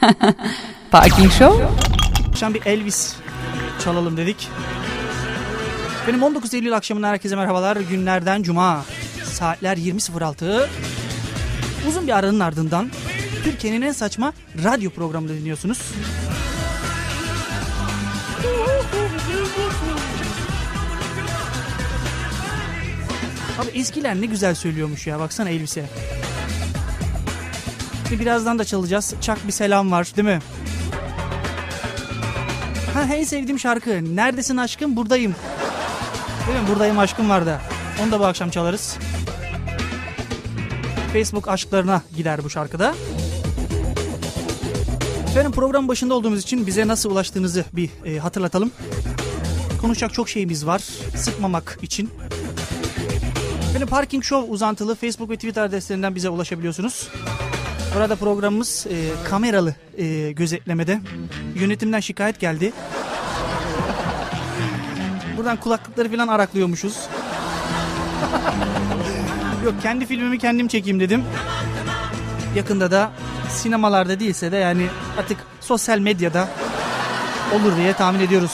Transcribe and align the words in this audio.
Parking 0.90 1.32
Show. 1.32 1.66
Akşam 2.28 2.54
bir 2.54 2.66
Elvis 2.66 3.14
çalalım 3.84 4.16
dedik. 4.16 4.48
Benim 6.08 6.22
19 6.22 6.54
Eylül 6.54 6.76
akşamından 6.76 7.08
herkese 7.08 7.36
merhabalar. 7.36 7.76
Günlerden 7.76 8.42
Cuma. 8.42 8.84
Saatler 9.24 9.76
20.06. 9.76 10.66
Uzun 11.88 12.06
bir 12.06 12.12
aranın 12.12 12.40
ardından 12.40 12.90
Türkiye'nin 13.44 13.82
en 13.82 13.92
saçma 13.92 14.32
radyo 14.64 14.90
programını 14.90 15.28
dinliyorsunuz. 15.28 15.78
Abi 23.58 23.78
eskiler 23.78 24.20
ne 24.20 24.26
güzel 24.26 24.54
söylüyormuş 24.54 25.06
ya. 25.06 25.18
Baksana 25.18 25.48
elbise. 25.50 25.84
Ve 28.10 28.18
birazdan 28.18 28.58
da 28.58 28.64
çalacağız. 28.64 29.14
Çak 29.20 29.46
bir 29.46 29.52
selam 29.52 29.90
var 29.90 30.12
değil 30.16 30.28
mi? 30.28 30.38
Ha 32.94 33.14
en 33.14 33.24
sevdiğim 33.24 33.58
şarkı. 33.58 34.16
Neredesin 34.16 34.56
aşkım? 34.56 34.96
Buradayım. 34.96 35.34
Değil 36.46 36.60
mi? 36.60 36.68
Buradayım 36.68 36.98
aşkım 36.98 37.30
var 37.30 37.46
da. 37.46 37.60
Onu 38.02 38.12
da 38.12 38.20
bu 38.20 38.24
akşam 38.24 38.50
çalarız. 38.50 38.98
Facebook 41.12 41.48
aşklarına 41.48 42.02
gider 42.16 42.44
bu 42.44 42.50
şarkıda. 42.50 42.94
Efendim 45.30 45.52
program 45.52 45.88
başında 45.88 46.14
olduğumuz 46.14 46.42
için 46.42 46.66
bize 46.66 46.88
nasıl 46.88 47.10
ulaştığınızı 47.10 47.64
bir 47.72 47.90
e, 48.04 48.18
hatırlatalım. 48.18 48.70
Konuşacak 49.80 50.14
çok 50.14 50.28
şeyimiz 50.28 50.66
var. 50.66 50.80
Sıkmamak 51.16 51.78
için. 51.82 52.10
Efendim 53.70 53.88
Parking 53.88 54.24
Show 54.24 54.52
uzantılı 54.52 54.94
Facebook 54.94 55.30
ve 55.30 55.34
Twitter 55.34 55.62
adreslerinden 55.62 56.14
bize 56.14 56.28
ulaşabiliyorsunuz. 56.28 57.08
Burada 57.94 58.16
programımız 58.16 58.86
e, 58.90 58.94
kameralı 59.30 59.74
e, 59.98 60.32
gözetlemede. 60.32 61.00
Yönetimden 61.54 62.00
şikayet 62.00 62.40
geldi. 62.40 62.72
Buradan 65.36 65.56
kulaklıkları 65.56 66.10
falan 66.10 66.28
araklıyormuşuz. 66.28 67.08
Yok 69.64 69.74
kendi 69.82 70.06
filmimi 70.06 70.38
kendim 70.38 70.68
çekeyim 70.68 71.00
dedim. 71.00 71.24
Yakında 72.56 72.90
da 72.90 73.10
sinemalarda 73.50 74.20
değilse 74.20 74.52
de 74.52 74.56
yani 74.56 74.86
artık 75.18 75.38
sosyal 75.60 75.98
medyada 75.98 76.48
olur 77.54 77.76
diye 77.76 77.92
tahmin 77.92 78.20
ediyoruz. 78.20 78.52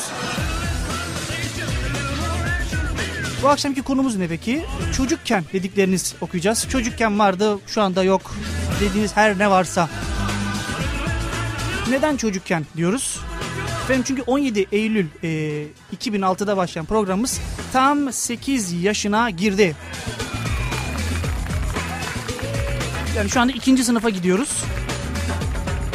Bu 3.45 3.49
akşamki 3.49 3.83
konumuz 3.83 4.17
ne 4.17 4.29
peki? 4.29 4.65
Çocukken 4.97 5.45
dedikleriniz 5.53 6.15
okuyacağız. 6.21 6.69
Çocukken 6.69 7.19
vardı 7.19 7.59
şu 7.67 7.83
anda 7.83 8.03
yok 8.05 8.35
dediğiniz 8.81 9.17
her 9.17 9.39
ne 9.39 9.51
varsa. 9.51 9.89
Neden 11.91 12.17
çocukken 12.17 12.67
diyoruz? 12.77 13.21
Efendim 13.85 14.05
çünkü 14.07 14.23
17 14.23 14.67
Eylül 14.73 15.07
e, 15.23 15.29
2006'da 15.97 16.57
başlayan 16.57 16.87
programımız 16.87 17.41
tam 17.73 18.13
8 18.13 18.83
yaşına 18.83 19.31
girdi. 19.31 19.77
Yani 23.17 23.31
şu 23.31 23.41
anda 23.41 23.53
ikinci 23.53 23.85
sınıfa 23.85 24.11
gidiyoruz. 24.11 24.65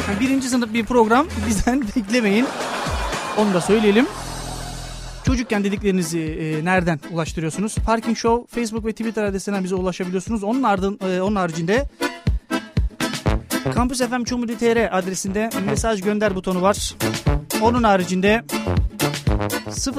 Yani 0.08 0.20
birinci 0.20 0.48
sınıf 0.48 0.72
bir 0.72 0.84
program 0.84 1.26
bizden 1.48 1.82
beklemeyin. 1.96 2.46
Onu 3.36 3.54
da 3.54 3.60
söyleyelim. 3.60 4.06
Çocukken 5.30 5.64
dediklerinizi 5.64 6.18
e, 6.20 6.64
nereden 6.64 7.00
ulaştırıyorsunuz? 7.10 7.74
Parking 7.74 8.16
Show 8.16 8.60
Facebook 8.60 8.86
ve 8.86 8.92
Twitter 8.92 9.24
adresinden 9.24 9.64
bize 9.64 9.74
ulaşabiliyorsunuz. 9.74 10.44
Onun 10.44 10.62
ardın 10.62 10.98
e, 11.08 11.20
onun 11.20 11.36
haricinde 11.36 11.88
Campus 13.74 14.00
FM 14.00 14.24
Çumuli.tr 14.24 14.98
adresinde 14.98 15.50
mesaj 15.66 16.02
gönder 16.02 16.34
butonu 16.34 16.62
var. 16.62 16.94
Onun 17.62 17.82
haricinde 17.82 18.44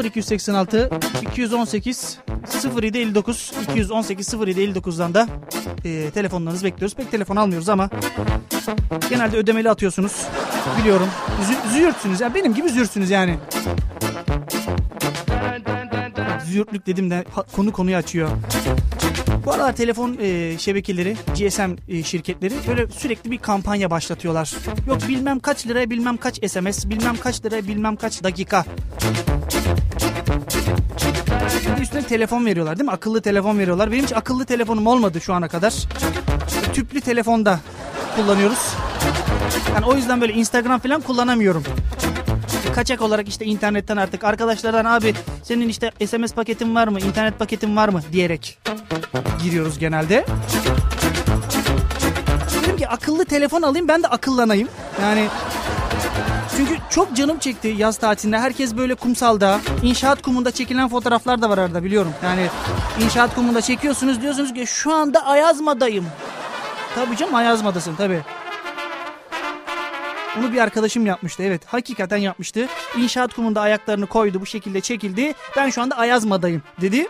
0286 0.04 0.90
218 1.22 2.18
0759 2.76 3.52
218 3.72 4.28
0759'dan 4.34 5.14
da 5.14 5.28
e, 5.86 6.10
telefonlarınızı 6.14 6.66
bekliyoruz. 6.66 6.96
Pek 6.96 7.12
telefon 7.12 7.36
almıyoruz 7.36 7.70
ama 7.70 7.90
genelde 9.10 9.38
ödemeli 9.38 9.70
atıyorsunuz. 9.70 10.26
Biliyorum. 10.80 11.08
Zü- 11.42 11.74
züğürtsünüz. 11.74 12.22
Yani 12.22 12.36
benim 12.36 12.54
gibi 12.54 12.70
züğürtsünüz 12.70 13.10
yani. 13.10 13.38
Züğürtlük 16.52 16.88
dedim 16.88 17.10
de 17.10 17.26
konu 17.56 17.72
konuyu 17.72 17.96
açıyor. 17.96 18.30
Bu 19.46 19.54
aralar 19.54 19.76
telefon 19.76 20.18
e, 20.22 20.58
şebekeleri, 20.58 21.18
GSM 21.38 21.72
e, 21.88 22.04
şirketleri 22.04 22.54
böyle 22.68 22.88
sürekli 22.88 23.32
bir 23.32 23.38
kampanya 23.38 23.92
başlatıyorlar. 23.92 24.56
Yok 24.88 24.98
bilmem 25.08 25.40
kaç 25.40 25.68
liraya 25.68 25.90
bilmem 25.90 26.18
kaç 26.18 26.52
SMS, 26.52 26.86
bilmem 26.90 27.16
kaç 27.18 27.46
liraya 27.46 27.68
bilmem 27.68 27.96
kaç 27.96 28.24
dakika. 28.24 28.66
Üstüne 31.82 32.04
telefon 32.04 32.46
veriyorlar 32.46 32.80
değil 32.80 32.86
mi? 32.86 32.92
Akıllı 32.92 33.22
telefon 33.22 33.60
veriyorlar. 33.60 33.92
Benim 33.92 34.04
hiç 34.04 34.14
akıllı 34.14 34.46
telefonum 34.46 34.88
olmadı 34.88 35.22
şu 35.22 35.34
ana 35.34 35.48
kadar. 35.48 35.74
Tüplü 36.74 37.02
telefonda 37.02 37.60
kullanıyoruz. 38.16 38.76
Yani 39.74 39.86
o 39.86 39.96
yüzden 39.96 40.22
böyle 40.22 40.34
Instagram 40.34 40.80
falan 40.80 41.02
kullanamıyorum 41.02 41.64
kaçak 42.76 43.02
olarak 43.02 43.28
işte 43.28 43.46
internetten 43.46 43.98
artık 43.98 44.24
arkadaşlardan 44.24 44.86
abi 44.86 45.14
senin 45.44 45.70
işte 45.70 45.92
SMS 46.08 46.34
paketin 46.34 46.76
var 46.76 46.88
mı, 46.88 47.00
internet 47.00 47.40
paketin 47.40 47.76
var 47.76 47.90
mı 47.90 48.02
diyerek 48.12 48.58
giriyoruz 49.44 49.80
genelde. 49.80 50.26
Dedim 52.62 52.78
ki 52.78 52.88
akıllı 52.88 53.26
telefon 53.26 53.62
alayım 53.62 53.88
ben 53.88 54.04
de 54.04 54.08
akıllanayım. 54.08 54.68
Yani 55.02 55.28
çünkü 56.58 56.78
çok 56.90 57.16
canım 57.16 57.40
çekti 57.40 57.76
yaz 57.78 57.98
tatilinde. 57.98 58.40
Herkes 58.40 58.78
böyle 58.78 58.96
kumsalda, 58.96 59.60
inşaat 59.84 60.22
kumunda 60.22 60.52
çekilen 60.52 60.90
fotoğraflar 60.90 61.42
da 61.42 61.50
var 61.50 61.58
arada 61.58 61.84
biliyorum. 61.84 62.14
Yani 62.24 62.48
inşaat 63.04 63.36
kumunda 63.36 63.62
çekiyorsunuz 63.62 64.22
diyorsunuz 64.22 64.54
ki 64.54 64.68
şu 64.68 64.94
anda 64.94 65.26
Ayazma'dayım. 65.26 66.06
Tabii 66.96 67.18
canım 67.18 67.36
Ayazma'dasın 67.36 67.96
tabii. 67.96 68.22
Onu 70.40 70.54
bir 70.54 70.58
arkadaşım 70.58 71.06
yapmıştı 71.06 71.44
evet 71.44 71.66
hakikaten 71.66 72.18
yapmıştı. 72.18 72.68
İnşaat 72.98 73.34
kumunda 73.34 73.62
ayaklarını 73.62 74.08
koydu 74.08 74.42
bu 74.42 74.46
şekilde 74.46 74.82
çekildi. 74.82 75.34
Ben 75.58 75.70
şu 75.70 75.82
anda 75.82 75.98
Ayazma'dayım 75.98 76.64
dedi. 76.82 77.08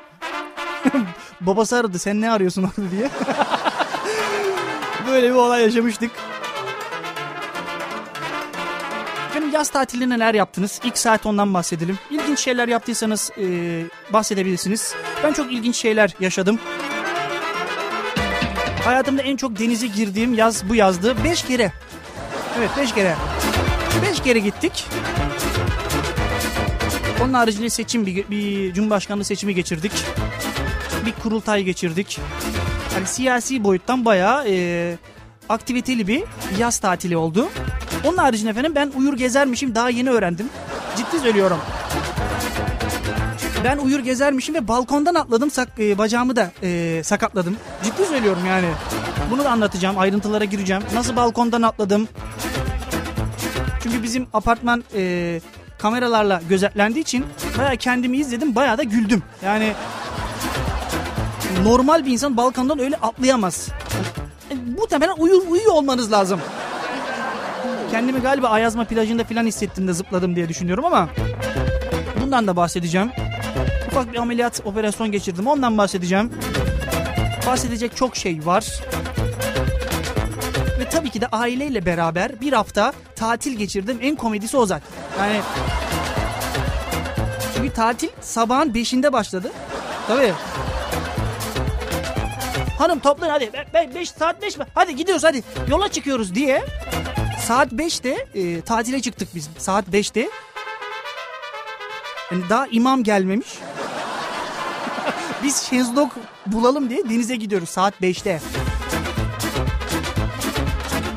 Babası 1.42 1.78
aradı 1.78 2.00
sen 2.00 2.22
ne 2.22 2.32
arıyorsun 2.32 2.64
orada 2.64 2.92
diye. 2.92 3.10
Böyle 5.08 5.30
bir 5.30 5.36
olay 5.36 5.64
yaşamıştık. 5.64 6.12
Efendim 9.30 9.50
yaz 9.54 9.70
tatilinde 9.70 10.10
neler 10.10 10.34
yaptınız? 10.34 10.80
İlk 10.84 10.98
saat 10.98 11.26
ondan 11.26 11.54
bahsedelim. 11.54 12.00
İlginç 12.10 12.40
şeyler 12.40 12.68
yaptıysanız 12.68 13.32
e, 13.38 13.44
bahsedebilirsiniz. 14.14 14.96
Ben 15.24 15.34
çok 15.34 15.52
ilginç 15.52 15.76
şeyler 15.76 16.14
yaşadım. 16.20 16.60
Hayatımda 18.84 19.22
en 19.22 19.38
çok 19.38 19.60
denize 19.60 19.88
girdiğim 19.88 20.34
yaz 20.34 20.70
bu 20.70 20.76
yazdı. 20.76 21.24
Beş 21.24 21.44
kere. 21.44 21.72
Evet 22.58 22.70
beş 22.78 22.94
kere. 22.94 23.16
Beş 24.02 24.20
kere 24.22 24.40
gittik. 24.40 24.88
Onun 27.24 27.34
haricinde 27.34 27.70
seçim 27.70 28.06
bir, 28.06 28.30
bir 28.30 28.74
cumhurbaşkanlığı 28.74 29.24
seçimi 29.24 29.56
geçirdik. 29.56 29.92
Bir 31.06 31.12
kurultay 31.24 31.64
geçirdik. 31.64 32.20
Hani 32.94 33.08
siyasi 33.08 33.64
boyuttan 33.64 34.06
bayağı 34.06 34.48
e, 34.48 34.98
aktiviteli 35.50 36.08
bir 36.08 36.24
yaz 36.60 36.80
tatili 36.80 37.18
oldu. 37.18 37.50
Onun 38.06 38.18
haricinde 38.18 38.50
efendim 38.50 38.76
ben 38.76 38.92
uyur 38.98 39.18
gezermişim 39.18 39.76
daha 39.76 39.90
yeni 39.90 40.10
öğrendim. 40.10 40.50
Ciddi 40.98 41.20
söylüyorum. 41.20 41.58
Ben 43.64 43.78
uyur 43.78 44.00
gezermişim 44.00 44.56
ve 44.56 44.68
balkondan 44.68 45.16
atladım 45.16 45.52
sak, 45.52 45.70
e, 45.80 45.98
bacağımı 45.98 46.36
da 46.36 46.52
e, 46.64 47.02
sakatladım. 47.04 47.58
Ciddi 47.84 48.06
söylüyorum 48.06 48.46
yani. 48.48 48.68
Bunu 49.32 49.44
da 49.44 49.52
anlatacağım 49.52 50.00
ayrıntılara 50.00 50.46
gireceğim. 50.46 50.84
Nasıl 50.94 51.16
balkondan 51.16 51.62
atladım. 51.62 52.08
Çünkü 53.84 54.04
bizim 54.04 54.28
apartman 54.34 54.84
e, 54.96 55.42
kameralarla 55.78 56.42
gözetlendiği 56.50 57.04
için 57.04 57.26
baya 57.58 57.76
kendimi 57.76 58.18
izledim 58.18 58.56
baya 58.56 58.78
da 58.78 58.84
güldüm. 58.84 59.24
Yani 59.46 59.74
normal 61.64 62.06
bir 62.06 62.12
insan 62.12 62.38
balkondan 62.38 62.80
öyle 62.80 62.96
atlayamaz. 62.96 63.70
E, 64.52 64.56
muhtemelen 64.78 65.16
uyuyor, 65.18 65.42
uyuyor 65.48 65.74
olmanız 65.74 66.12
lazım. 66.12 66.42
Kendimi 67.92 68.20
galiba 68.20 68.48
Ayazma 68.50 68.86
plajında 68.86 69.24
falan 69.24 69.46
hissettim 69.46 69.88
de 69.88 69.94
zıpladım 69.94 70.36
diye 70.36 70.50
düşünüyorum 70.50 70.86
ama 70.86 71.10
bundan 72.22 72.48
da 72.48 72.56
bahsedeceğim. 72.56 73.12
Ufak 73.88 74.14
bir 74.14 74.18
ameliyat 74.18 74.62
operasyon 74.66 75.12
geçirdim 75.12 75.48
ondan 75.48 75.78
bahsedeceğim. 75.78 76.32
Bahsedecek 77.48 77.96
çok 77.96 78.16
şey 78.16 78.46
var. 78.46 78.82
Tabii 80.92 81.10
ki 81.10 81.22
de 81.22 81.28
aileyle 81.28 81.86
beraber 81.86 82.42
bir 82.42 82.54
hafta 82.54 82.94
tatil 83.16 83.58
geçirdim. 83.58 84.00
En 84.02 84.16
komedisi 84.16 84.58
o 84.58 84.66
zaten. 84.66 84.90
Yani 85.20 85.42
çünkü 87.56 87.74
tatil 87.74 88.10
sabahın 88.22 88.74
beşinde 88.74 89.14
başladı. 89.14 89.52
Tabii. 90.08 90.34
Hanım 92.78 93.00
toplayın 93.00 93.34
hadi. 93.34 93.52
5 93.96 94.12
saat 94.12 94.42
5 94.42 94.58
mi? 94.58 94.66
Hadi 94.76 94.96
gidiyoruz 94.96 95.24
hadi. 95.24 95.44
Yola 95.70 95.92
çıkıyoruz 95.92 96.36
diye 96.36 96.66
Saat 97.42 97.72
5'te 97.72 98.28
e, 98.36 98.62
tatile 98.62 99.02
çıktık 99.02 99.36
biz. 99.36 99.50
Saat 99.58 99.88
5'te. 99.88 100.30
Yani 102.32 102.44
daha 102.50 102.68
imam 102.68 103.04
gelmemiş. 103.04 103.48
biz 105.44 105.62
şezlong 105.62 106.12
bulalım 106.46 106.90
diye 106.90 107.10
denize 107.10 107.36
gidiyoruz 107.36 107.70
saat 107.70 108.02
5'te. 108.02 108.40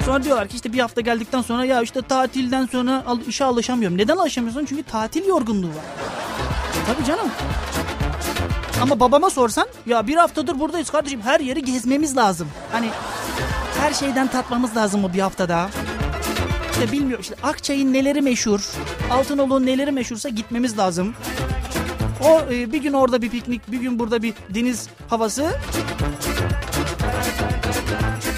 Sonra 0.04 0.24
diyorlar 0.24 0.48
ki 0.48 0.56
işte 0.56 0.72
bir 0.72 0.78
hafta 0.78 1.00
geldikten 1.00 1.42
sonra 1.42 1.64
ya 1.64 1.82
işte 1.82 2.02
tatilden 2.02 2.66
sonra 2.66 3.02
al, 3.06 3.18
işe 3.28 3.44
alışamıyorum. 3.44 3.98
Neden 3.98 4.16
alışamıyorsun? 4.16 4.64
Çünkü 4.64 4.82
tatil 4.82 5.26
yorgunluğu 5.26 5.68
var. 5.68 5.84
Tabii 6.86 7.06
canım. 7.06 7.28
Ama 8.82 9.00
babama 9.00 9.30
sorsan 9.30 9.66
ya 9.86 10.06
bir 10.06 10.16
haftadır 10.16 10.60
buradayız 10.60 10.90
kardeşim 10.90 11.20
her 11.20 11.40
yeri 11.40 11.64
gezmemiz 11.64 12.16
lazım. 12.16 12.48
Hani 12.72 12.88
her 13.80 13.92
şeyden 13.92 14.26
tatmamız 14.26 14.76
lazım 14.76 15.04
o 15.04 15.12
bir 15.12 15.20
haftada. 15.20 15.68
İşte 16.72 16.92
bilmiyor 16.92 17.20
işte 17.20 17.34
Akçay'ın 17.42 17.92
neleri 17.92 18.22
meşhur, 18.22 18.70
Altınoluk'un 19.10 19.66
neleri 19.66 19.92
meşhursa 19.92 20.28
gitmemiz 20.28 20.78
lazım. 20.78 21.14
O 22.24 22.40
e, 22.52 22.72
bir 22.72 22.82
gün 22.82 22.92
orada 22.92 23.22
bir 23.22 23.30
piknik, 23.30 23.72
bir 23.72 23.80
gün 23.80 23.98
burada 23.98 24.22
bir 24.22 24.34
deniz 24.54 24.88
havası. 25.08 25.50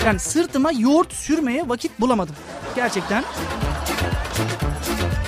Yani 0.06 0.18
sırtıma 0.18 0.72
yoğurt 0.72 1.12
sürmeye 1.12 1.68
vakit 1.68 2.00
bulamadım. 2.00 2.34
Gerçekten. 2.76 3.24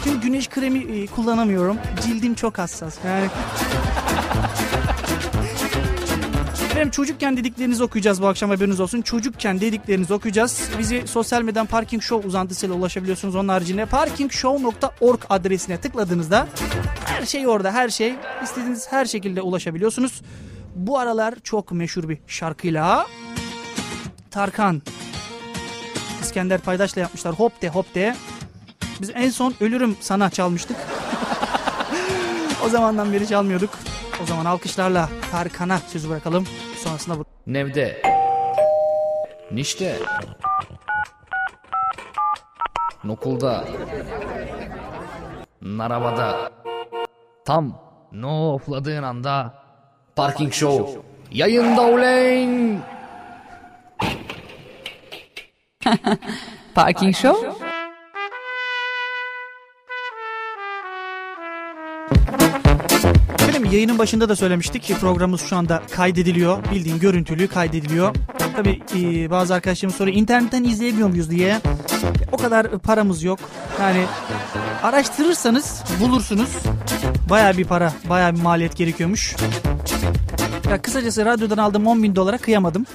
Çünkü 0.04 0.20
güneş 0.20 0.48
kremi 0.48 0.78
e, 0.78 1.06
kullanamıyorum. 1.06 1.78
Cildim 2.02 2.34
çok 2.34 2.58
hassas. 2.58 2.98
Yani 3.06 3.26
Efendim 6.70 6.90
çocukken 6.90 7.36
dediklerinizi 7.36 7.82
okuyacağız 7.82 8.22
bu 8.22 8.26
akşam 8.26 8.50
haberiniz 8.50 8.80
olsun. 8.80 9.02
Çocukken 9.02 9.60
dediklerinizi 9.60 10.14
okuyacağız. 10.14 10.70
Bizi 10.78 11.06
sosyal 11.06 11.42
medyadan 11.42 11.66
Parking 11.66 12.02
Show 12.02 12.28
uzantısıyla 12.28 12.74
ulaşabiliyorsunuz. 12.74 13.34
Onun 13.34 13.48
haricinde 13.48 13.86
parkingshow.org 13.86 15.20
adresine 15.30 15.80
tıkladığınızda 15.80 16.48
her 17.04 17.26
şey 17.26 17.46
orada 17.46 17.72
her 17.72 17.88
şey. 17.88 18.14
istediğiniz 18.42 18.92
her 18.92 19.04
şekilde 19.04 19.42
ulaşabiliyorsunuz. 19.42 20.22
Bu 20.74 20.98
aralar 20.98 21.34
çok 21.44 21.72
meşhur 21.72 22.08
bir 22.08 22.18
şarkıyla 22.26 23.06
Tarkan 24.38 24.82
İskender 26.20 26.60
Paydaş'la 26.60 27.00
yapmışlar. 27.00 27.34
Hop 27.34 27.62
de 27.62 27.68
hop 27.68 27.94
de. 27.94 28.16
Biz 29.00 29.10
en 29.14 29.30
son 29.30 29.54
Ölürüm 29.60 29.96
Sana 30.00 30.30
çalmıştık. 30.30 30.76
o 32.66 32.68
zamandan 32.68 33.12
beri 33.12 33.26
çalmıyorduk. 33.26 33.70
O 34.22 34.26
zaman 34.26 34.44
alkışlarla 34.44 35.08
Tarkan'a 35.30 35.78
sözü 35.78 36.08
bırakalım. 36.08 36.46
Sonrasında 36.84 37.18
bu. 37.18 37.24
Nevde. 37.46 38.02
Nişte. 39.52 39.96
Nokulda. 43.04 43.64
Narabada. 45.62 46.50
Tam 47.44 47.80
no 48.12 48.52
ofladığın 48.52 49.02
anda 49.02 49.54
Parking 50.16 50.52
Show 50.52 51.00
yayında 51.30 51.82
uleyn. 51.82 52.82
Parking 56.74 57.16
Show 57.16 57.68
Efendim 63.48 63.72
yayının 63.72 63.98
başında 63.98 64.28
da 64.28 64.36
söylemiştik 64.36 64.82
ki 64.82 64.94
programımız 64.94 65.40
şu 65.40 65.56
anda 65.56 65.82
kaydediliyor. 65.90 66.58
Bildiğin 66.72 66.98
görüntülü 66.98 67.48
kaydediliyor. 67.48 68.14
Tabi 68.56 68.82
e, 68.96 69.30
bazı 69.30 69.54
arkadaşlarım 69.54 69.94
soruyor 69.94 70.16
internetten 70.16 70.64
izleyebiliyor 70.64 71.08
muyuz 71.08 71.30
diye. 71.30 71.60
O 72.32 72.36
kadar 72.36 72.78
paramız 72.78 73.22
yok. 73.22 73.38
Yani 73.80 74.04
araştırırsanız 74.82 75.84
bulursunuz. 76.00 76.48
Baya 77.30 77.58
bir 77.58 77.64
para, 77.64 77.92
baya 78.08 78.34
bir 78.34 78.40
maliyet 78.40 78.76
gerekiyormuş. 78.76 79.36
Ya 80.70 80.82
kısacası 80.82 81.24
radyodan 81.24 81.58
aldığım 81.58 81.86
10 81.86 82.02
bin 82.02 82.16
dolara 82.16 82.38
kıyamadım. 82.38 82.86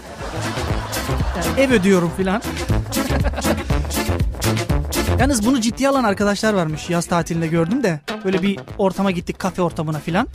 Yani 1.35 1.61
ev 1.61 1.71
ödüyorum 1.71 2.11
filan. 2.17 2.41
Yalnız 5.23 5.45
bunu 5.45 5.61
ciddiye 5.61 5.89
alan 5.89 6.03
arkadaşlar 6.03 6.53
varmış 6.53 6.89
yaz 6.89 7.05
tatilinde 7.05 7.47
gördüm 7.47 7.83
de. 7.83 7.99
Böyle 8.25 8.41
bir 8.41 8.59
ortama 8.77 9.11
gittik 9.11 9.39
kafe 9.39 9.61
ortamına 9.61 9.99
filan. 9.99 10.27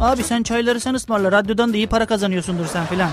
Abi 0.00 0.22
sen 0.22 0.42
çayları 0.42 0.80
sen 0.80 0.94
ısmarla 0.94 1.32
radyodan 1.32 1.72
da 1.72 1.76
iyi 1.76 1.86
para 1.86 2.06
kazanıyorsundur 2.06 2.66
sen 2.66 2.86
filan. 2.86 3.10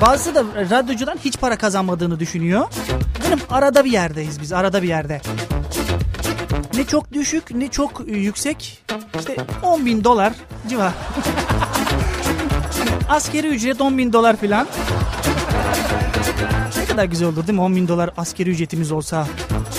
Bazısı 0.00 0.34
da 0.34 0.44
radyocudan 0.70 1.16
hiç 1.24 1.38
para 1.38 1.58
kazanmadığını 1.58 2.20
düşünüyor. 2.20 2.66
Benim 3.26 3.38
arada 3.50 3.84
bir 3.84 3.92
yerdeyiz 3.92 4.40
biz 4.40 4.52
arada 4.52 4.82
bir 4.82 4.88
yerde. 4.88 5.20
Ne 6.74 6.84
çok 6.84 7.12
düşük 7.12 7.50
ne 7.50 7.68
çok 7.68 8.02
yüksek. 8.06 8.84
İşte 9.18 9.36
10 9.62 9.86
bin 9.86 10.04
dolar 10.04 10.32
civar. 10.68 10.92
Askeri 13.08 13.46
ücret 13.46 13.80
10 13.80 13.98
bin 13.98 14.12
dolar 14.12 14.36
filan. 14.36 14.66
Ne 16.78 16.84
kadar 16.84 17.04
güzel 17.04 17.28
olur 17.28 17.46
değil 17.46 17.58
mi? 17.58 17.64
10 17.64 17.76
bin 17.76 17.88
dolar 17.88 18.10
askeri 18.16 18.50
ücretimiz 18.50 18.92
olsa. 18.92 19.26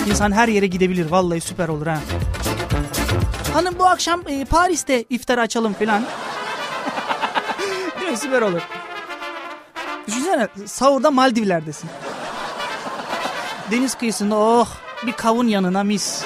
İnsan 0.06 0.31
her 0.31 0.48
yere 0.48 0.68
gidebilir. 0.68 1.12
Vallahi 1.12 1.42
süper 1.42 1.68
olur 1.68 1.88
ha. 1.88 2.00
Hanım 3.54 3.75
bu 3.80 3.86
akşam 3.86 4.22
e, 4.28 4.46
Paris'te 4.46 5.04
iftar 5.10 5.38
açalım 5.38 5.74
filan. 5.74 6.04
Süper 8.16 8.42
olur. 8.42 8.62
Düşünsene 10.07 10.48
sahurda 10.66 11.12
Maldivler'desin. 11.12 11.90
Deniz 13.72 13.96
kıyısında 13.96 14.36
oh 14.36 14.68
bir 15.06 15.12
kavun 15.12 15.48
yanına 15.48 15.84
mis. 15.84 16.24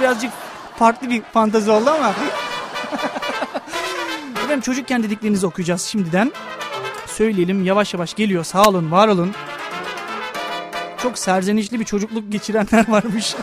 Birazcık 0.00 0.30
farklı 0.76 1.10
bir 1.10 1.22
fantezi 1.22 1.70
oldu 1.70 1.90
ama. 1.90 2.12
Efendim 4.44 4.60
çocukken 4.60 5.02
dediklerinizi 5.02 5.46
okuyacağız 5.46 5.82
şimdiden. 5.82 6.32
Söyleyelim 7.06 7.64
yavaş 7.64 7.94
yavaş 7.94 8.14
geliyor. 8.14 8.44
Sağ 8.44 8.62
olun, 8.62 8.90
var 8.90 9.08
olun. 9.08 9.34
Çok 11.02 11.18
serzenişli 11.18 11.80
bir 11.80 11.84
çocukluk 11.84 12.32
geçirenler 12.32 12.88
varmış. 12.88 13.34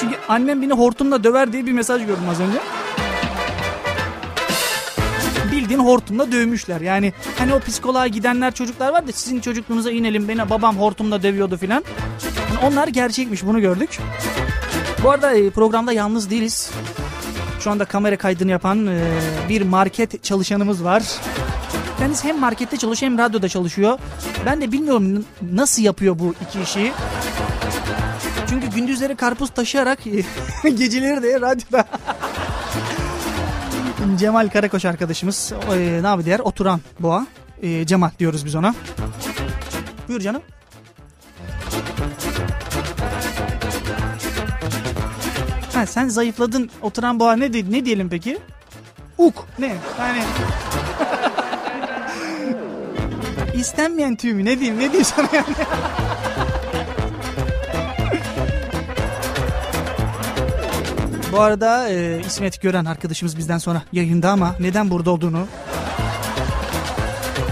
Çünkü 0.00 0.16
annem 0.28 0.62
beni 0.62 0.72
hortumla 0.72 1.24
döver 1.24 1.52
diye 1.52 1.66
bir 1.66 1.72
mesaj 1.72 2.06
gördüm 2.06 2.28
az 2.30 2.40
önce. 2.40 2.58
Bildiğin 5.52 5.80
hortumla 5.80 6.32
dövmüşler. 6.32 6.80
Yani 6.80 7.12
hani 7.38 7.54
o 7.54 7.60
psikoloğa 7.60 8.06
gidenler 8.06 8.54
çocuklar 8.54 8.92
var 8.92 9.06
da 9.06 9.12
sizin 9.12 9.40
çocukluğunuza 9.40 9.90
inelim 9.90 10.28
beni 10.28 10.50
babam 10.50 10.76
hortumla 10.76 11.22
dövüyordu 11.22 11.56
filan. 11.56 11.84
Yani 12.50 12.66
onlar 12.66 12.88
gerçekmiş 12.88 13.44
bunu 13.44 13.60
gördük. 13.60 13.98
Bu 15.02 15.10
arada 15.10 15.34
e, 15.34 15.50
programda 15.50 15.92
yalnız 15.92 16.30
değiliz. 16.30 16.70
Şu 17.60 17.70
anda 17.70 17.84
kamera 17.84 18.16
kaydını 18.16 18.50
yapan 18.50 18.86
e, 18.86 19.00
bir 19.48 19.62
market 19.62 20.24
çalışanımız 20.24 20.84
var. 20.84 21.02
Kendisi 22.02 22.28
hem 22.28 22.38
markette 22.38 22.76
çalışıyor 22.76 23.12
hem 23.12 23.18
radyoda 23.18 23.48
çalışıyor. 23.48 23.98
Ben 24.46 24.60
de 24.60 24.72
bilmiyorum 24.72 25.24
nasıl 25.52 25.82
yapıyor 25.82 26.18
bu 26.18 26.34
iki 26.48 26.60
işi. 26.60 26.92
Çünkü 28.48 28.66
gündüzleri 28.66 29.16
karpuz 29.16 29.50
taşıyarak 29.50 29.98
geceleri 30.64 31.22
de 31.22 31.40
radyoda. 31.40 31.84
Cemal 34.18 34.48
Karakoç 34.48 34.84
arkadaşımız 34.84 35.52
e, 35.72 35.76
ne 36.02 36.06
yapıyor 36.06 36.24
diğer 36.24 36.40
oturan 36.40 36.80
boğa. 37.00 37.26
E, 37.62 37.86
Cemal 37.86 38.10
diyoruz 38.18 38.44
biz 38.44 38.54
ona. 38.54 38.74
Buyur 40.08 40.20
canım. 40.20 40.42
Ha, 45.74 45.86
sen 45.86 46.08
zayıfladın 46.08 46.70
oturan 46.82 47.20
boğa 47.20 47.36
ne, 47.36 47.52
ne 47.52 47.84
diyelim 47.84 48.08
peki? 48.08 48.38
Uk 49.18 49.46
ne? 49.58 49.74
Yani 49.98 50.22
istenmeyen 53.62 54.16
tüy 54.16 54.32
mü? 54.32 54.44
Ne 54.44 54.60
diyeyim? 54.60 54.78
Ne 54.78 54.88
diyeyim 54.88 55.04
sana 55.04 55.28
yani? 55.32 55.46
Bu 61.32 61.40
arada 61.40 61.88
e, 61.88 62.20
İsmet 62.26 62.62
Gören 62.62 62.84
arkadaşımız 62.84 63.38
bizden 63.38 63.58
sonra 63.58 63.82
yayında 63.92 64.30
ama 64.30 64.54
neden 64.60 64.90
burada 64.90 65.10
olduğunu 65.10 65.46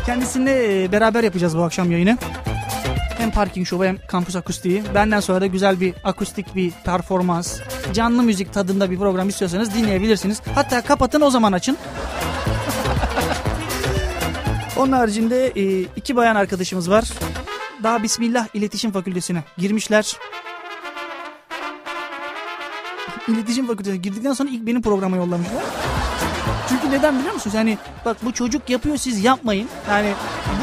kendisiyle 0.07 0.85
e, 0.85 0.93
beraber 0.93 1.25
yapacağız 1.25 1.57
bu 1.57 1.63
akşam 1.63 1.91
yayını. 1.91 2.19
Hem 3.19 3.31
parking 3.31 3.67
show 3.67 3.89
hem 3.89 3.99
kampüs 4.07 4.37
akustiği. 4.37 4.83
Benden 4.95 5.21
sonra 5.21 5.41
da 5.41 5.47
güzel 5.47 5.81
bir 5.81 5.95
akustik 6.05 6.57
bir 6.57 6.73
performans, 6.85 7.61
canlı 7.93 8.23
müzik 8.23 8.53
tadında 8.53 8.91
bir 8.91 8.99
program 8.99 9.29
istiyorsanız 9.29 9.75
dinleyebilirsiniz. 9.75 10.41
Hatta 10.55 10.83
kapatın 10.83 11.21
o 11.21 11.31
zaman 11.31 11.53
açın. 11.53 11.77
Onun 14.81 14.93
haricinde 14.93 15.47
e, 15.47 15.81
iki 15.97 16.17
bayan 16.17 16.37
arkadaşımız 16.37 16.91
var. 16.91 17.05
Daha 17.83 18.03
Bismillah 18.03 18.47
İletişim 18.55 18.93
Fakültesine 18.93 19.45
girmişler. 19.59 20.17
İletişim 23.29 23.67
Fakültesine 23.67 23.97
girdikten 23.97 24.33
sonra 24.33 24.49
ilk 24.51 24.67
benim 24.67 24.83
programa 24.83 25.17
yollamışlar. 25.17 25.63
Çünkü 26.69 26.91
neden 26.91 27.19
biliyor 27.19 27.35
musunuz? 27.35 27.55
Yani 27.55 27.79
bak 28.05 28.17
bu 28.23 28.33
çocuk 28.33 28.71
yapıyor 28.71 28.97
siz 28.97 29.25
yapmayın. 29.25 29.69
Yani 29.91 30.13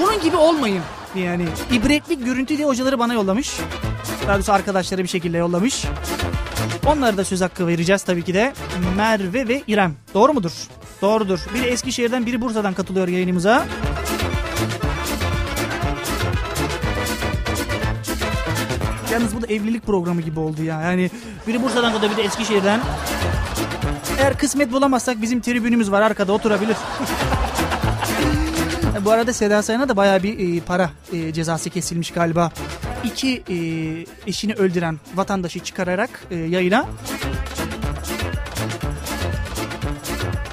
bunun 0.01 0.21
gibi 0.21 0.35
olmayın. 0.35 0.81
Yani 1.15 1.45
ibretlik 1.71 2.25
görüntü 2.25 2.57
diye 2.57 2.67
hocaları 2.67 2.99
bana 2.99 3.13
yollamış. 3.13 3.59
Daha 4.27 4.35
doğrusu 4.35 4.53
arkadaşları 4.53 5.03
bir 5.03 5.07
şekilde 5.07 5.37
yollamış. 5.37 5.85
Onlara 6.85 7.17
da 7.17 7.23
söz 7.25 7.41
hakkı 7.41 7.67
vereceğiz 7.67 8.03
tabii 8.03 8.23
ki 8.23 8.33
de. 8.33 8.53
Merve 8.97 9.47
ve 9.47 9.63
İrem. 9.67 9.95
Doğru 10.13 10.33
mudur? 10.33 10.51
Doğrudur. 11.01 11.39
Biri 11.53 11.65
Eskişehir'den 11.65 12.25
biri 12.25 12.41
Bursa'dan 12.41 12.73
katılıyor 12.73 13.07
yayınımıza. 13.07 13.65
Yalnız 19.17 19.35
bu 19.35 19.41
da 19.41 19.47
evlilik 19.47 19.85
programı 19.85 20.21
gibi 20.21 20.39
oldu 20.39 20.63
ya. 20.63 20.81
Yani 20.81 21.11
biri 21.47 21.63
Bursa'dan 21.63 21.91
katılıyor 21.91 22.17
biri 22.17 22.25
Eskişehir'den. 22.25 22.79
Eğer 24.19 24.37
kısmet 24.37 24.71
bulamazsak 24.71 25.21
bizim 25.21 25.41
tribünümüz 25.41 25.91
var 25.91 26.01
arkada 26.01 26.33
oturabilir. 26.33 26.75
Bu 29.05 29.11
arada 29.11 29.33
Seda 29.33 29.63
Sayan'a 29.63 29.89
da 29.89 29.97
bayağı 29.97 30.23
bir 30.23 30.57
e, 30.57 30.61
para 30.61 30.89
e, 31.13 31.33
cezası 31.33 31.69
kesilmiş 31.69 32.11
galiba. 32.11 32.51
İki 33.03 33.43
e, 33.49 33.55
eşini 34.29 34.53
öldüren 34.53 34.99
vatandaşı 35.15 35.59
çıkararak 35.59 36.09
e, 36.31 36.35
yayına 36.35 36.85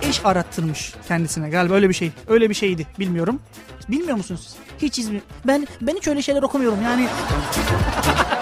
eş 0.02 0.20
arattırmış 0.24 0.94
kendisine 1.08 1.50
galiba 1.50 1.74
öyle 1.74 1.88
bir 1.88 1.94
şey. 1.94 2.10
Öyle 2.28 2.50
bir 2.50 2.54
şeydi 2.54 2.86
bilmiyorum. 2.98 3.40
Bilmiyor 3.88 4.16
musunuz? 4.16 4.54
Hiç 4.82 4.98
izmi. 4.98 5.20
Ben 5.46 5.66
ben 5.80 5.96
hiç 5.96 6.08
öyle 6.08 6.22
şeyler 6.22 6.42
okumuyorum 6.42 6.78
yani. 6.82 7.08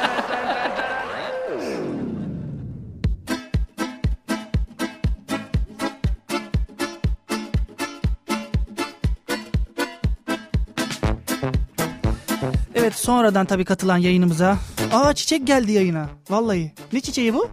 Evet 12.82 12.94
sonradan 12.94 13.46
tabii 13.46 13.64
katılan 13.64 13.98
yayınımıza. 13.98 14.58
Aa 14.92 15.14
çiçek 15.14 15.46
geldi 15.46 15.72
yayına. 15.72 16.08
Vallahi. 16.30 16.72
Ne 16.92 17.00
çiçeği 17.00 17.34
bu? 17.34 17.50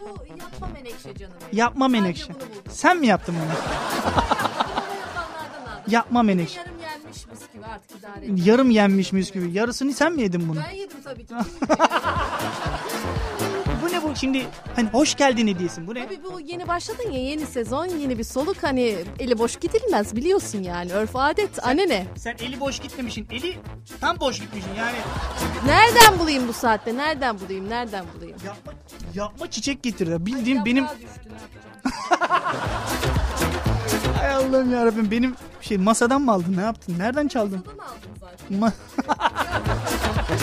Bu 0.00 0.26
yapma 0.40 0.66
menekşe 0.74 1.14
canım. 1.14 1.34
Yapma 1.52 1.88
menekşe. 1.88 2.32
Sen 2.70 2.96
mi 2.96 3.06
yaptın 3.06 3.34
bunu? 3.40 3.52
Yapma 5.88 6.22
menekşe. 6.22 6.60
Yarım 6.60 6.78
yenmiş 6.80 7.26
bisküvi 7.32 7.66
artık 7.74 7.98
idare 7.98 8.26
et. 8.26 8.46
Yarım 8.46 8.70
yenmiş 8.70 9.12
bisküvi. 9.12 9.52
Yarısını 9.52 9.92
sen 9.92 10.12
mi 10.12 10.22
yedin 10.22 10.48
bunu? 10.48 10.60
Ben 10.70 10.76
yedim 10.76 10.98
tabii 11.04 11.26
ki. 11.26 11.34
Bu 14.14 14.18
şimdi? 14.18 14.46
Hani 14.76 14.88
hoş 14.88 15.14
geldin 15.14 15.46
hediyesin. 15.46 15.86
Bu 15.86 15.94
ne? 15.94 16.04
Tabii 16.04 16.24
bu 16.24 16.40
yeni 16.40 16.68
başladın 16.68 17.10
ya 17.10 17.20
yeni 17.20 17.46
sezon 17.46 17.86
yeni 17.86 18.18
bir 18.18 18.24
soluk 18.24 18.62
hani 18.62 18.96
eli 19.18 19.38
boş 19.38 19.56
gidilmez 19.56 20.16
biliyorsun 20.16 20.62
yani 20.62 20.92
örf 20.92 21.16
adet 21.16 21.66
anne 21.66 21.88
ne? 21.88 22.06
Sen 22.16 22.36
eli 22.40 22.60
boş 22.60 22.80
gitmemişsin. 22.80 23.26
Eli 23.30 23.58
tam 24.00 24.20
boş 24.20 24.40
gitmişsin 24.40 24.70
yani. 24.78 24.96
Nereden 25.66 26.18
bulayım 26.18 26.48
bu 26.48 26.52
saatte 26.52 26.96
nereden 26.96 27.40
bulayım 27.40 27.70
nereden 27.70 28.04
bulayım? 28.16 28.36
Yapma, 28.46 28.72
yapma 29.14 29.50
çiçek 29.50 29.82
getirdi. 29.82 30.26
Bildiğim 30.26 30.64
benim... 30.64 30.84
Yaprağı 30.84 30.98
düştü? 31.00 31.30
Ay 34.22 34.34
Allah'ım 34.34 34.72
yarabbim 34.72 35.10
benim 35.10 35.34
şey 35.60 35.78
masadan 35.78 36.22
mı 36.22 36.32
aldın? 36.32 36.56
Ne 36.56 36.62
yaptın? 36.62 36.94
Nereden 36.98 37.28
çaldın? 37.28 37.64
Masadan 37.66 37.84
aldım 37.84 38.10
zaten. 38.20 38.72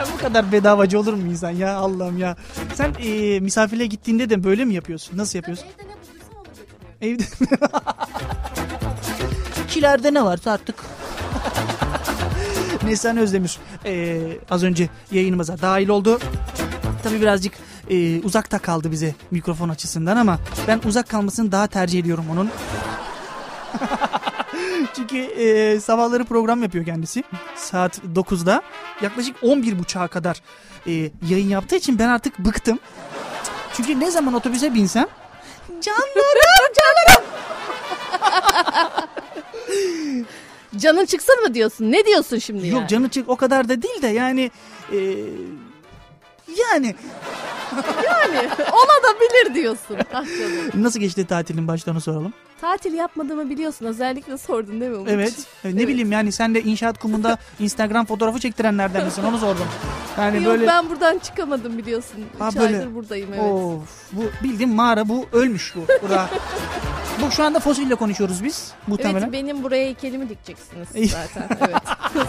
Ya 0.00 0.06
bu 0.14 0.18
kadar 0.22 0.52
bedavacı 0.52 1.00
olur 1.00 1.12
mu 1.14 1.30
insan 1.30 1.50
ya 1.50 1.74
Allah'ım 1.74 2.18
ya. 2.18 2.36
Sen 2.74 2.94
e, 3.02 3.40
misafirliğe 3.40 3.86
gittiğinde 3.86 4.30
de 4.30 4.44
böyle 4.44 4.64
mi 4.64 4.74
yapıyorsun? 4.74 5.18
Nasıl 5.18 5.38
yapıyorsun? 5.38 5.66
Evde 5.66 5.82
ne 5.82 5.88
bulduysam 5.88 6.36
onu 6.36 6.44
götürüyorum. 6.44 6.96
Evde 7.00 7.24
Kilerde 9.68 10.14
ne 10.14 10.24
varsa 10.24 10.52
artık. 10.52 10.84
Neslihan 12.84 13.16
Özdemir 13.16 13.58
e, 13.84 14.22
az 14.50 14.62
önce 14.62 14.88
yayınımıza 15.12 15.60
dahil 15.60 15.88
oldu. 15.88 16.18
Tabi 17.02 17.20
birazcık 17.20 17.52
e, 17.90 18.20
uzakta 18.20 18.58
kaldı 18.58 18.90
bize 18.92 19.14
mikrofon 19.30 19.68
açısından 19.68 20.16
ama 20.16 20.38
ben 20.68 20.80
uzak 20.84 21.08
kalmasını 21.08 21.52
daha 21.52 21.66
tercih 21.66 21.98
ediyorum 21.98 22.24
onun. 22.30 22.50
Çünkü 25.00 25.18
e, 25.18 25.80
sabahları 25.80 26.24
program 26.24 26.62
yapıyor 26.62 26.84
kendisi. 26.84 27.24
Saat 27.56 27.98
9'da. 27.98 28.62
Yaklaşık 29.02 29.36
11.30'a 29.36 30.08
kadar 30.08 30.42
e, 30.86 30.92
yayın 31.30 31.48
yaptığı 31.48 31.76
için 31.76 31.98
ben 31.98 32.08
artık 32.08 32.38
bıktım. 32.38 32.78
Çünkü 33.76 34.00
ne 34.00 34.10
zaman 34.10 34.34
otobüse 34.34 34.74
binsem 34.74 35.06
canlarım 35.80 36.72
canlarım 36.76 37.24
Canın 40.76 41.04
çıksın 41.06 41.42
mı 41.42 41.54
diyorsun? 41.54 41.92
Ne 41.92 42.06
diyorsun 42.06 42.38
şimdi 42.38 42.68
Yok 42.68 42.78
yani? 42.78 42.88
canı 42.88 43.08
çık 43.08 43.28
o 43.28 43.36
kadar 43.36 43.68
da 43.68 43.82
değil 43.82 44.02
de 44.02 44.06
yani 44.08 44.50
e, 44.92 44.96
yani 46.58 46.94
Yani 48.04 48.48
olabilir 48.72 49.54
diyorsun. 49.54 49.96
Ah 50.14 50.24
canım. 50.24 50.82
nasıl 50.84 51.00
geçti 51.00 51.26
tatilin 51.26 51.68
baştan 51.68 51.94
onu 51.94 52.00
soralım. 52.00 52.32
Tatil 52.60 52.94
yapmadığımı 52.94 53.50
biliyorsun. 53.50 53.86
Özellikle 53.86 54.38
sordun 54.38 54.80
değil 54.80 54.90
mi? 54.90 54.96
Umut? 54.96 55.10
Evet. 55.10 55.34
Ne 55.64 55.70
Evet. 55.70 55.88
bileyim 55.88 56.12
yani 56.12 56.32
sen 56.32 56.54
de 56.54 56.62
inşaat 56.62 56.98
kumunda 56.98 57.38
Instagram 57.60 58.06
fotoğrafı 58.06 58.38
çektirenlerden 58.40 59.04
misin 59.04 59.22
onu 59.24 59.38
sordum. 59.38 59.66
Yani 60.18 60.36
Yok 60.36 60.46
böyle 60.46 60.66
ben 60.66 60.90
buradan 60.90 61.18
çıkamadım 61.18 61.78
biliyorsun. 61.78 62.24
Ha, 62.38 62.48
Üç 62.48 62.56
böyle. 62.56 62.76
aydır 62.76 62.94
buradayım 62.94 63.28
evet. 63.34 63.42
Of 63.52 64.12
bu 64.12 64.22
bildiğin 64.42 64.74
mağara 64.74 65.08
bu 65.08 65.26
ölmüş 65.32 65.74
bu. 65.76 66.08
Bura. 66.08 66.28
bu 67.22 67.30
şu 67.30 67.44
anda 67.44 67.60
fosille 67.60 67.94
konuşuyoruz 67.94 68.44
biz 68.44 68.72
muhtemelen. 68.86 69.22
Evet 69.22 69.32
benim 69.32 69.62
buraya 69.62 69.84
heykelimi 69.84 70.28
dikeceksiniz 70.28 70.88
zaten. 71.10 71.48
Evet. 71.60 71.76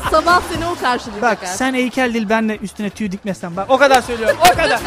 Sabah 0.11 0.41
seni 0.53 0.65
o 0.65 0.75
karşılayacak 0.75 1.21
Bak 1.21 1.31
artık. 1.43 1.47
sen 1.47 1.73
heykel 1.73 2.13
değil 2.13 2.29
ben 2.29 2.49
de 2.49 2.57
üstüne 2.57 2.89
tüy 2.89 3.11
dikmezsen 3.11 3.55
bak 3.55 3.69
o 3.69 3.77
kadar 3.77 4.01
söylüyorum 4.01 4.37
o 4.53 4.55
kadar. 4.55 4.79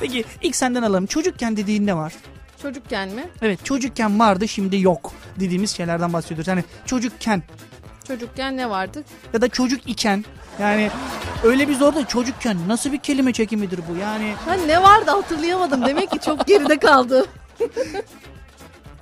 Peki 0.00 0.24
ilk 0.42 0.56
senden 0.56 0.82
alalım. 0.82 1.06
Çocukken 1.06 1.56
dediğin 1.56 1.86
ne 1.86 1.96
var? 1.96 2.12
Çocukken 2.62 3.08
mi? 3.08 3.24
Evet 3.42 3.64
çocukken 3.64 4.18
vardı 4.18 4.48
şimdi 4.48 4.80
yok 4.80 5.12
dediğimiz 5.40 5.76
şeylerden 5.76 6.12
bahsediyoruz. 6.12 6.48
Yani 6.48 6.64
çocukken 6.86 7.42
Çocukken 8.08 8.56
ne 8.56 8.70
vardı? 8.70 9.04
ya 9.34 9.40
da 9.40 9.48
çocuk 9.48 9.88
iken 9.88 10.24
yani 10.60 10.90
öyle 11.44 11.68
bir 11.68 11.74
zor 11.74 11.94
da 11.94 12.06
çocukken 12.06 12.56
nasıl 12.68 12.92
bir 12.92 12.98
kelime 12.98 13.32
çekimidir 13.32 13.80
bu 13.88 13.96
yani 13.96 14.34
Ha 14.46 14.54
ne 14.54 14.82
vardı 14.82 15.10
hatırlayamadım. 15.10 15.86
Demek 15.86 16.10
ki 16.10 16.18
çok 16.24 16.46
geride 16.46 16.78
kaldı. 16.78 17.26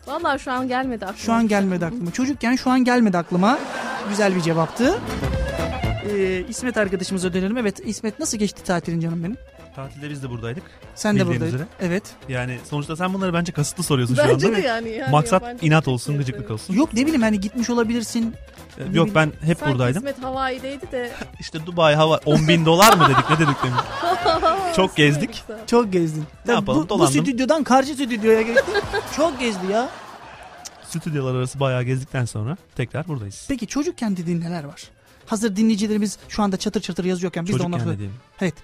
Vallahi 0.06 0.38
şu 0.40 0.52
an 0.52 0.68
gelmedi 0.68 1.04
aklıma. 1.04 1.18
şu 1.18 1.32
an 1.32 1.48
gelmedi 1.48 1.86
aklıma. 1.86 2.10
Çocukken 2.10 2.56
şu 2.56 2.70
an 2.70 2.84
gelmedi 2.84 3.18
aklıma. 3.18 3.58
Güzel 4.08 4.36
bir 4.36 4.40
cevaptı. 4.40 4.98
Ee, 6.10 6.44
İsmet 6.48 6.76
arkadaşımıza 6.76 7.32
dönelim. 7.32 7.56
Evet 7.56 7.80
İsmet 7.84 8.18
nasıl 8.18 8.38
geçti 8.38 8.64
tatilin 8.64 9.00
canım 9.00 9.24
benim? 9.24 9.36
Tatilde 9.88 10.10
biz 10.10 10.22
de 10.22 10.30
buradaydık. 10.30 10.62
Sen 10.94 11.16
de 11.16 11.20
Bildiğin 11.20 11.40
buradaydın. 11.40 11.54
üzere. 11.56 11.68
Evet. 11.80 12.02
Yani 12.28 12.58
sonuçta 12.70 12.96
sen 12.96 13.14
bunları 13.14 13.34
bence 13.34 13.52
kasıtlı 13.52 13.82
soruyorsun 13.84 14.14
şu 14.14 14.20
Bence 14.22 14.46
anda. 14.46 14.56
de 14.56 14.60
yani. 14.60 14.90
yani 14.90 15.10
Maksat 15.10 15.42
yabancı 15.42 15.66
inat 15.66 15.86
bir 15.86 15.90
olsun, 15.92 16.12
şey 16.12 16.18
gıcıklık 16.18 16.50
olsun. 16.50 16.74
Yok 16.74 16.94
ne 16.94 17.02
bileyim 17.02 17.22
hani 17.22 17.40
gitmiş 17.40 17.70
olabilirsin. 17.70 18.34
Ee, 18.78 18.96
Yok 18.96 19.08
ben 19.14 19.32
hep 19.42 19.58
Sanki 19.58 19.72
buradaydım. 19.72 19.98
İsmet 20.06 20.24
Hawaii'deydi 20.24 20.92
de. 20.92 21.10
İşte 21.40 21.66
Dubai 21.66 21.94
hava 21.94 22.16
10 22.24 22.48
bin 22.48 22.64
dolar 22.64 22.96
mı 22.96 23.04
dedik 23.04 23.30
ne 23.30 23.38
dedik 23.46 23.56
demin. 23.64 23.76
Çok 24.76 24.96
gezdik. 24.96 25.44
Çok 25.66 25.92
gezdin. 25.92 26.24
Tabii 26.46 26.54
yapalım, 26.54 26.80
bu, 26.80 26.84
bu 26.84 26.88
dolandım. 26.88 27.22
stüdyodan 27.26 27.64
karşı 27.64 27.94
stüdyoya 27.94 28.42
geçti. 28.42 28.64
Çok 29.16 29.40
gezdi 29.40 29.66
ya. 29.72 29.88
Stüdyolar 30.88 31.34
arası 31.34 31.60
bayağı 31.60 31.82
gezdikten 31.82 32.24
sonra 32.24 32.56
tekrar 32.76 33.08
buradayız. 33.08 33.44
Peki 33.48 33.66
çocukken 33.66 34.16
dediğin 34.16 34.40
neler 34.40 34.64
var? 34.64 34.82
Hazır 35.26 35.56
dinleyicilerimiz 35.56 36.18
şu 36.28 36.42
anda 36.42 36.56
çatır 36.56 36.80
çatır 36.80 37.04
yazıyorken 37.04 37.46
biz 37.46 37.54
de 37.54 37.58
Çocukken 37.58 37.88
dediğim. 37.94 38.12
Evet. 38.40 38.54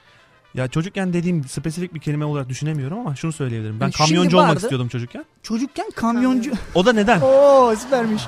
Ya 0.56 0.68
çocukken 0.68 1.12
dediğim 1.12 1.44
spesifik 1.44 1.94
bir 1.94 2.00
kelime 2.00 2.24
olarak 2.24 2.48
düşünemiyorum 2.48 2.98
ama 2.98 3.16
şunu 3.16 3.32
söyleyebilirim. 3.32 3.80
Ben 3.80 3.84
Yani 3.84 3.92
şimdi 3.94 4.08
kamyoncu 4.10 4.38
olmak 4.38 4.58
istiyordum 4.58 4.88
çocukken. 4.88 5.24
Çocukken 5.42 5.90
kamyoncu... 5.96 6.52
O 6.74 6.86
da 6.86 6.92
neden? 6.92 7.20
Oo 7.22 7.76
süpermiş. 7.76 8.22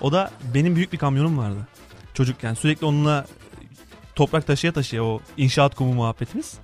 O 0.00 0.12
da 0.12 0.30
benim 0.54 0.76
büyük 0.76 0.92
bir 0.92 0.98
kamyonum 0.98 1.38
vardı. 1.38 1.56
Çocukken 2.14 2.54
sürekli 2.54 2.86
onunla 2.86 3.26
toprak 4.14 4.46
taşıya 4.46 4.72
taşıya 4.72 5.04
o 5.04 5.20
inşaat 5.36 5.74
kumu 5.74 5.92
muhabbetimiz. 5.92 6.54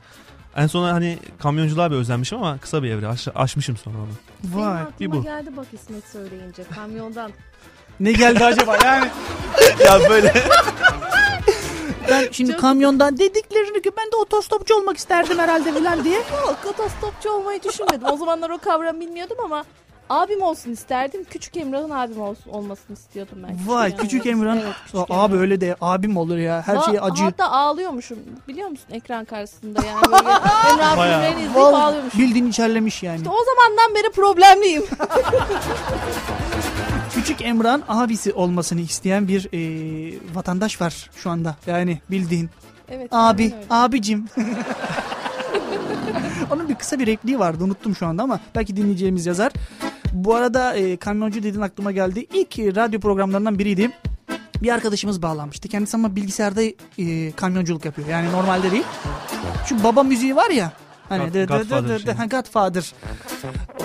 En 0.57 0.67
sona 0.67 0.93
hani 0.93 1.19
kamyonculuğa 1.39 1.91
bir 1.91 1.97
özenmişim 1.97 2.39
ama 2.39 2.59
kısa 2.59 2.83
bir 2.83 2.91
evre 2.91 3.09
aş- 3.09 3.29
aşmışım 3.35 3.77
sonra 3.77 3.97
onu. 3.99 4.09
Vay. 4.55 4.75
Benim 4.75 4.85
bir 5.01 5.07
aklıma 5.07 5.15
bu. 5.15 5.23
geldi 5.23 5.51
bak 5.57 5.67
İsmet 5.73 6.05
söyleyince. 6.05 6.63
Kamyondan. 6.75 7.31
Ne 8.01 8.13
geldi 8.13 8.45
acaba 8.45 8.77
yani? 8.85 9.11
ya 9.85 10.01
böyle 10.11 10.35
Ben 12.11 12.29
şimdi 12.33 12.53
Çok- 12.53 12.61
kamyondan 12.61 13.19
dediklerini 13.19 13.83
ki 13.83 13.91
ben 13.97 14.13
de 14.13 14.17
otostopçu 14.17 14.75
olmak 14.75 14.97
isterdim 14.97 15.39
herhalde 15.39 15.73
filan 15.73 16.05
diye. 16.05 16.19
Yok 16.47 16.59
otostopçu 16.71 17.31
olmayı 17.31 17.63
düşünmedim. 17.63 18.09
O 18.13 18.17
zamanlar 18.17 18.51
o 18.51 18.59
kavramı 18.59 19.01
bilmiyordum 19.01 19.37
ama 19.45 19.65
abim 20.11 20.43
olsun 20.43 20.71
isterdim. 20.71 21.25
Küçük 21.31 21.57
Emrah'ın 21.57 21.91
abim 21.91 22.21
olsun, 22.21 22.51
olmasını 22.51 22.97
istiyordum 22.97 23.39
ben. 23.49 23.59
Vay 23.75 23.97
küçük 23.97 24.27
Emran. 24.27 24.57
evet, 24.59 24.75
küçük 24.87 24.95
Emrah. 25.11 25.23
Abi 25.25 25.37
öyle 25.37 25.61
de 25.61 25.77
abim 25.81 26.17
olur 26.17 26.37
ya. 26.37 26.63
Her 26.67 26.77
Va- 26.77 26.85
şeye 26.87 27.01
acı. 27.01 27.23
Hatta 27.23 27.51
ağlıyormuşum. 27.51 28.19
Biliyor 28.49 28.69
musun 28.69 28.87
ekran 28.93 29.25
karşısında 29.25 29.87
yani. 29.87 30.03
Böyle 30.13 30.17
Emrah 30.73 30.91
filmlerini 30.93 31.41
izleyip 31.49 31.57
ağlıyormuşum. 31.75 32.21
bildiğin 32.21 32.51
içerlemiş 32.51 33.03
yani. 33.03 33.17
İşte 33.17 33.31
o 33.31 33.45
zamandan 33.45 33.95
beri 33.95 34.11
problemliyim. 34.13 34.85
Küçük 37.27 37.43
Emrah'ın 37.43 37.83
abisi 37.89 38.33
olmasını 38.33 38.81
isteyen 38.81 39.29
bir 39.29 39.49
e, 39.53 39.59
vatandaş 40.35 40.81
var 40.81 41.11
şu 41.17 41.31
anda. 41.31 41.57
Yani 41.67 42.01
bildiğin. 42.11 42.51
Evet. 42.89 43.09
Abi, 43.13 43.55
abicim. 43.71 44.25
Onun 46.51 46.69
bir 46.69 46.75
kısa 46.75 46.99
bir 46.99 47.07
repliği 47.07 47.39
vardı 47.39 47.65
unuttum 47.65 47.97
şu 47.97 48.07
anda 48.07 48.23
ama 48.23 48.41
belki 48.55 48.77
dinleyeceğimiz 48.77 49.27
yazar. 49.27 49.53
Bu 50.13 50.35
arada 50.35 50.75
e, 50.77 50.97
kamyoncu 50.97 51.39
dediğin 51.43 51.61
aklıma 51.61 51.93
geldi. 51.93 52.27
İlk 52.35 52.59
e, 52.59 52.75
radyo 52.75 53.01
programlarından 53.01 53.59
biriydi. 53.59 53.91
Bir 54.63 54.69
arkadaşımız 54.73 55.23
bağlanmıştı. 55.23 55.69
Kendisi 55.69 55.97
ama 55.97 56.17
bilgisayarda 56.17 56.63
e, 56.99 57.33
kamyonculuk 57.33 57.85
yapıyor. 57.85 58.09
Yani 58.09 58.33
normalde 58.33 58.71
değil. 58.71 58.85
Şu 59.69 59.85
baba 59.85 60.03
müziği 60.03 60.37
var 60.37 60.51
ya. 60.51 60.73
Hani 61.09 61.23
God- 61.23 61.29
de, 61.29 61.35
de, 61.35 61.41
de, 61.49 61.57
Godfather 61.59 61.89
de, 61.89 61.99
şey. 61.99 62.07
de, 62.07 62.13
ha, 62.13 62.27
Godfather. 62.27 62.93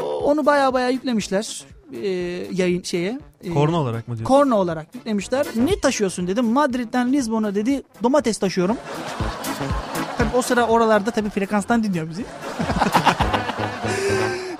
O- 0.02 0.20
Onu 0.24 0.46
baya 0.46 0.74
baya 0.74 0.90
yüklemişler 0.90 1.64
e, 1.94 2.08
yayın 2.52 2.84
şeye. 2.84 3.20
E, 3.44 3.54
Korna 3.54 3.78
olarak 3.78 4.08
mı 4.08 4.18
diyorsun? 4.18 4.36
Korna 4.36 4.56
olarak 4.56 4.96
yüklemişler. 4.96 5.46
Ne 5.56 5.80
taşıyorsun 5.80 6.28
dedim. 6.28 6.46
Madrid'den 6.46 7.14
Lisbon'a 7.14 7.56
dedi 7.56 7.84
domates 8.04 8.38
taşıyorum. 8.38 8.78
Tabii 10.18 10.38
o 10.38 10.42
sıra 10.42 10.68
oralarda 10.68 11.12
tabii 11.12 11.30
frekanstan 11.30 11.84
dinliyor 11.84 12.10
bizi. 12.10 12.26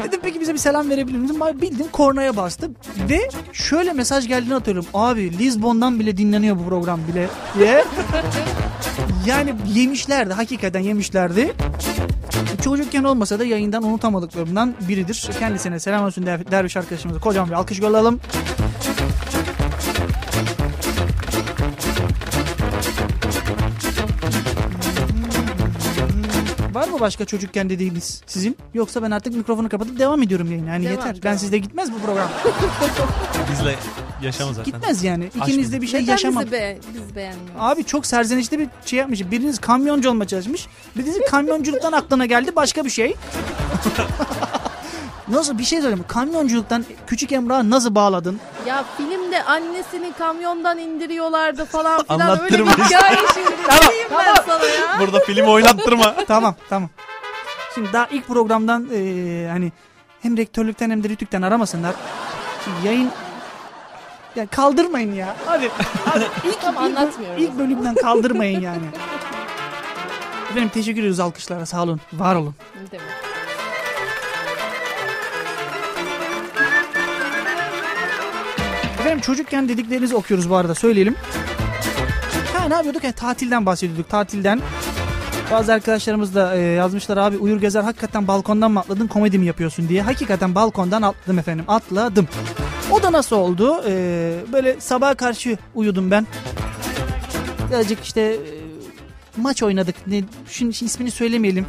dedim 0.04 0.20
peki 0.24 0.42
bize 0.42 0.54
bir 0.54 0.58
selam 0.58 0.90
verebilir 0.90 1.18
misin? 1.18 1.42
Bildim 1.62 1.86
kornaya 1.92 2.38
bastı. 2.38 2.72
Ve 3.10 3.20
şöyle 3.54 3.94
mesaj 3.94 4.28
geldiğini 4.28 4.54
hatırlıyorum. 4.54 4.90
Abi 4.94 5.38
Lisbon'dan 5.38 6.00
bile 6.00 6.18
dinleniyor 6.18 6.60
bu 6.60 6.66
program 6.70 7.00
bile 7.08 7.28
diye. 7.58 7.84
yani 9.26 9.54
yemişlerdi. 9.74 10.34
Hakikaten 10.34 10.80
yemişlerdi. 10.80 11.54
Çocukken 12.64 13.04
olmasa 13.04 13.40
da 13.40 13.46
yayından 13.46 13.84
unutamadıklarımdan 13.84 14.74
biridir. 14.90 15.30
Kendisine 15.40 15.80
selam 15.80 16.06
olsun 16.06 16.26
der- 16.26 16.52
derviş 16.52 16.78
arkadaşımıza 16.78 17.20
kocaman 17.20 17.50
bir 17.50 17.56
alkış 17.56 17.80
yollayalım. 17.80 18.20
Başka 27.02 27.26
çocukken 27.26 27.70
dediğiniz 27.70 28.22
sizin? 28.28 28.58
Yoksa 28.74 29.04
ben 29.04 29.12
artık 29.12 29.36
mikrofonu 29.36 29.70
kapatıp 29.70 30.00
devam 30.00 30.22
ediyorum 30.22 30.52
yayına. 30.52 30.70
Yani 30.70 30.86
Devam, 30.86 30.96
yeter. 30.98 31.16
Ben 31.16 31.22
devam. 31.22 31.38
sizde 31.38 31.58
gitmez 31.58 31.92
bu 31.94 32.00
program. 32.00 32.30
Bizle 33.52 33.76
yaşama 34.22 34.54
zaten. 34.54 34.74
Gitmez 34.74 35.04
yani. 35.04 35.30
İkiniz 35.36 35.74
de 35.74 35.82
bir 35.82 35.88
şey 35.88 36.02
Neden 36.02 36.12
yaşamam. 36.12 36.44
bizi 36.44 36.52
be, 36.52 36.78
biz 36.94 37.16
beğenmiyoruz? 37.16 37.56
Abi 37.60 37.84
çok 37.84 38.06
serzenişli 38.06 38.60
bir 38.60 38.68
şey 38.86 39.00
yapmış. 39.00 39.32
Biriniz 39.32 39.60
kamyoncu 39.60 40.10
olmaya 40.10 40.28
çalışmış. 40.28 40.68
Biriniz 40.98 41.18
kamyonculuktan 41.30 41.92
aklına 41.92 42.26
geldi 42.26 42.56
başka 42.56 42.86
bir 42.86 42.90
şey. 42.90 43.16
Nasıl 45.32 45.58
bir 45.58 45.64
şey 45.64 45.82
söyleyeyim. 45.82 46.06
Kamyonculuktan 46.08 46.86
küçük 47.08 47.32
Emrah'ı 47.32 47.70
nasıl 47.70 47.96
bağladın? 47.96 48.40
Ya 48.66 48.84
filmde 48.98 49.44
annesini 49.44 50.14
kamyondan 50.18 50.78
indiriyorlardı 50.78 51.66
falan 51.66 52.04
filan. 52.04 52.20
Öyle 52.22 52.32
Anlattırma 52.32 52.72
bir 52.78 52.84
hikaye 52.84 53.16
şimdi. 53.34 53.50
Tamam, 53.68 53.90
Diyeyim 53.92 54.10
ben 54.12 54.36
sana 54.48 54.66
ya. 54.66 55.00
Burada 55.00 55.20
film 55.20 55.48
oynattırma. 55.48 56.16
tamam 56.28 56.56
tamam. 56.70 56.90
Şimdi 57.76 57.94
daha 57.94 58.06
ilk 58.08 58.28
programdan 58.28 58.88
eee, 58.92 59.48
hani 59.48 59.72
hem 60.22 60.38
rektörlükten 60.38 60.90
hem 60.90 61.04
de 61.04 61.10
rütükten 61.10 61.42
aramasınlar. 61.42 61.96
Şimdi 62.64 62.88
yayın 62.88 63.10
ya 64.36 64.46
kaldırmayın 64.48 65.14
ya. 65.14 65.36
Hadi. 65.46 65.72
Hadi 66.06 66.28
ilk, 66.46 66.62
Tamam, 66.62 66.86
ilk, 66.92 66.98
anlatmıyoruz 66.98 67.44
ilk 67.44 67.58
bölümden 67.60 67.96
kaldırmayın 67.96 68.62
yani. 68.62 68.86
Efendim 70.52 70.70
teşekkür 70.74 71.00
ediyoruz 71.00 71.20
alkışlara 71.20 71.66
sağ 71.66 71.84
olun. 71.84 72.02
Var 72.14 72.36
olun. 72.36 72.56
Ne 72.84 72.92
demek? 72.92 73.31
Efendim 79.02 79.22
çocukken 79.22 79.70
dediklerinizi 79.70 80.16
okuyoruz 80.16 80.50
bu 80.50 80.56
arada 80.56 80.76
söyleyelim. 80.76 81.16
Ha 82.54 82.68
ne 82.68 82.74
yapıyorduk? 82.74 83.04
Yani, 83.04 83.14
tatilden 83.14 83.66
bahsediyorduk. 83.66 84.10
Tatilden. 84.10 84.62
Bazı 85.52 85.74
arkadaşlarımız 85.74 86.36
da 86.36 86.56
e, 86.56 86.60
yazmışlar 86.60 87.18
abi 87.18 87.38
uyur 87.38 87.62
gezer 87.62 87.82
hakikaten 87.82 88.28
balkondan 88.28 88.72
mı 88.72 88.80
atladın 88.80 89.08
komedi 89.08 89.38
mi 89.38 89.46
yapıyorsun 89.46 89.90
diye. 89.90 90.02
Hakikaten 90.02 90.56
balkondan 90.56 91.02
atladım 91.02 91.40
efendim 91.40 91.66
atladım. 91.68 92.28
O 92.92 93.04
da 93.04 93.12
nasıl 93.12 93.36
oldu? 93.36 93.84
E, 93.88 94.34
böyle 94.54 94.82
sabaha 94.82 95.16
karşı 95.16 95.58
uyudum 95.76 96.12
ben. 96.12 96.28
Birazcık 97.70 98.04
işte 98.04 98.22
e, 98.22 98.38
maç 99.38 99.64
oynadık. 99.64 99.96
Ne, 100.08 100.24
şimdi 100.50 100.86
ismini 100.86 101.12
söylemeyelim. 101.12 101.66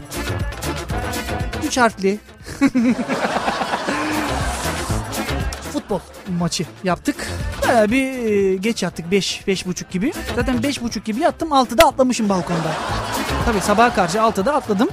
Üç 1.67 1.79
harfli. 1.79 2.19
futbol 5.99 6.33
maçı 6.39 6.67
yaptık. 6.85 7.29
Bayağı 7.69 7.91
bir 7.91 8.07
e, 8.07 8.57
geç 8.57 8.83
yattık 8.83 9.11
5 9.11 9.47
beş 9.47 9.67
buçuk 9.67 9.91
gibi. 9.91 10.13
Zaten 10.37 10.63
beş 10.63 10.83
buçuk 10.83 11.05
gibi 11.05 11.21
yattım 11.21 11.49
6'da 11.49 11.89
atlamışım 11.89 12.29
balkonda. 12.29 12.73
Tabii 13.47 13.61
sabaha 13.61 13.95
karşı 13.95 14.19
6'da 14.19 14.55
atladım. 14.55 14.89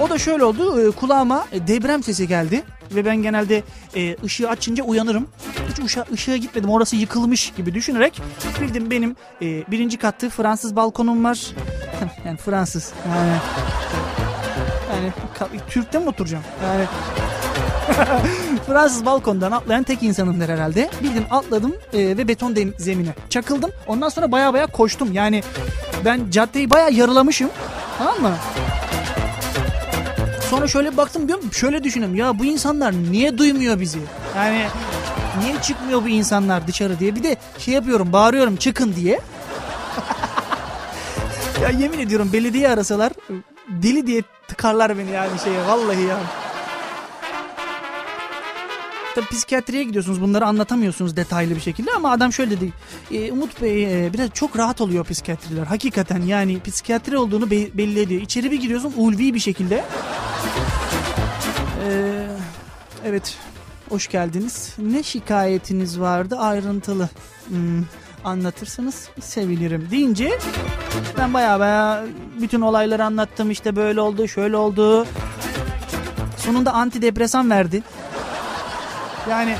O 0.00 0.10
da 0.10 0.18
şöyle 0.18 0.44
oldu 0.44 0.88
e, 0.88 0.90
kulağıma 0.90 1.46
e, 1.52 1.66
deprem 1.66 2.02
sesi 2.02 2.28
geldi. 2.28 2.62
Ve 2.94 3.04
ben 3.04 3.16
genelde 3.16 3.62
ışığı 4.24 4.48
açınca 4.48 4.84
uyanırım. 4.84 5.26
Hiç 5.70 5.84
ışığa, 5.84 6.04
ışığa 6.12 6.36
gitmedim 6.36 6.70
orası 6.70 6.96
yıkılmış 6.96 7.52
gibi 7.56 7.74
düşünerek 7.74 8.22
bildim 8.60 8.90
benim 8.90 9.16
birinci 9.40 9.98
katlı 9.98 10.30
Fransız 10.30 10.76
balkonum 10.76 11.24
var. 11.24 11.46
yani 12.26 12.36
Fransız. 12.36 12.92
Yani, 13.08 13.32
yani 14.94 15.12
Türk'te 15.68 15.98
mi 15.98 16.08
oturacağım? 16.08 16.44
Yani 16.64 16.84
Fransız 18.70 19.06
balkondan 19.06 19.52
atlayan 19.52 19.82
tek 19.82 20.02
insanımdır 20.02 20.48
herhalde. 20.48 20.90
Bildim 21.02 21.24
atladım 21.30 21.74
e, 21.92 21.98
ve 21.98 22.28
beton 22.28 22.56
dem- 22.56 22.74
zemine 22.78 23.14
çakıldım. 23.30 23.70
Ondan 23.86 24.08
sonra 24.08 24.32
baya 24.32 24.52
baya 24.52 24.66
koştum. 24.66 25.12
Yani 25.12 25.42
ben 26.04 26.30
caddeyi 26.30 26.70
baya 26.70 26.88
yarılamışım. 26.88 27.50
Tamam 27.98 28.20
mı? 28.20 28.32
Sonra 30.50 30.66
şöyle 30.68 30.96
baktım 30.96 31.28
diyorum 31.28 31.52
şöyle 31.52 31.84
düşünüyorum 31.84 32.16
ya 32.16 32.38
bu 32.38 32.44
insanlar 32.44 32.92
niye 32.92 33.38
duymuyor 33.38 33.80
bizi? 33.80 33.98
Yani 34.36 34.66
niye 35.42 35.54
çıkmıyor 35.62 36.02
bu 36.04 36.08
insanlar 36.08 36.66
dışarı 36.66 36.98
diye. 36.98 37.14
Bir 37.14 37.22
de 37.22 37.36
şey 37.58 37.74
yapıyorum 37.74 38.12
bağırıyorum 38.12 38.56
çıkın 38.56 38.94
diye. 38.96 39.20
ya 41.62 41.68
yemin 41.68 41.98
ediyorum 41.98 42.30
belediye 42.32 42.68
arasalar 42.68 43.12
deli 43.68 44.06
diye 44.06 44.22
tıkarlar 44.48 44.98
beni 44.98 45.10
yani 45.10 45.38
şeye 45.44 45.66
vallahi 45.66 46.02
ya. 46.02 46.16
Tabii 49.14 49.26
psikiyatriye 49.26 49.84
gidiyorsunuz 49.84 50.20
bunları 50.20 50.46
anlatamıyorsunuz 50.46 51.16
detaylı 51.16 51.56
bir 51.56 51.60
şekilde 51.60 51.90
ama 51.96 52.10
adam 52.10 52.32
şöyle 52.32 52.50
dedi. 52.50 52.72
"E, 53.10 53.32
Umut 53.32 53.62
Bey 53.62 54.06
e, 54.06 54.12
biraz 54.12 54.30
çok 54.30 54.58
rahat 54.58 54.80
oluyor 54.80 55.04
psikiyatriler. 55.04 55.66
Hakikaten 55.66 56.22
yani 56.22 56.60
psikiyatri 56.60 57.18
olduğunu 57.18 57.50
be- 57.50 57.76
belli 57.78 58.00
ediyor. 58.00 58.22
İçeri 58.22 58.50
bir 58.50 58.60
giriyorsun 58.60 58.92
ulvi 58.96 59.34
bir 59.34 59.38
şekilde. 59.40 59.84
Ee, 61.88 62.26
evet 63.04 63.36
hoş 63.88 64.08
geldiniz. 64.08 64.74
Ne 64.78 65.02
şikayetiniz 65.02 66.00
vardı 66.00 66.36
ayrıntılı 66.38 67.08
hmm, 67.48 67.84
anlatırsanız 68.24 69.08
sevinirim 69.20 69.88
deyince 69.90 70.38
ben 71.18 71.34
baya 71.34 71.60
baya 71.60 72.04
bütün 72.40 72.60
olayları 72.60 73.04
anlattım 73.04 73.50
işte 73.50 73.76
böyle 73.76 74.00
oldu 74.00 74.28
şöyle 74.28 74.56
oldu. 74.56 75.06
Sonunda 76.36 76.72
antidepresan 76.72 77.50
verdi. 77.50 77.82
Yani 79.28 79.56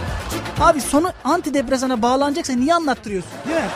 abi 0.61 0.81
sonu 0.81 1.13
antidepresana 1.25 2.03
bağlanacaksa 2.03 2.53
niye 2.53 2.75
anlattırıyorsun 2.75 3.31
değil 3.49 3.61
mi? 3.61 3.69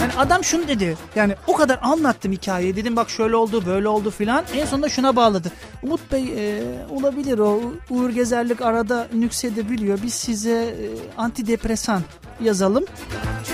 Yani 0.00 0.12
adam 0.18 0.44
şunu 0.44 0.68
dedi. 0.68 0.96
Yani 1.14 1.34
o 1.46 1.52
kadar 1.52 1.78
anlattım 1.82 2.32
hikayeyi. 2.32 2.76
Dedim 2.76 2.96
bak 2.96 3.10
şöyle 3.10 3.36
oldu 3.36 3.66
böyle 3.66 3.88
oldu 3.88 4.10
filan. 4.10 4.44
En 4.54 4.66
sonunda 4.66 4.88
şuna 4.88 5.16
bağladı. 5.16 5.52
Umut 5.82 6.12
Bey 6.12 6.24
e, 6.36 6.62
olabilir 6.90 7.38
o 7.38 7.60
Uğur 7.90 8.10
Gezerlik 8.10 8.62
arada 8.62 9.06
nüksedebiliyor. 9.14 9.98
Biz 10.02 10.14
size 10.14 10.50
e, 10.50 10.74
antidepresan 11.18 12.02
yazalım. 12.40 12.84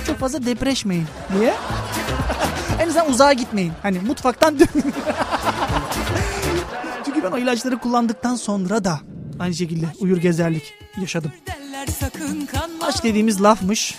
Çok 0.06 0.18
fazla 0.18 0.46
depreşmeyin 0.46 1.06
diye. 1.38 1.54
en 2.80 2.88
azından 2.88 3.11
uzağa 3.11 3.32
gitmeyin. 3.32 3.72
Hani 3.82 3.98
mutfaktan 3.98 4.58
dönün. 4.58 4.68
Çünkü 7.04 7.22
ben 7.22 7.30
o 7.30 7.38
ilaçları 7.38 7.78
kullandıktan 7.78 8.35
sonra 8.37 8.85
da 8.85 9.00
aynı 9.42 9.55
şekilde 9.55 9.87
uyur 9.98 10.16
gezerlik 10.16 10.74
yaşadım. 11.00 11.33
Aşk 12.83 13.05
dediğimiz 13.05 13.42
lafmış. 13.42 13.98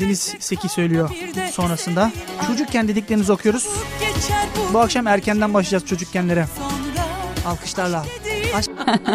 Deniz 0.00 0.34
Seki 0.38 0.68
söylüyor 0.68 1.10
sonrasında. 1.52 2.12
Çocukken 2.46 2.88
dediklerinizi 2.88 3.32
okuyoruz. 3.32 3.68
Bu, 4.72 4.78
akşam 4.80 5.06
erkenden 5.06 5.54
başlayacağız 5.54 5.86
çocukkenlere. 5.86 6.46
Alkışlarla. 7.46 8.06
Aşk 8.54 8.70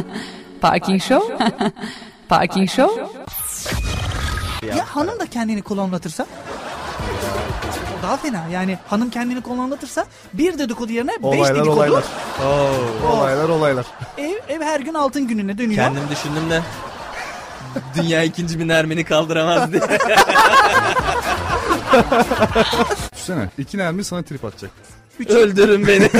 Parking 0.62 1.02
Show. 1.02 1.38
Parking 2.30 2.70
Show. 2.70 3.04
ya 4.68 4.86
hanım 4.86 5.20
da 5.20 5.26
kendini 5.26 5.62
klonlatırsa? 5.62 6.26
Daha 8.06 8.18
fena. 8.18 8.44
Yani 8.52 8.78
hanım 8.88 9.10
kendini 9.10 9.42
klonlatırsa 9.44 10.06
bir 10.34 10.58
dedikodu 10.58 10.92
yerine 10.92 11.12
beş 11.12 11.24
Olaylar 11.24 11.56
dedikodu. 11.56 11.72
olaylar. 11.80 12.04
Olaylar 13.12 13.50
olaylar. 13.50 13.86
Ev, 14.18 14.36
ev 14.50 14.62
her 14.62 14.80
gün 14.80 14.94
altın 14.94 15.28
gününe 15.28 15.58
dönüyor. 15.58 15.76
Kendim 15.76 16.04
düşündüm 16.12 16.50
de 16.50 16.62
Dünya 17.96 18.24
ikinci 18.24 18.60
bin 18.60 18.70
Ermeni 18.70 19.04
kaldıramaz 19.04 19.72
diye. 19.74 19.82
Düşünsene. 23.14 23.50
İki 23.58 23.78
Nermin 23.78 24.04
sana 24.04 24.24
trip 24.24 24.46
atacak. 24.46 24.72
Öldürün 25.30 25.88
beni. 25.88 26.10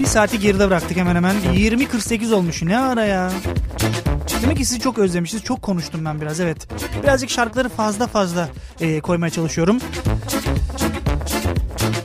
Bir 0.00 0.06
saati 0.06 0.38
geride 0.38 0.68
bıraktık 0.68 0.96
hemen 0.96 1.16
hemen. 1.16 1.36
20.48 1.36 2.34
olmuş. 2.34 2.62
Ne 2.62 2.78
ara 2.78 3.04
ya? 3.04 3.30
Demek 4.42 4.56
ki 4.56 4.64
sizi 4.64 4.80
çok 4.80 4.98
özlemişiz. 4.98 5.44
Çok 5.44 5.62
konuştum 5.62 6.04
ben 6.04 6.20
biraz 6.20 6.40
evet. 6.40 6.68
Birazcık 7.02 7.30
şarkıları 7.30 7.68
fazla 7.68 8.06
fazla 8.06 8.48
e, 8.80 9.00
koymaya 9.00 9.30
çalışıyorum. 9.30 9.78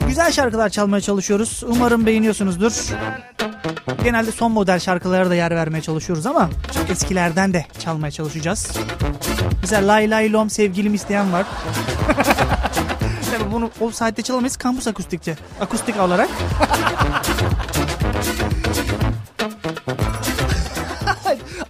Güzel 0.08 0.32
şarkılar 0.32 0.70
çalmaya 0.70 1.02
çalışıyoruz. 1.02 1.64
Umarım 1.68 2.06
beğeniyorsunuzdur. 2.06 2.74
Genelde 4.04 4.32
son 4.32 4.52
model 4.52 4.80
şarkılara 4.80 5.30
da 5.30 5.36
yer 5.36 5.52
vermeye 5.52 5.82
çalışıyoruz 5.82 6.26
ama 6.26 6.50
eskilerden 6.90 7.54
de 7.54 7.66
çalmaya 7.80 8.12
çalışacağız. 8.12 8.78
Mesela 9.62 9.88
Lay 9.88 10.10
Lay 10.10 10.34
Lom 10.34 10.50
sevgilim 10.50 10.94
isteyen 10.94 11.34
var. 11.34 11.46
Bunu 13.54 13.70
o 13.82 13.92
saatte 13.92 14.22
çalamayız. 14.22 14.58
Kampüs 14.58 14.88
akustikçe. 14.88 15.36
Akustik 15.62 16.00
olarak. 16.00 16.30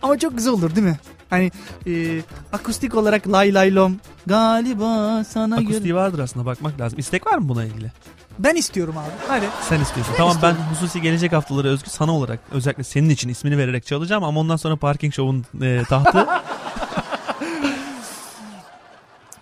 Ama 0.02 0.20
çok 0.20 0.38
güzel 0.38 0.54
olur 0.54 0.76
değil 0.76 0.88
mi? 0.88 0.98
Hani 1.30 1.52
e, 1.88 2.22
akustik 2.54 2.96
olarak 2.96 3.28
lay 3.28 3.54
lay 3.54 3.76
lom 3.76 4.00
galiba 4.26 5.24
sana 5.24 5.56
göre. 5.56 5.68
Akustiği 5.68 5.96
vardır 5.96 6.20
aslında 6.20 6.46
bakmak 6.46 6.80
lazım. 6.80 7.00
İstek 7.00 7.28
var 7.28 7.38
mı 7.38 7.50
buna 7.50 7.66
ilgili? 7.66 7.92
Ben 8.40 8.56
istiyorum 8.56 8.98
abi. 8.98 9.10
Hadi. 9.28 9.46
Sen 9.70 9.82
istiyorsun. 9.82 10.14
tamam 10.18 10.38
ben 10.42 10.54
hususi 10.54 11.02
gelecek 11.02 11.34
haftaları 11.34 11.68
özgü 11.68 11.90
sana 11.90 12.16
olarak 12.18 12.40
özellikle 12.52 12.84
senin 12.84 13.10
için 13.10 13.30
ismini 13.30 13.58
vererek 13.58 13.86
çalacağım 13.86 14.24
ama 14.24 14.40
ondan 14.40 14.56
sonra 14.56 14.76
Parking 14.76 15.14
Show'un 15.14 15.46
e, 15.66 15.84
tahtı 15.84 16.28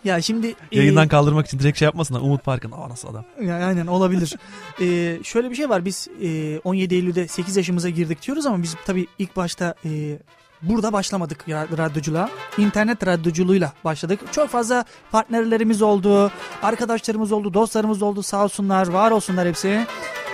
Ya 0.04 0.22
şimdi 0.22 0.48
e, 0.48 0.56
yayından 0.72 1.08
kaldırmak 1.08 1.46
için 1.46 1.60
direkt 1.60 1.80
şey 1.80 1.86
yapmasınlar. 1.86 2.22
Umut 2.22 2.44
Park'ın 2.44 2.72
aa 2.72 2.90
nasıl 2.90 3.08
adam. 3.08 3.26
Ya, 3.42 3.56
aynen 3.56 3.88
olabilir. 3.88 4.36
Ee, 4.82 5.20
şöyle 5.24 5.50
bir 5.50 5.56
şey 5.56 5.70
var 5.70 5.86
biz 5.86 6.08
e, 6.22 6.60
17 6.60 6.96
Eylül'de 6.96 7.28
8 7.28 7.56
yaşımıza 7.58 7.90
girdik 7.90 8.22
diyoruz 8.22 8.46
ama 8.46 8.64
biz 8.64 8.76
tabii 8.86 9.08
ilk 9.20 9.36
başta 9.36 9.76
e, 9.86 10.20
burada 10.62 10.94
başlamadık 10.94 11.46
radyoculuğa. 11.50 12.30
İnternet 12.58 13.08
radyoculuğuyla 13.08 13.74
başladık. 13.86 14.20
Çok 14.32 14.50
fazla 14.50 14.86
partnerlerimiz 15.12 15.82
oldu, 15.82 16.32
arkadaşlarımız 16.62 17.32
oldu, 17.32 17.54
dostlarımız 17.54 18.02
oldu 18.02 18.24
sağ 18.24 18.44
olsunlar, 18.44 18.88
var 18.88 19.12
olsunlar 19.12 19.48
hepsi. 19.48 19.86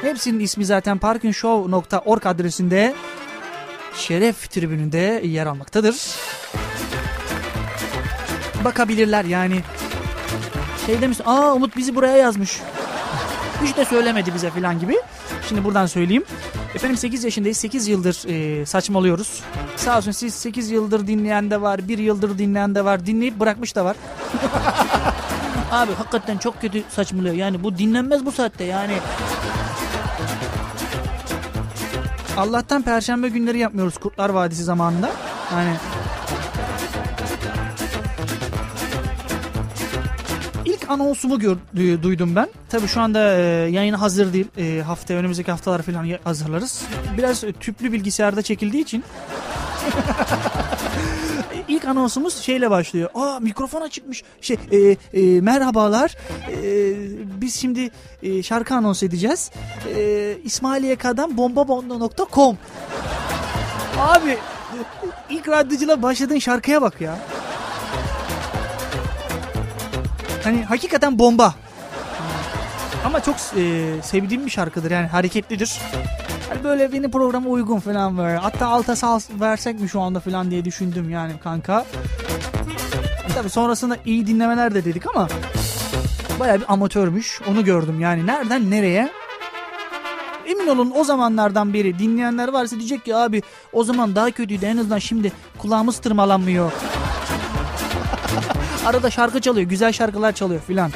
Hepsinin 0.01 0.39
ismi 0.39 0.65
zaten 0.65 0.97
parkinshow.org 0.97 2.25
adresinde 2.25 2.95
Şeref 3.95 4.49
tribününde 4.49 5.21
yer 5.25 5.45
almaktadır. 5.45 5.95
Bakabilirler 8.67 9.25
yani 9.25 9.61
şey 10.85 11.01
demiş 11.01 11.17
aa 11.25 11.53
Umut 11.53 11.77
bizi 11.77 11.95
buraya 11.95 12.17
yazmış. 12.17 12.61
Hiç 13.63 13.77
de 13.77 13.85
söylemedi 13.85 14.33
bize 14.33 14.49
falan 14.49 14.79
gibi. 14.79 14.95
Şimdi 15.49 15.63
buradan 15.63 15.85
söyleyeyim. 15.85 16.23
Efendim 16.75 16.97
8 16.97 17.23
yaşındayız. 17.23 17.57
8 17.57 17.87
yıldır 17.87 18.29
e, 18.29 18.65
saçmalıyoruz. 18.65 19.41
Sağ 19.75 19.97
olsun 19.97 20.11
siz 20.11 20.33
8 20.33 20.71
yıldır 20.71 21.07
dinleyen 21.07 21.51
de 21.51 21.61
var. 21.61 21.87
1 21.87 21.97
yıldır 21.97 22.37
dinleyen 22.37 22.75
de 22.75 22.85
var. 22.85 23.05
Dinleyip 23.05 23.39
bırakmış 23.39 23.75
da 23.75 23.85
var. 23.85 23.95
Abi 25.71 25.93
hakikaten 25.93 26.37
çok 26.37 26.61
kötü 26.61 26.83
saçmalıyor. 26.89 27.35
Yani 27.35 27.63
bu 27.63 27.77
dinlenmez 27.77 28.25
bu 28.25 28.31
saatte 28.31 28.63
yani. 28.63 28.97
Allah'tan 32.37 32.81
perşembe 32.81 33.29
günleri 33.29 33.57
yapmıyoruz 33.57 33.97
Kurtlar 33.97 34.29
Vadisi 34.29 34.63
zamanında. 34.63 35.11
Yani 35.51 35.77
Anonsumu 40.89 41.39
gör, 41.39 41.57
du- 41.75 42.03
duydum 42.03 42.35
ben. 42.35 42.47
Tabii 42.69 42.87
şu 42.87 43.01
anda 43.01 43.33
e, 43.37 43.41
yayına 43.71 44.01
hazır 44.01 44.33
değil. 44.33 44.47
E, 44.57 44.81
hafta 44.81 45.13
önümüzdeki 45.13 45.51
haftalar 45.51 45.81
falan 45.81 46.09
hazırlarız. 46.23 46.83
Biraz 47.17 47.43
e, 47.43 47.51
tüplü 47.53 47.91
bilgisayarda 47.91 48.41
çekildiği 48.41 48.83
için. 48.83 49.03
İlk 51.67 51.85
anonsumuz 51.85 52.37
şeyle 52.37 52.69
başlıyor. 52.69 53.09
Aa 53.15 53.39
mikrofon 53.39 53.81
açıkmış. 53.81 54.23
Şey 54.41 54.57
e, 54.71 54.77
e, 55.21 55.41
merhabalar. 55.41 56.15
E, 56.51 56.93
biz 57.41 57.55
şimdi 57.55 57.89
e, 58.23 58.43
şarkı 58.43 58.75
anons 58.75 59.03
edeceğiz. 59.03 59.51
E, 59.95 60.33
İsmailiyeka'dan 60.43 61.37
bombabonda.com 61.37 62.57
Abi 63.99 64.37
ilk 65.29 65.47
radyocuyla 65.49 66.01
başladığın 66.01 66.39
şarkıya 66.39 66.81
bak 66.81 67.01
ya. 67.01 67.17
Hani 70.47 70.63
hakikaten 70.63 71.19
bomba. 71.19 71.55
Ama 73.05 73.23
çok 73.23 73.35
e, 73.35 73.93
sevdiğim 74.03 74.45
bir 74.45 74.51
şarkıdır 74.51 74.91
yani 74.91 75.07
hareketlidir. 75.07 75.79
Hani 76.49 76.63
böyle 76.63 76.93
benim 76.93 77.11
programa 77.11 77.49
uygun 77.49 77.79
falan 77.79 78.17
böyle. 78.17 78.37
Hatta 78.37 78.67
alta 78.67 78.95
sal 78.95 79.19
versek 79.39 79.79
mi 79.79 79.89
şu 79.89 80.01
anda 80.01 80.19
falan 80.19 80.51
diye 80.51 80.65
düşündüm 80.65 81.09
yani 81.09 81.33
kanka. 81.43 81.85
Tabii 83.35 83.49
sonrasında 83.49 83.97
iyi 84.05 84.27
dinlemeler 84.27 84.73
de 84.73 84.85
dedik 84.85 85.15
ama 85.15 85.27
baya 86.39 86.59
bir 86.59 86.73
amatörmüş. 86.73 87.41
Onu 87.49 87.65
gördüm 87.65 87.99
yani 87.99 88.27
nereden 88.27 88.71
nereye. 88.71 89.09
Emin 90.45 90.67
olun 90.67 90.91
o 90.95 91.03
zamanlardan 91.03 91.73
beri 91.73 91.99
dinleyenler 91.99 92.47
varsa 92.47 92.75
diyecek 92.75 93.05
ki 93.05 93.15
abi 93.15 93.41
o 93.73 93.83
zaman 93.83 94.15
daha 94.15 94.31
kötüydü 94.31 94.65
en 94.65 94.77
azından 94.77 94.99
şimdi 94.99 95.31
kulağımız 95.57 95.97
tırmalanmıyor. 95.97 96.71
Arada 98.87 99.11
şarkı 99.11 99.41
çalıyor. 99.41 99.69
Güzel 99.69 99.91
şarkılar 99.91 100.31
çalıyor 100.31 100.61
filan. 100.67 100.91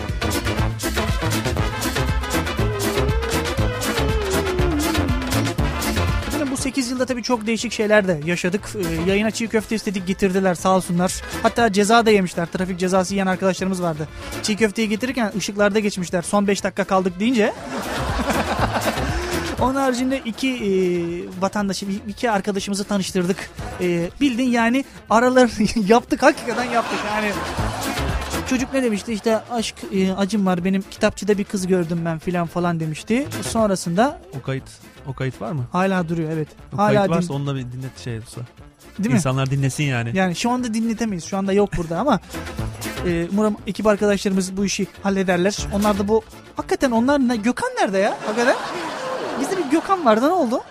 Efendim 6.27 6.47
bu 6.51 6.57
8 6.57 6.91
yılda 6.91 7.05
tabii 7.05 7.23
çok 7.23 7.47
değişik 7.47 7.71
şeyler 7.71 8.07
de 8.07 8.19
yaşadık. 8.25 8.61
Ee, 8.75 9.09
yayına 9.09 9.31
çiğ 9.31 9.47
köfte 9.47 9.75
istedik 9.75 10.07
getirdiler 10.07 10.55
sağ 10.55 10.75
olsunlar. 10.75 11.13
Hatta 11.43 11.71
ceza 11.71 12.05
da 12.05 12.11
yemişler. 12.11 12.45
Trafik 12.45 12.79
cezası 12.79 13.13
yiyen 13.13 13.27
arkadaşlarımız 13.27 13.81
vardı. 13.81 14.07
Çiğ 14.43 14.55
köfteyi 14.55 14.89
getirirken 14.89 15.31
ışıklarda 15.37 15.79
geçmişler. 15.79 16.21
Son 16.21 16.47
5 16.47 16.63
dakika 16.63 16.83
kaldık 16.83 17.19
deyince. 17.19 17.53
Onun 19.61 19.75
haricinde 19.75 20.21
iki 20.25 20.49
e, 20.49 20.71
vatandaşı, 21.41 21.85
iki 22.07 22.31
arkadaşımızı 22.31 22.83
tanıştırdık. 22.83 23.49
E, 23.81 24.09
bildin 24.21 24.49
yani 24.49 24.85
aralarını 25.09 25.67
yaptık 25.87 26.23
hakikaten 26.23 26.63
yaptık 26.63 26.99
yani. 27.15 27.31
Çocuk 28.49 28.73
ne 28.73 28.83
demişti 28.83 29.13
işte 29.13 29.39
aşk 29.51 29.75
e, 29.93 30.13
acım 30.13 30.45
var 30.45 30.65
benim 30.65 30.81
kitapçıda 30.91 31.37
bir 31.37 31.43
kız 31.43 31.67
gördüm 31.67 32.01
ben 32.05 32.19
filan 32.19 32.47
falan 32.47 32.79
demişti. 32.79 33.27
Sonrasında 33.49 34.21
O 34.39 34.41
kayıt 34.41 34.63
o 35.07 35.13
kayıt 35.13 35.41
var 35.41 35.51
mı? 35.51 35.65
hala 35.71 36.09
duruyor 36.09 36.31
evet. 36.31 36.47
O 36.73 36.77
hala 36.77 36.87
kayıt 36.93 37.09
din- 37.09 37.15
varsa 37.15 37.33
onu 37.33 37.47
da 37.47 37.55
bir 37.55 37.61
dinlet 37.71 37.99
şey 37.99 38.17
olsa. 38.17 38.41
değil 38.99 39.09
mi? 39.09 39.15
İnsanlar 39.15 39.51
dinlesin 39.51 39.83
yani. 39.83 40.11
Yani 40.13 40.35
şu 40.35 40.49
anda 40.49 40.73
dinletemeyiz. 40.73 41.23
Şu 41.25 41.37
anda 41.37 41.53
yok 41.53 41.69
burada 41.77 41.99
ama 41.99 42.19
e, 43.07 43.27
umarım 43.33 43.55
ekip 43.67 43.87
arkadaşlarımız 43.87 44.57
bu 44.57 44.65
işi 44.65 44.87
hallederler. 45.03 45.57
Onlar 45.73 45.99
da 45.99 46.07
bu 46.07 46.21
hakikaten 46.55 46.91
onlar 46.91 47.19
ne 47.27 47.35
Gökhan 47.35 47.69
nerede 47.81 47.97
ya? 47.97 48.17
Hakikaten 48.25 48.55
Bizde 49.41 49.57
bir 49.57 49.71
Gökhan 49.71 50.05
vardı 50.05 50.25
ne 50.27 50.31
oldu? 50.33 50.61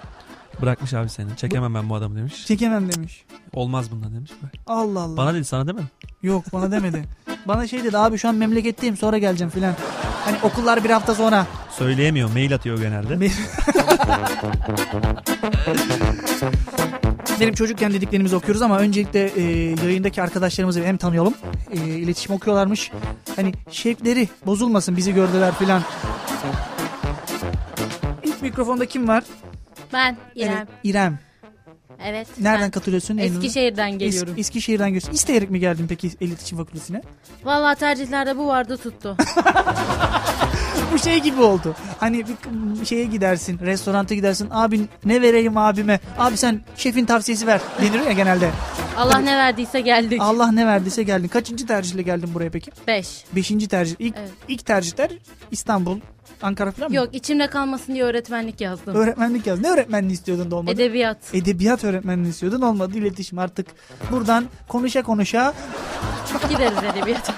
Bırakmış 0.63 0.95
abi 0.95 1.09
seni. 1.09 1.37
Çekemem 1.37 1.75
ben 1.75 1.91
bu 1.91 1.95
adamı 1.95 2.17
demiş. 2.17 2.47
Çekemem 2.47 2.93
demiş. 2.93 3.25
Olmaz 3.53 3.91
bundan 3.91 4.15
demiş. 4.15 4.31
Allah 4.67 5.01
Allah. 5.01 5.17
Bana 5.17 5.35
dedi 5.35 5.45
sana 5.45 5.67
değil 5.67 5.79
mi? 5.79 5.85
Yok 6.23 6.45
bana 6.53 6.71
demedi. 6.71 7.05
bana 7.49 7.67
şey 7.67 7.85
dedi 7.85 7.99
abi 7.99 8.19
şu 8.19 8.29
an 8.29 8.35
memleketteyim 8.35 8.97
sonra 8.97 9.19
geleceğim 9.19 9.51
filan. 9.51 9.75
Hani 10.25 10.37
okullar 10.43 10.85
bir 10.85 10.91
hafta 10.91 11.15
sonra. 11.15 11.47
Söyleyemiyor. 11.71 12.31
Mail 12.33 12.55
atıyor 12.55 12.79
genelde. 12.79 13.21
Be- 13.21 13.31
Benim 17.41 17.55
çocukken 17.55 17.93
dediklerimizi 17.93 18.37
okuyoruz 18.37 18.63
ama 18.63 18.79
öncelikle 18.79 19.27
e, 19.27 19.43
yayındaki 19.85 20.23
arkadaşlarımızı 20.23 20.83
hem 20.85 20.97
tanıyalım. 20.97 21.35
E, 21.73 21.77
iletişim 21.77 22.35
okuyorlarmış. 22.35 22.91
Hani 23.37 23.53
şevkleri 23.71 24.29
bozulmasın 24.47 24.97
bizi 24.97 25.15
gördüler 25.15 25.55
filan. 25.55 25.83
Mikrofonda 28.43 28.87
kim 28.87 29.09
var? 29.09 29.25
Ben 29.93 30.17
İrem. 30.35 30.53
Evet, 30.57 30.69
İrem. 30.85 31.19
Evet. 32.05 32.27
Nereden 32.39 32.63
ben 32.63 32.71
katılıyorsun? 32.71 33.19
Eskişehir'den 33.19 33.91
Es- 33.93 33.97
geliyorum. 33.99 34.35
Eskişehir'den 34.39 34.89
geliyorsun. 34.89 35.13
İsteyerek 35.13 35.51
mi 35.51 35.61
geldin 35.61 35.87
peki 35.89 36.11
iletişim 36.21 36.59
fakültesine? 36.59 37.03
Vallahi 37.45 37.79
tercihlerde 37.79 38.37
bu 38.37 38.47
vardı 38.47 38.77
tuttu. 38.77 39.17
Bu 40.93 40.99
şey 40.99 41.21
gibi 41.21 41.43
oldu. 41.43 41.75
Hani 42.01 42.25
bir 42.81 42.87
şeye 42.87 43.05
gidersin, 43.05 43.59
restoranta 43.59 44.15
gidersin. 44.15 44.49
Abi 44.51 44.81
ne 45.05 45.23
vereyim 45.23 45.57
abime? 45.57 46.01
Abi 46.19 46.37
sen 46.37 46.61
şefin 46.77 47.05
tavsiyesi 47.05 47.47
ver. 47.47 47.61
Denir 47.81 48.01
ya 48.07 48.13
genelde. 48.13 48.51
Allah 48.97 49.19
ne 49.19 49.37
verdiyse 49.37 49.81
geldik. 49.81 50.21
Allah 50.23 50.53
ne 50.53 50.67
verdiyse 50.67 51.03
geldin. 51.03 51.29
Kaçıncı 51.29 51.67
tercihle 51.67 52.03
geldin 52.03 52.31
buraya 52.35 52.51
peki? 52.51 52.71
Beş. 52.87 53.25
Beşinci 53.33 53.69
tercih. 53.69 53.97
İlk, 53.99 54.15
Evet. 54.19 54.31
ilk 54.49 54.67
tercihler 54.67 55.11
İstanbul, 55.51 56.01
Ankara 56.43 56.71
falan 56.71 56.91
mı? 56.91 56.97
Yok 56.97 57.09
içimde 57.13 57.47
kalmasın 57.47 57.95
diye 57.95 58.05
öğretmenlik 58.05 58.61
yazdım. 58.61 58.95
Öğretmenlik 58.95 59.47
yaz. 59.47 59.61
Ne 59.61 59.71
öğretmenliği 59.71 60.13
istiyordun 60.13 60.51
da 60.51 60.57
olmadı? 60.57 60.75
Edebiyat. 60.75 61.19
Edebiyat 61.33 61.85
öğretmenliği 61.85 62.31
istiyordun 62.31 62.63
olmadı. 62.63 62.99
İletişim 62.99 63.39
artık 63.39 63.67
buradan 64.11 64.45
konuşa 64.69 65.03
konuşa. 65.03 65.55
Gideriz 66.51 66.79
edebiyata. 66.95 67.35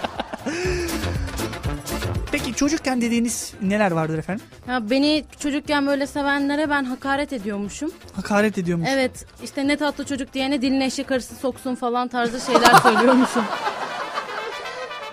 Peki 2.32 2.54
çocukken 2.54 3.00
dediğiniz 3.00 3.52
neler 3.62 3.90
vardır 3.90 4.18
efendim? 4.18 4.44
Ya 4.68 4.90
beni 4.90 5.24
çocukken 5.38 5.86
böyle 5.86 6.06
sevenlere 6.06 6.70
ben 6.70 6.84
hakaret 6.84 7.32
ediyormuşum. 7.32 7.90
Hakaret 8.16 8.58
ediyormuş. 8.58 8.88
Evet 8.92 9.26
işte 9.42 9.68
ne 9.68 9.76
tatlı 9.76 10.04
çocuk 10.04 10.32
diyene 10.34 10.62
diline 10.62 10.84
eşek 10.84 11.12
arısı 11.12 11.34
soksun 11.34 11.74
falan 11.74 12.08
tarzı 12.08 12.40
şeyler 12.40 12.74
söylüyormuşum. 12.82 13.44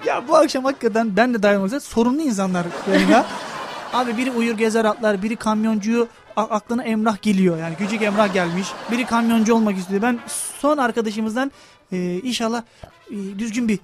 Ya 0.06 0.28
bu 0.28 0.36
akşam 0.36 0.63
hakikaten 0.63 1.15
ben 1.18 1.34
de 1.34 1.63
üzere 1.65 1.80
sorunlu 1.80 2.22
insanlar 2.22 2.65
yayına. 2.92 3.26
Abi 3.93 4.17
biri 4.17 4.32
uyur 4.32 4.58
gezer 4.58 4.86
atlar, 4.86 5.23
biri 5.23 5.36
kamyoncuyu 5.36 6.08
aklına 6.36 6.84
Emrah 6.84 7.21
geliyor. 7.21 7.58
Yani 7.58 7.75
küçük 7.78 8.02
Emrah 8.02 8.34
gelmiş. 8.34 8.67
Biri 8.91 9.06
kamyoncu 9.06 9.54
olmak 9.56 9.78
istiyor. 9.78 10.02
Ben 10.02 10.19
son 10.60 10.78
arkadaşımızdan 10.78 11.52
e, 11.91 12.19
inşallah 12.23 12.63
e, 13.12 13.39
düzgün 13.39 13.67
bir 13.67 13.80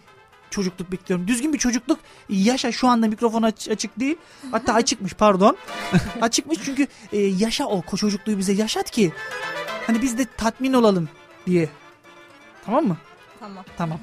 çocukluk 0.50 0.92
bekliyorum. 0.92 1.28
Düzgün 1.28 1.54
bir 1.54 1.58
çocukluk 1.58 2.00
yaşa 2.30 2.72
şu 2.72 2.88
anda 2.88 3.08
mikrofon 3.08 3.42
aç- 3.44 3.70
açık 3.70 4.00
değil. 4.00 4.16
Hatta 4.52 4.74
açıkmış 4.74 5.14
pardon. 5.14 5.58
açıkmış 6.22 6.58
çünkü 6.66 6.88
e, 7.12 7.18
yaşa 7.18 7.66
o 7.66 7.80
ko- 7.80 7.98
çocukluğu 7.98 8.38
bize 8.38 8.54
yaşat 8.54 8.92
ki 8.92 9.14
hani 9.88 10.02
biz 10.02 10.18
de 10.18 10.26
tatmin 10.38 10.74
olalım 10.74 11.10
diye. 11.48 11.70
Tamam 12.66 12.86
mı? 12.88 12.98
Tamam. 13.40 13.66
Tamam. 13.78 14.00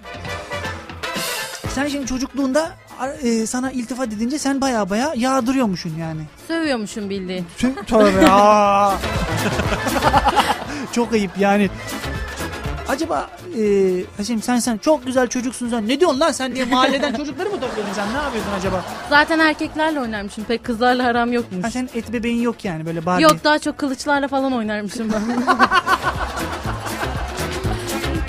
Sen 1.69 1.89
şimdi 1.89 2.07
çocukluğunda 2.07 2.77
e, 3.23 3.47
sana 3.47 3.71
iltifat 3.71 4.09
edince 4.09 4.39
sen 4.39 4.61
baya 4.61 4.91
baya 4.91 5.13
yağdırıyormuşsun 5.17 5.95
yani. 6.01 6.23
Sövüyormuşum 6.49 7.11
bildiğin. 7.11 7.47
Tüm 7.59 7.85
tövbe 7.85 8.27
aa. 8.31 8.95
Çok 10.93 11.13
ayıp 11.13 11.31
yani. 11.39 11.71
Acaba 12.89 13.31
e, 13.59 13.63
Haşim 14.17 14.43
sen 14.43 14.59
sen 14.59 14.79
çok 14.79 15.07
güzel 15.07 15.29
çocuksun 15.29 15.69
sen. 15.71 15.89
Ne 15.89 16.01
diyorsun 16.01 16.21
lan 16.21 16.33
sen 16.33 16.55
diye 16.55 16.65
mahalleden 16.65 17.15
çocukları 17.15 17.51
mı 17.51 17.61
topluyorsun 17.61 17.95
sen? 17.95 18.09
Ne 18.15 18.23
yapıyorsun 18.23 18.53
acaba? 18.59 18.85
Zaten 19.11 19.39
erkeklerle 19.39 20.01
oynarmışım 20.01 20.45
pek 20.45 20.65
kızlarla 20.65 21.07
aram 21.07 21.33
yokmuş. 21.33 21.65
Ha, 21.65 21.71
sen 21.71 21.89
et 21.95 22.13
bebeğin 22.13 22.43
yok 22.43 22.65
yani 22.65 22.87
böyle 22.87 23.07
Barbie. 23.07 23.23
Yok 23.23 23.45
daha 23.45 23.59
çok 23.59 23.79
kılıçlarla 23.79 24.29
falan 24.29 24.53
oynarmışım 24.53 25.13
ben. 25.13 25.23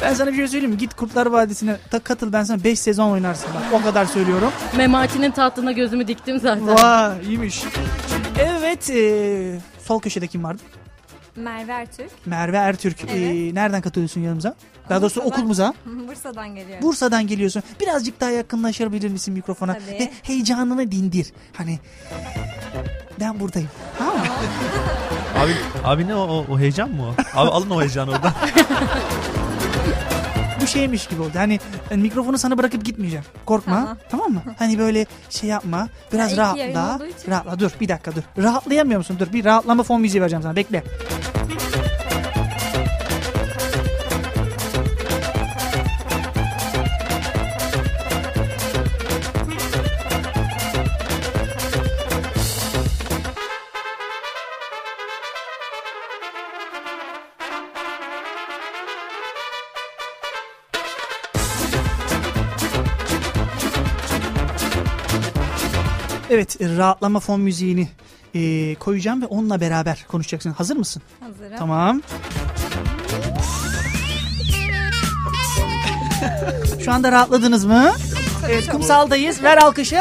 Ben 0.03 0.13
sana 0.13 0.31
bir 0.31 0.35
şey 0.35 0.47
söyleyeyim 0.47 0.71
mi? 0.71 0.77
Git 0.77 0.93
Kurtlar 0.93 1.25
Vadisi'ne 1.25 1.77
ta- 1.91 1.99
katıl 1.99 2.33
ben 2.33 2.43
sana 2.43 2.63
5 2.63 2.79
sezon 2.79 3.11
oynarsın 3.11 3.49
bak. 3.55 3.81
O 3.81 3.83
kadar 3.83 4.05
söylüyorum. 4.05 4.51
Memati'nin 4.77 5.31
tahtına 5.31 5.71
gözümü 5.71 6.07
diktim 6.07 6.39
zaten. 6.39 6.67
Vay 6.67 7.25
iyiymiş. 7.27 7.63
Evet 8.39 8.89
e, 8.89 9.59
sol 9.83 9.99
köşede 9.99 10.27
kim 10.27 10.43
vardı? 10.43 10.61
Merve 11.35 11.71
Ertürk. 11.71 12.09
Merve 12.25 12.57
Ertürk. 12.57 12.97
Evet. 13.03 13.15
Ee, 13.15 13.55
nereden 13.55 13.81
katılıyorsun 13.81 14.21
yanımıza? 14.21 14.55
Daha 14.89 15.01
doğrusu 15.01 15.15
Bursa'dan. 15.15 15.31
okulumuza. 15.33 15.73
Bursa'dan 16.07 16.55
geliyorum. 16.55 16.83
Bursa'dan 16.87 17.27
geliyorsun. 17.27 17.63
Birazcık 17.81 18.21
daha 18.21 18.29
yakınlaşabilir 18.29 19.09
misin 19.09 19.33
mikrofona? 19.33 19.73
Tabii. 19.73 19.99
Ve 19.99 20.11
heyecanını 20.23 20.91
dindir. 20.91 21.33
Hani 21.53 21.79
ben 23.19 23.39
buradayım. 23.39 23.69
Tamam 23.97 24.15
mı? 24.17 24.23
Abi, 25.39 25.51
abi 25.83 26.07
ne 26.07 26.15
o, 26.15 26.19
o, 26.21 26.45
o 26.53 26.59
heyecan 26.59 26.89
mı 26.91 27.03
o? 27.07 27.11
Abi 27.39 27.49
alın 27.49 27.69
o 27.69 27.81
heyecanı 27.81 28.11
oradan. 28.11 28.33
Bu 30.63 30.67
şeymiş 30.67 31.07
gibi 31.07 31.21
oldu. 31.21 31.31
Hani 31.35 31.59
ben 31.91 31.99
mikrofonu 31.99 32.37
sana 32.37 32.57
bırakıp 32.57 32.85
gitmeyeceğim. 32.85 33.25
Korkma. 33.45 33.75
Tamam, 33.75 33.97
Tamam. 34.09 34.31
mı? 34.31 34.41
Hani 34.59 34.79
böyle 34.79 35.05
şey 35.29 35.49
yapma. 35.49 35.87
Biraz 36.13 36.31
Ya, 36.31 36.37
rahatla. 36.37 36.99
Rahatla 37.29 37.59
dur 37.59 37.71
bir 37.81 37.87
dakika 37.87 38.15
dur. 38.15 38.21
Rahatlayamıyor 38.37 38.97
musun? 38.97 39.17
Dur 39.19 39.33
bir 39.33 39.45
rahatlama 39.45 39.83
fon 39.83 40.01
müziği 40.01 40.21
vereceğim 40.21 40.43
sana. 40.43 40.55
Bekle. 40.55 40.83
Evet 66.59 66.77
rahatlama 66.77 67.19
fon 67.19 67.41
müziğini 67.41 67.87
e, 68.35 68.75
koyacağım 68.75 69.21
ve 69.21 69.25
onunla 69.25 69.61
beraber 69.61 70.05
konuşacaksın. 70.07 70.51
Hazır 70.51 70.75
mısın? 70.75 71.01
Hazırım. 71.19 71.57
Tamam. 71.57 72.01
Şu 76.85 76.91
anda 76.91 77.11
rahatladınız 77.11 77.65
mı? 77.65 77.91
Evet 78.49 78.69
kumsaldayız. 78.69 79.43
Ver 79.43 79.57
alkışı. 79.57 79.99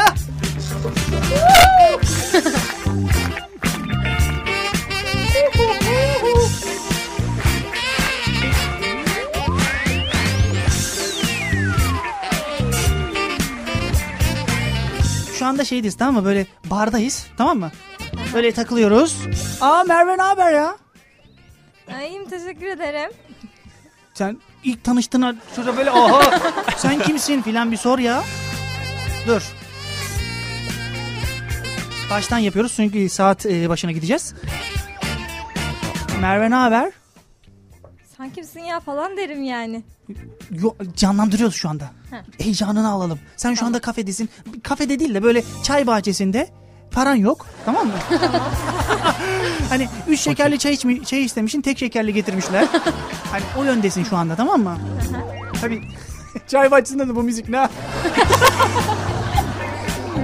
Şu 15.42 15.46
anda 15.46 15.64
şeydeyiz 15.64 15.96
tamam 15.96 16.14
mı? 16.14 16.24
Böyle 16.24 16.46
bardayız 16.64 17.26
tamam 17.36 17.58
mı? 17.58 17.70
Böyle 18.34 18.52
takılıyoruz. 18.52 19.16
Aa 19.60 19.84
Merve 19.84 20.18
ne 20.18 20.22
haber 20.22 20.52
ya? 20.52 20.76
İyiyim 22.02 22.28
teşekkür 22.28 22.66
ederim. 22.66 23.10
Sen 24.14 24.38
ilk 24.64 24.84
tanıştığına 24.84 25.34
şurada 25.56 25.76
böyle 25.76 25.90
oha 25.90 26.38
sen 26.76 26.98
kimsin 27.02 27.42
filan 27.42 27.72
bir 27.72 27.76
sor 27.76 27.98
ya. 27.98 28.22
Dur. 29.26 29.42
Baştan 32.10 32.38
yapıyoruz 32.38 32.72
çünkü 32.76 33.08
saat 33.08 33.46
e, 33.46 33.68
başına 33.68 33.92
gideceğiz. 33.92 34.34
Merve 36.20 36.50
ne 36.50 36.54
haber? 36.54 36.92
Sen 38.16 38.30
kimsin 38.30 38.60
ya 38.60 38.80
falan 38.80 39.16
derim 39.16 39.42
yani. 39.42 39.82
Yo, 40.50 40.74
canlandırıyoruz 40.96 41.54
şu 41.56 41.68
anda. 41.68 41.90
Heh. 42.10 42.44
Heyecanını 42.44 42.90
alalım. 42.90 43.18
Sen 43.36 43.54
şu 43.54 43.66
anda 43.66 43.78
kafedesin. 43.80 44.30
Kafede 44.62 44.98
değil 44.98 45.14
de 45.14 45.22
böyle 45.22 45.44
çay 45.62 45.86
bahçesinde. 45.86 46.50
Paran 46.90 47.14
yok. 47.14 47.46
Tamam 47.64 47.86
mı? 47.86 47.92
hani 49.68 49.88
üç 50.08 50.20
şekerli 50.20 50.58
çay, 50.58 50.72
içmi, 50.74 51.04
çay 51.04 51.24
istemişsin 51.24 51.60
tek 51.60 51.78
şekerli 51.78 52.14
getirmişler. 52.14 52.68
hani 53.32 53.42
o 53.58 53.64
yöndesin 53.64 54.04
şu 54.04 54.16
anda 54.16 54.36
tamam 54.36 54.62
mı? 54.62 54.78
Tabii 55.60 55.82
çay 56.48 56.70
bahçesinde 56.70 57.08
de 57.08 57.16
bu 57.16 57.22
müzik 57.22 57.48
ne? 57.48 57.56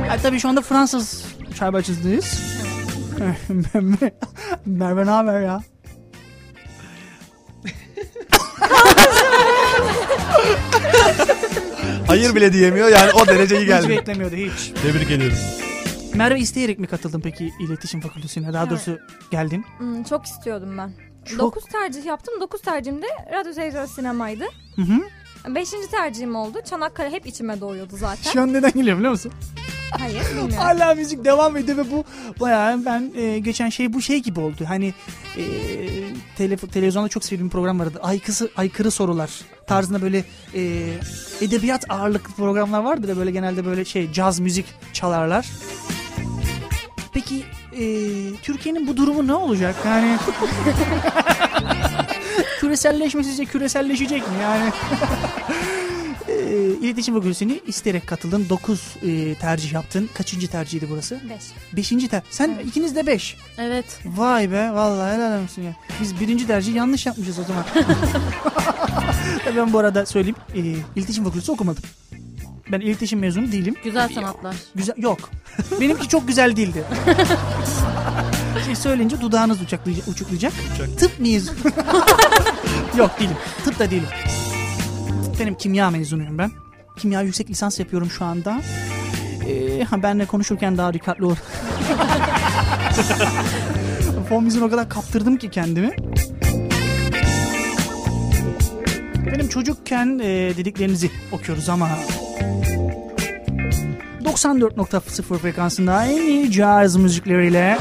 ya, 0.09 0.19
tabii 0.23 0.41
şu 0.41 0.49
anda 0.49 0.63
Fransız 0.63 1.25
çay 1.59 1.73
bahçesindeyiz. 1.73 2.41
Merve 4.67 5.07
ne 5.07 5.11
haber 5.11 5.41
ya? 5.41 5.61
Hayır 12.07 12.35
bile 12.35 12.53
diyemiyor 12.53 12.89
yani 12.89 13.13
o 13.13 13.27
dereceye 13.27 13.61
Hiç 13.61 13.67
geldi. 13.69 13.89
beklemiyordu 13.89 14.37
hiç. 14.37 14.73
Tebrik 14.83 15.11
ediyorum. 15.11 15.39
Merve 16.15 16.41
isteyerek 16.41 16.79
mi 16.79 16.87
katıldın 16.87 17.21
peki 17.21 17.53
iletişim 17.61 18.01
fakültesine? 18.01 18.53
Daha 18.53 18.71
doğrusu 18.71 18.99
geldin. 19.31 19.65
Hmm, 19.79 20.03
çok 20.05 20.25
istiyordum 20.27 20.79
ben. 20.79 20.93
Çok- 21.25 21.39
9 21.39 21.65
tercih 21.65 22.05
yaptım. 22.05 22.35
9 22.41 22.63
tercihim 22.63 23.03
de 23.03 23.07
radyo 23.33 23.53
televizyon 23.53 23.87
sinemaydı. 23.87 24.45
Hı 24.77 24.83
hı. 24.83 25.55
5. 25.55 25.71
tercihim 25.91 26.37
oldu. 26.37 26.59
Çanakkale 26.71 27.11
hep 27.11 27.27
içime 27.27 27.61
doğuyordu 27.61 27.97
zaten. 27.97 28.31
Şu 28.31 28.41
an 28.43 28.53
neden 28.53 28.73
geliyor 28.73 28.97
biliyor 28.97 29.13
musun? 29.13 29.33
Hayır. 29.91 30.23
Hala 30.57 30.95
müzik 30.95 31.25
devam 31.25 31.57
ediyor 31.57 31.79
ve 31.79 31.91
bu 31.91 32.05
bayağı 32.41 32.85
ben 32.85 33.11
e, 33.17 33.39
geçen 33.39 33.69
şey 33.69 33.93
bu 33.93 34.03
şey 34.03 34.23
gibi 34.23 34.41
oldu. 34.41 34.65
Hani 34.69 34.95
e, 35.37 35.43
telef- 36.39 36.71
televizyonda 36.71 37.09
çok 37.09 37.25
sevdiğim 37.25 37.47
bir 37.47 37.53
program 37.53 37.81
vardı. 37.81 37.99
Aykırı, 38.03 38.49
aykırı 38.57 38.91
sorular 38.91 39.31
tarzında 39.67 40.03
böyle 40.03 40.25
e, 40.55 40.61
edebiyat 41.41 41.85
ağırlıklı 41.91 42.35
programlar 42.35 42.81
vardı 42.81 43.09
da 43.09 43.17
böyle 43.17 43.31
genelde 43.31 43.67
böyle 43.67 43.85
şey 43.85 44.13
caz 44.13 44.41
müzik 44.41 44.67
çalarlar. 44.93 45.47
Peki 47.13 47.43
e, 47.79 47.83
Türkiye'nin 48.43 48.87
bu 48.87 48.97
durumu 48.97 49.27
ne 49.27 49.35
olacak? 49.35 49.75
Yani 49.87 50.17
küreselleşme 52.61 53.25
sizce 53.25 53.45
küreselleşecek 53.45 54.23
mi? 54.23 54.35
Yani 54.43 54.71
iletişim 56.59 57.15
fakültesine 57.15 57.61
isteyerek 57.67 58.07
katıldın. 58.07 58.47
9 58.49 58.81
tercih 59.41 59.73
yaptın. 59.73 60.11
Kaçıncı 60.15 60.49
tercihiydi 60.49 60.87
burası? 60.91 61.21
5. 61.31 61.43
Beşinci 61.77 62.09
ter. 62.09 62.23
Sen 62.31 62.59
ikiniz 62.67 62.97
de 62.97 63.07
5. 63.07 63.37
Evet. 63.59 64.01
Vay 64.05 64.51
be 64.53 64.71
vallahi 64.71 65.15
helal 65.15 65.43
olsun 65.43 65.63
ya. 65.63 65.73
Biz 66.01 66.21
birinci 66.21 66.47
tercih 66.47 66.75
yanlış 66.75 67.07
yapmışız 67.07 67.39
o 67.39 67.43
zaman. 67.45 67.65
Ben 69.57 69.73
bu 69.73 69.79
arada 69.79 70.07
söyleyeyim. 70.07 70.37
E, 70.55 70.61
iletişim 71.01 71.25
fakültesi 71.25 71.53
okumadım. 71.53 71.83
Ben 72.73 72.81
iletişim 72.81 73.19
mezunu 73.19 73.53
değilim. 73.53 73.75
Güzel 73.85 74.09
sanatlar. 74.15 74.57
Güzel 74.75 74.95
yok. 74.97 75.31
Benimki 75.81 76.09
çok 76.09 76.29
güzel 76.29 76.57
değildi. 76.57 76.85
şey 78.69 78.77
söyleyince 78.77 79.21
dudağınız 79.21 79.63
uçaklayacak, 79.63 80.09
uçuklayacak. 80.09 80.53
Tıp 80.99 81.21
mıyız? 81.21 81.51
yok 82.97 83.21
değilim. 83.21 83.37
Tıp 83.65 83.79
da 83.79 83.91
değilim. 83.91 84.09
Benim 85.41 85.55
kimya 85.55 85.91
mezunuyum 85.91 86.39
ben. 86.39 86.51
Kimya 86.97 87.23
yüksek 87.23 87.51
lisans 87.51 87.81
yapıyorum 87.81 88.11
şu 88.11 88.25
anda. 88.25 88.61
Ee, 89.49 90.03
benle 90.03 90.27
konuşurken 90.27 90.79
daha 90.79 90.95
dikkatli 90.95 91.25
ol. 91.25 91.35
Fon 94.29 94.45
müziğine 94.45 94.67
o 94.67 94.71
kadar 94.71 94.89
kaptırdım 94.89 95.37
ki 95.37 95.51
kendimi. 95.51 95.97
Benim 99.27 99.49
çocukken 99.49 100.19
e, 100.23 100.27
dediklerinizi 100.57 101.11
okuyoruz 101.33 101.69
ama 101.69 101.89
94.0 104.25 105.39
frekansında 105.39 106.05
en 106.05 106.23
iyi 106.23 106.53
caz 106.53 106.97
müzikleriyle 106.97 107.79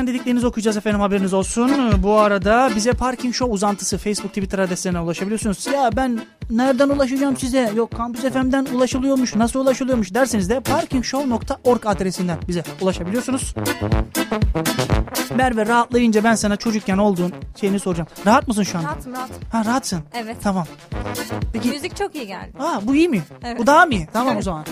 Çocukken 0.00 0.14
dediklerinizi 0.14 0.46
okuyacağız 0.46 0.76
efendim 0.76 1.00
haberiniz 1.00 1.34
olsun. 1.34 1.70
Bu 2.02 2.18
arada 2.18 2.70
bize 2.76 2.92
Parking 2.92 3.34
Show 3.34 3.54
uzantısı 3.54 3.98
Facebook 3.98 4.30
Twitter 4.30 4.58
adreslerine 4.58 5.00
ulaşabiliyorsunuz. 5.00 5.66
Ya 5.66 5.90
ben 5.96 6.20
nereden 6.50 6.88
ulaşacağım 6.88 7.36
size? 7.36 7.72
Yok 7.76 7.90
Campus 7.98 8.20
FM'den 8.22 8.66
ulaşılıyormuş. 8.74 9.34
Nasıl 9.34 9.60
ulaşılıyormuş 9.60 10.14
derseniz 10.14 10.50
de 10.50 10.60
parkingshow.org 10.60 11.86
adresinden 11.86 12.38
bize 12.48 12.62
ulaşabiliyorsunuz. 12.80 13.54
Merve 15.34 15.66
rahatlayınca 15.66 16.24
ben 16.24 16.34
sana 16.34 16.56
çocukken 16.56 16.98
olduğun 16.98 17.32
şeyini 17.60 17.80
soracağım. 17.80 18.08
Rahat 18.26 18.48
mısın 18.48 18.62
şu 18.62 18.78
an? 18.78 18.82
Rahatım 18.84 19.12
rahatım. 19.12 19.36
Ha 19.52 19.64
rahatsın. 19.64 20.00
Evet. 20.14 20.36
Tamam. 20.42 20.66
Peki 21.52 21.68
Müzik 21.68 21.96
çok 21.96 22.14
iyi 22.14 22.26
geldi. 22.26 22.52
Aa 22.58 22.80
bu 22.86 22.94
iyi 22.94 23.08
mi? 23.08 23.22
Evet. 23.44 23.58
Bu 23.58 23.66
daha 23.66 23.86
mı 23.86 23.94
iyi? 23.94 24.08
Tamam 24.12 24.36
o 24.36 24.42
zaman. 24.42 24.64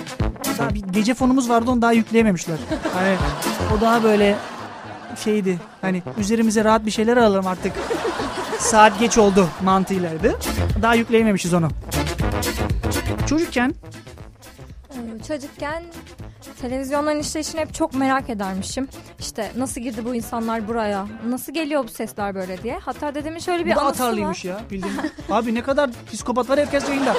Daha 0.59 0.75
bir 0.75 0.81
gece 0.81 1.15
fonumuz 1.15 1.49
vardı 1.49 1.71
onu 1.71 1.83
daha 1.83 1.93
yükleyememişler. 1.93 2.57
Hani 2.95 3.17
o 3.77 3.81
daha 3.81 4.03
böyle 4.03 4.37
şeydi. 5.25 5.59
Hani 5.81 6.03
üzerimize 6.19 6.65
rahat 6.65 6.87
bir 6.87 6.91
şeyler 6.91 7.17
alalım 7.17 7.47
artık. 7.47 7.73
Saat 8.59 9.01
geç 9.01 9.19
oldu 9.19 9.49
mantığıylaydı. 9.65 10.39
Daha 10.83 10.95
yükleyememişiz 10.95 11.55
onu. 11.55 11.69
Çocukken 13.27 13.75
Ee, 14.91 15.23
Çocukken 15.29 15.83
televizyonların 16.63 17.19
işleyişini 17.21 17.61
hep 17.61 17.75
çok 17.75 17.95
merak 17.95 18.31
edermişim. 18.31 18.89
İşte 19.19 19.53
nasıl 19.57 19.81
girdi 19.81 20.05
bu 20.05 20.15
insanlar 20.15 20.69
buraya? 20.69 21.07
Nasıl 21.29 21.53
geliyor 21.55 21.85
bu 21.85 21.89
sesler 21.89 22.35
böyle 22.35 22.63
diye. 22.63 22.79
Hatta 22.85 23.15
dedemin 23.15 23.39
şöyle 23.39 23.67
bir 23.67 23.73
bu 23.73 23.77
da 23.77 23.81
anısı 23.83 24.03
atarlıymış 24.03 24.45
var. 24.45 24.51
ya 24.51 24.61
bildiğin. 24.71 24.97
Abi 25.31 25.55
ne 25.55 25.63
kadar 25.63 25.91
psikopat 26.13 26.51
var 26.51 26.59
herkes 26.59 26.89
yayında. 26.89 27.17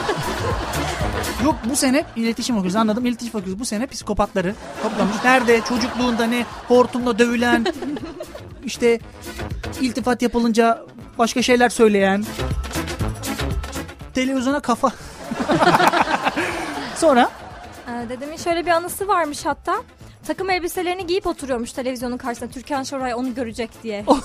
Yok 1.44 1.56
bu 1.70 1.76
sene 1.76 2.06
iletişim 2.16 2.56
okuyoruz 2.58 2.76
anladım 2.76 3.06
iletişim 3.06 3.40
okuyoruz. 3.40 3.60
Bu 3.60 3.66
sene 3.66 3.88
psikopatları 3.88 4.56
toplamış. 4.84 5.16
Nerede 5.24 5.62
çocukluğunda 5.62 6.26
ne 6.26 6.46
hortumla 6.68 7.20
dövülen 7.20 7.66
işte 8.66 9.00
iltifat 9.82 10.22
yapılınca 10.22 10.86
başka 11.18 11.42
şeyler 11.42 11.70
söyleyen 11.70 12.26
televizyona 14.14 14.60
kafa. 14.60 14.92
Sonra 16.96 17.30
Ee, 17.89 18.10
dedemin 18.10 18.38
şöyle 18.38 18.65
bir 18.65 18.71
anısı 18.71 19.08
varmış 19.08 19.45
hatta. 19.45 19.75
Takım 20.28 20.49
elbiselerini 20.49 21.08
giyip 21.08 21.28
oturuyormuş 21.28 21.71
televizyonun 21.71 22.17
karşısında. 22.17 22.52
Türkan 22.52 22.84
Şoray 22.84 23.13
onu 23.13 23.36
görecek 23.36 23.84
diye. 23.84 24.06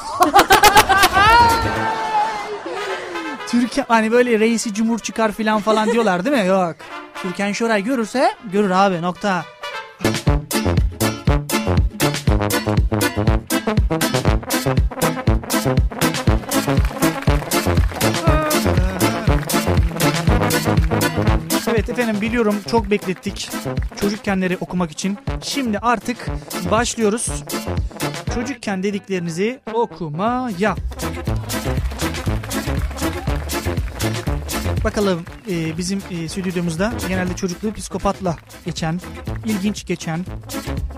Türkiye 3.48 3.86
hani 3.88 4.12
böyle 4.12 4.40
reisi 4.40 4.74
cumhur 4.74 4.98
çıkar 4.98 5.32
filan 5.32 5.60
falan 5.60 5.92
diyorlar 5.92 6.24
değil 6.24 6.36
mi? 6.36 6.46
Yok. 6.46 6.76
Türkan 7.22 7.52
Şoray 7.52 7.84
görürse 7.84 8.34
görür 8.52 8.70
abi 8.70 9.02
nokta. 9.02 9.44
Evet 21.88 21.98
efendim 21.98 22.20
biliyorum 22.20 22.54
çok 22.70 22.90
beklettik 22.90 23.50
çocukkenleri 24.00 24.56
okumak 24.56 24.90
için. 24.90 25.18
Şimdi 25.42 25.78
artık 25.78 26.26
başlıyoruz. 26.70 27.26
Çocukken 28.34 28.82
dediklerinizi 28.82 29.60
okumaya. 29.74 30.76
Bakalım 34.84 35.24
e, 35.50 35.78
bizim 35.78 36.02
e, 36.10 36.28
stüdyomuzda 36.28 36.92
genelde 37.08 37.36
çocukluğu 37.36 37.72
psikopatla 37.72 38.36
geçen, 38.64 39.00
ilginç 39.44 39.86
geçen 39.86 40.20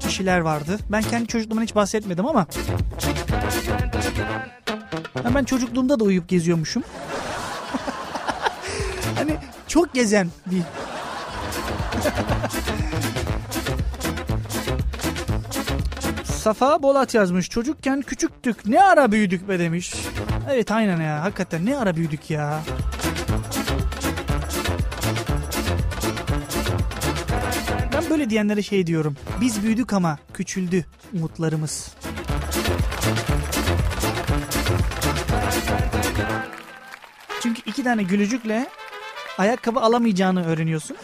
kişiler 0.00 0.40
vardı. 0.40 0.78
Ben 0.88 1.02
kendi 1.02 1.26
çocukluğumdan 1.26 1.64
hiç 1.64 1.74
bahsetmedim 1.74 2.26
ama 2.26 2.46
ben 5.34 5.44
çocukluğumda 5.44 6.00
da 6.00 6.04
uyuyup 6.04 6.28
geziyormuşum. 6.28 6.82
Çok 9.76 9.94
gezen 9.94 10.28
bir 10.46 10.62
Safa 16.24 16.82
Bolat 16.82 17.14
yazmış. 17.14 17.50
Çocukken 17.50 18.02
küçüktük. 18.02 18.66
Ne 18.66 18.82
ara 18.82 19.12
büyüdük 19.12 19.48
be 19.48 19.58
demiş. 19.58 19.94
Evet 20.50 20.70
aynen 20.70 21.00
ya. 21.00 21.22
Hakikaten 21.22 21.66
ne 21.66 21.78
ara 21.78 21.96
büyüdük 21.96 22.30
ya. 22.30 22.62
Ben 27.92 28.10
böyle 28.10 28.30
diyenlere 28.30 28.62
şey 28.62 28.86
diyorum. 28.86 29.16
Biz 29.40 29.62
büyüdük 29.62 29.92
ama 29.92 30.18
küçüldü 30.34 30.84
umutlarımız. 31.14 31.94
Çünkü 37.42 37.62
iki 37.66 37.84
tane 37.84 38.02
gülücükle 38.02 38.66
ayakkabı 39.38 39.80
alamayacağını 39.80 40.46
öğreniyorsun. 40.46 40.96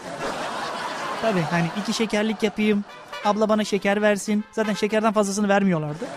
Tabii 1.22 1.42
hani 1.50 1.66
iki 1.82 1.92
şekerlik 1.92 2.42
yapayım. 2.42 2.84
Abla 3.24 3.48
bana 3.48 3.64
şeker 3.64 4.02
versin. 4.02 4.44
Zaten 4.52 4.74
şekerden 4.74 5.12
fazlasını 5.12 5.48
vermiyorlardı. 5.48 6.04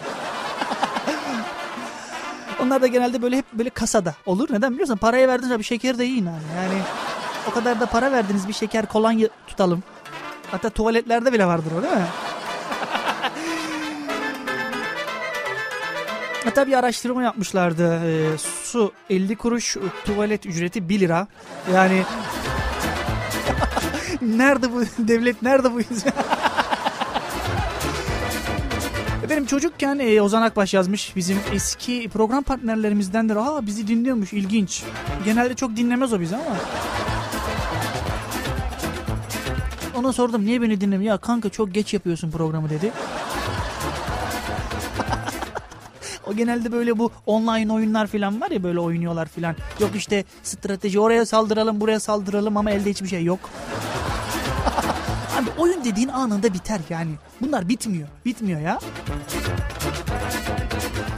Onlar 2.63 2.81
da 2.81 2.87
genelde 2.87 3.21
böyle 3.21 3.37
hep 3.37 3.45
böyle 3.53 3.69
kasada 3.69 4.15
olur. 4.25 4.47
Neden 4.51 4.71
biliyorsun? 4.73 4.97
Paraya 4.97 5.27
verdiniz 5.27 5.51
abi 5.51 5.63
şekeri 5.63 5.97
de 5.97 6.03
yiyin 6.03 6.25
abi. 6.25 6.41
Yani 6.57 6.81
o 7.49 7.53
kadar 7.53 7.79
da 7.79 7.85
para 7.85 8.11
verdiniz 8.11 8.47
bir 8.47 8.53
şeker 8.53 8.85
kolonya 8.85 9.27
tutalım. 9.47 9.83
Hatta 10.51 10.69
tuvaletlerde 10.69 11.33
bile 11.33 11.45
vardır 11.45 11.71
o 11.79 11.83
değil 11.83 11.93
mi? 11.93 12.05
Hatta 16.45 16.67
bir 16.67 16.73
araştırma 16.73 17.23
yapmışlardı. 17.23 18.01
Ee, 18.05 18.37
su 18.63 18.91
50 19.09 19.35
kuruş, 19.35 19.77
tuvalet 20.05 20.45
ücreti 20.45 20.89
1 20.89 20.99
lira. 20.99 21.27
Yani 21.73 22.03
nerede 24.21 24.73
bu 24.73 24.81
devlet, 25.07 25.41
nerede 25.41 25.73
bu 25.73 25.79
Benim 29.29 29.45
çocukken 29.45 29.99
e, 29.99 30.21
Ozan 30.21 30.41
Akbaş 30.41 30.73
yazmış. 30.73 31.15
Bizim 31.15 31.37
eski 31.53 32.09
program 32.13 32.43
partnerlerimizdendir. 32.43 33.35
Aa 33.35 33.65
bizi 33.65 33.87
dinliyormuş 33.87 34.33
ilginç. 34.33 34.83
Genelde 35.25 35.53
çok 35.53 35.77
dinlemez 35.77 36.13
o 36.13 36.19
bizi 36.19 36.35
ama. 36.35 36.55
Ona 39.95 40.13
sordum 40.13 40.45
niye 40.45 40.61
beni 40.61 40.81
dinlemiyor? 40.81 41.13
Ya 41.13 41.17
kanka 41.17 41.49
çok 41.49 41.73
geç 41.73 41.93
yapıyorsun 41.93 42.31
programı 42.31 42.69
dedi. 42.69 42.91
O 46.27 46.33
genelde 46.33 46.71
böyle 46.71 46.97
bu 46.97 47.11
online 47.25 47.73
oyunlar 47.73 48.07
falan 48.07 48.41
var 48.41 48.51
ya 48.51 48.63
böyle 48.63 48.79
oynuyorlar 48.79 49.25
falan. 49.25 49.55
Yok 49.79 49.89
işte 49.95 50.23
strateji 50.43 50.99
oraya 50.99 51.25
saldıralım 51.25 51.81
buraya 51.81 51.99
saldıralım 51.99 52.57
ama 52.57 52.71
elde 52.71 52.89
hiçbir 52.89 53.07
şey 53.07 53.23
yok. 53.23 53.39
Abi 55.39 55.49
oyun 55.57 55.83
dediğin 55.83 56.09
anında 56.09 56.53
biter 56.53 56.79
yani. 56.89 57.11
Bunlar 57.41 57.69
bitmiyor. 57.69 58.07
Bitmiyor 58.25 58.61
ya. 58.61 58.79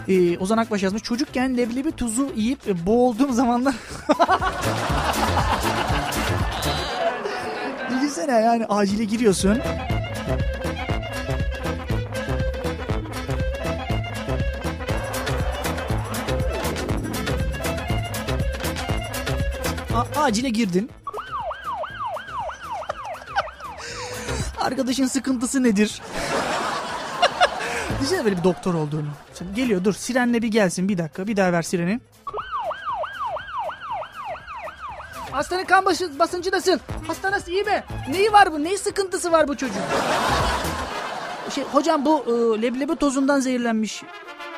Ee, 0.07 0.37
Ozan 0.37 0.57
Akbaş 0.57 0.83
yazmış. 0.83 1.03
Çocukken 1.03 1.57
leblebi 1.57 1.91
tuzu 1.91 2.31
yiyip 2.35 2.67
e, 2.67 2.85
boğulduğum 2.85 3.33
zamanlar... 3.33 3.75
Düşünsene 7.89 8.31
yani 8.31 8.65
acile 8.65 9.03
giriyorsun. 9.03 9.59
A- 19.97 20.21
acile 20.21 20.49
girdin. 20.49 20.89
Arkadaşın 24.61 25.07
sıkıntısı 25.07 25.63
nedir? 25.63 26.01
Düşünsene 27.99 28.25
böyle 28.25 28.37
bir 28.37 28.43
doktor 28.43 28.73
olduğunu. 28.73 29.07
Şimdi 29.37 29.53
geliyor 29.55 29.83
dur 29.83 29.93
sirenle 29.93 30.41
bir 30.41 30.47
gelsin 30.47 30.89
bir 30.89 30.97
dakika 30.97 31.27
bir 31.27 31.37
daha 31.37 31.51
ver 31.51 31.61
sireni. 31.61 31.99
Hastanın 35.31 35.65
kan 35.65 35.85
başı, 35.85 36.19
basıncı 36.19 36.51
nasıl? 36.51 36.79
Hasta 37.07 37.31
nasıl 37.31 37.51
iyi 37.51 37.63
mi? 37.63 37.83
Neyi 38.09 38.33
var 38.33 38.53
bu? 38.53 38.63
Neyi 38.63 38.77
sıkıntısı 38.77 39.31
var 39.31 39.47
bu 39.47 39.57
çocuğun? 39.57 39.81
Şey, 41.55 41.63
hocam 41.63 42.05
bu 42.05 42.23
e, 42.27 42.61
leblebi 42.61 42.95
tozundan 42.95 43.39
zehirlenmiş. 43.39 44.03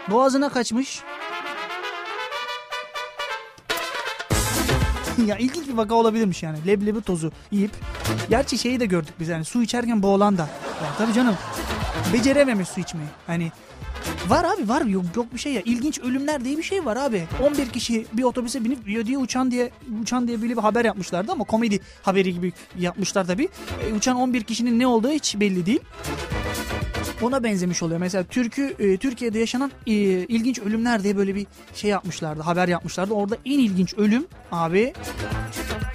Boğazına 0.09 0.49
kaçmış. 0.49 1.01
Ya 5.25 5.37
ilginç 5.37 5.67
bir 5.67 5.73
vaka 5.73 5.95
olabilirmiş 5.95 6.43
yani. 6.43 6.57
Leblebi 6.67 7.01
tozu 7.01 7.31
yiyip. 7.51 7.71
Gerçi 8.29 8.57
şeyi 8.57 8.79
de 8.79 8.85
gördük 8.85 9.13
biz 9.19 9.27
yani 9.27 9.45
su 9.45 9.63
içerken 9.63 10.03
boğulan 10.03 10.37
da. 10.37 10.41
Ya 10.83 10.89
tabii 10.97 11.13
canım. 11.13 11.35
Becerememiş 12.13 12.69
su 12.69 12.79
içmeyi. 12.79 13.09
Hani 13.27 13.51
Var 14.27 14.43
abi 14.43 14.69
var 14.69 14.81
yok 14.81 15.03
yok 15.15 15.33
bir 15.33 15.39
şey 15.39 15.53
ya. 15.53 15.61
İlginç 15.65 15.99
ölümler 15.99 16.45
diye 16.45 16.57
bir 16.57 16.63
şey 16.63 16.85
var 16.85 16.97
abi. 16.97 17.23
11 17.43 17.69
kişi 17.69 18.05
bir 18.13 18.23
otobüse 18.23 18.63
binip 18.63 18.85
diye 18.85 19.17
uçan 19.17 19.51
diye 19.51 19.71
uçan 20.01 20.27
diye 20.27 20.41
bir 20.41 20.57
haber 20.57 20.85
yapmışlardı 20.85 21.31
ama 21.31 21.43
komedi 21.43 21.79
haberi 22.01 22.33
gibi 22.33 22.53
yapmışlar 22.79 23.27
tabii. 23.27 23.49
E, 23.89 23.93
uçan 23.93 24.15
11 24.15 24.43
kişinin 24.43 24.79
ne 24.79 24.87
olduğu 24.87 25.09
hiç 25.09 25.39
belli 25.39 25.65
değil. 25.65 25.79
Ona 27.21 27.43
benzemiş 27.43 27.83
oluyor. 27.83 27.99
Mesela 27.99 28.23
Türkü 28.23 28.75
e, 28.79 28.97
Türkiye'de 28.97 29.39
yaşanan 29.39 29.71
e, 29.87 29.93
ilginç 29.93 30.59
ölümler 30.59 31.03
diye 31.03 31.17
böyle 31.17 31.35
bir 31.35 31.47
şey 31.75 31.89
yapmışlardı. 31.89 32.41
Haber 32.41 32.67
yapmışlardı. 32.67 33.13
Orada 33.13 33.37
en 33.45 33.59
ilginç 33.59 33.93
ölüm 33.93 34.25
abi 34.51 34.93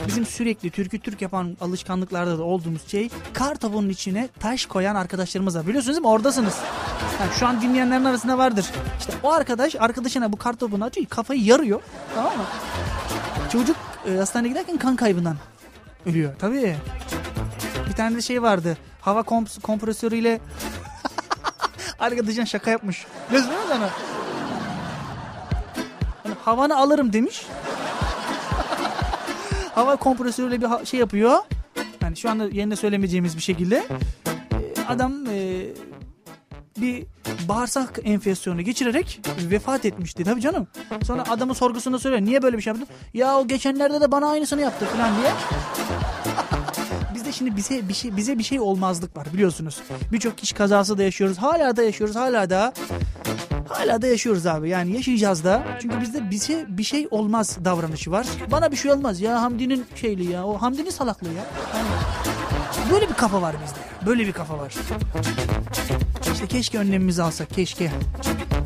bizim 0.09 0.27
sürekli 0.27 0.71
türkü 0.71 0.99
Türk 0.99 1.23
yapan 1.23 1.57
alışkanlıklarda 1.61 2.39
da 2.39 2.43
olduğumuz 2.43 2.89
şey 2.91 3.09
kar 3.33 3.55
tavuğunun 3.55 3.89
içine 3.89 4.29
taş 4.41 4.67
koyan 4.67 4.95
arkadaşlarımız 4.95 5.57
var. 5.57 5.67
Biliyorsunuz 5.67 5.97
değil 5.97 6.03
mi? 6.03 6.09
Oradasınız. 6.09 6.55
Yani 7.21 7.31
şu 7.39 7.47
an 7.47 7.63
dinleyenlerin 7.63 8.05
arasında 8.05 8.39
vardır. 8.39 8.67
İşte 9.01 9.13
o 9.23 9.33
arkadaş 9.33 9.75
arkadaşına 9.79 10.33
bu 10.33 10.37
kar 10.37 10.53
tavuğunu 10.53 10.85
atıyor. 10.85 11.07
Kafayı 11.07 11.45
yarıyor. 11.45 11.81
Tamam 12.15 12.37
mı? 12.37 12.45
Çocuk 13.53 13.77
e, 14.09 14.17
hastaneye 14.17 14.49
giderken 14.49 14.77
kan 14.79 14.97
kaybından 14.97 15.37
ölüyor. 16.07 16.33
Tabii. 16.39 16.77
Bir 17.89 17.93
tane 17.93 18.17
de 18.17 18.23
şey 18.23 18.43
vardı. 18.43 18.77
Hava 19.01 19.21
komp- 19.21 19.61
kompresörüyle 19.61 20.41
arkadaşın 21.99 22.45
şaka 22.45 22.71
yapmış. 22.71 23.07
Biliyorsun 23.29 23.51
değil 23.53 23.63
sana? 23.69 23.89
Yani 26.25 26.35
havanı 26.45 26.77
alırım 26.77 27.13
demiş. 27.13 27.47
Hava 29.75 29.97
kompresörüyle 29.97 30.61
bir 30.61 30.87
şey 30.87 31.01
yapıyor. 31.01 31.39
Yani 32.03 32.17
şu 32.17 32.31
anda 32.31 32.45
yerine 32.45 32.77
söylemeyeceğimiz 32.77 33.37
bir 33.37 33.43
şekilde. 33.43 33.77
Ee, 33.77 34.83
Adam 34.89 35.27
e, 35.27 35.67
bir 36.81 37.07
bağırsak 37.49 37.99
enfeksiyonu 38.05 38.63
geçirerek 38.63 39.21
vefat 39.51 39.85
etmişti. 39.85 40.25
Tabii 40.25 40.41
canım. 40.41 40.67
Sonra 41.05 41.25
adamın 41.31 41.55
sorgusunda 41.55 41.99
soruyor. 41.99 42.21
Niye 42.21 42.43
böyle 42.43 42.57
bir 42.57 42.63
şey 42.63 42.73
yaptın? 42.73 42.89
Ya 43.15 43.39
o 43.39 43.49
geçenlerde 43.49 44.01
de 44.01 44.13
bana 44.13 44.31
aynısını 44.31 44.61
yaptı 44.61 44.87
falan 44.87 45.11
diye. 45.17 45.31
Bizde 47.15 47.33
şimdi 47.33 47.57
bize 47.57 47.89
bir 47.89 47.95
şey 47.95 48.17
bize 48.17 48.39
bir 48.39 48.45
şey 48.45 48.61
olmazlık 48.61 49.17
var 49.17 49.27
biliyorsunuz. 49.33 49.81
Birçok 50.13 50.39
kişi 50.39 50.55
kazası 50.55 50.99
da 50.99 51.03
yaşıyoruz. 51.03 51.39
Hala 51.39 51.77
da 51.77 51.83
yaşıyoruz. 51.83 52.17
Hala 52.17 52.51
da 52.51 52.73
hala 53.69 54.03
da 54.03 54.07
yaşıyoruz 54.07 54.47
abi. 54.47 54.69
Yani 54.69 54.93
yaşayacağız 54.93 55.45
da. 55.45 55.63
Çünkü 55.83 56.01
bizde 56.01 56.31
bize 56.31 56.67
bir 56.69 56.83
şey 56.83 57.09
olmaz 57.11 57.59
davranışı 57.65 58.11
var. 58.11 58.27
Bana 58.51 58.71
bir 58.73 58.77
şey 58.77 58.93
olmaz 58.93 59.21
ya 59.21 59.43
Hamdi'nin 59.43 59.87
şeyli 59.95 60.31
ya. 60.33 60.47
O 60.47 60.63
Hamdi'nin 60.63 60.91
salaklığı 60.91 61.29
ya. 61.29 61.45
Yani 61.75 62.91
böyle 62.93 63.09
bir 63.09 63.15
kafa 63.15 63.43
var 63.43 63.57
bizde. 63.65 64.07
Böyle 64.07 64.27
bir 64.27 64.33
kafa 64.33 64.59
var. 64.59 64.75
İşte 66.33 66.47
keşke 66.47 66.79
önlemimizi 66.79 67.23
alsak. 67.23 67.51
Keşke. 67.51 67.91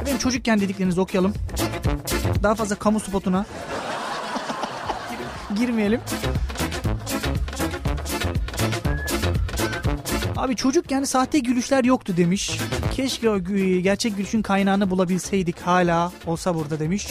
Benim 0.07 0.19
çocukken 0.19 0.61
dediklerinizi 0.61 1.01
okuyalım. 1.01 1.35
Daha 2.43 2.55
fazla 2.55 2.75
kamu 2.77 3.01
spotuna 3.01 3.47
girmeyelim. 5.59 6.01
Abi 10.39 10.57
çocukken 10.57 11.05
sahte 11.05 11.39
gülüşler 11.39 11.85
yoktu 11.85 12.15
demiş. 12.17 12.59
Keşke 12.93 13.31
o 13.31 13.39
gerçek 13.83 14.17
gülüşün 14.17 14.43
kaynağını 14.43 14.91
bulabilseydik 14.91 15.61
hala 15.61 16.13
olsa 16.27 16.55
burada 16.55 16.81
demiş. 16.81 17.09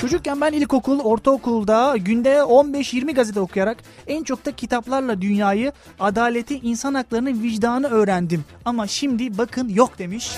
Çocukken 0.00 0.40
ben 0.40 0.52
ilkokul, 0.52 1.00
ortaokulda 1.00 1.96
günde 1.96 2.34
15-20 2.36 3.14
gazete 3.14 3.40
okuyarak 3.40 3.78
en 4.06 4.24
çok 4.24 4.44
da 4.44 4.52
kitaplarla 4.52 5.20
dünyayı, 5.20 5.72
adaleti, 6.00 6.58
insan 6.58 6.94
haklarını, 6.94 7.42
vicdanı 7.42 7.88
öğrendim. 7.88 8.44
Ama 8.64 8.86
şimdi 8.86 9.38
bakın 9.38 9.68
yok 9.68 9.98
demiş. 9.98 10.32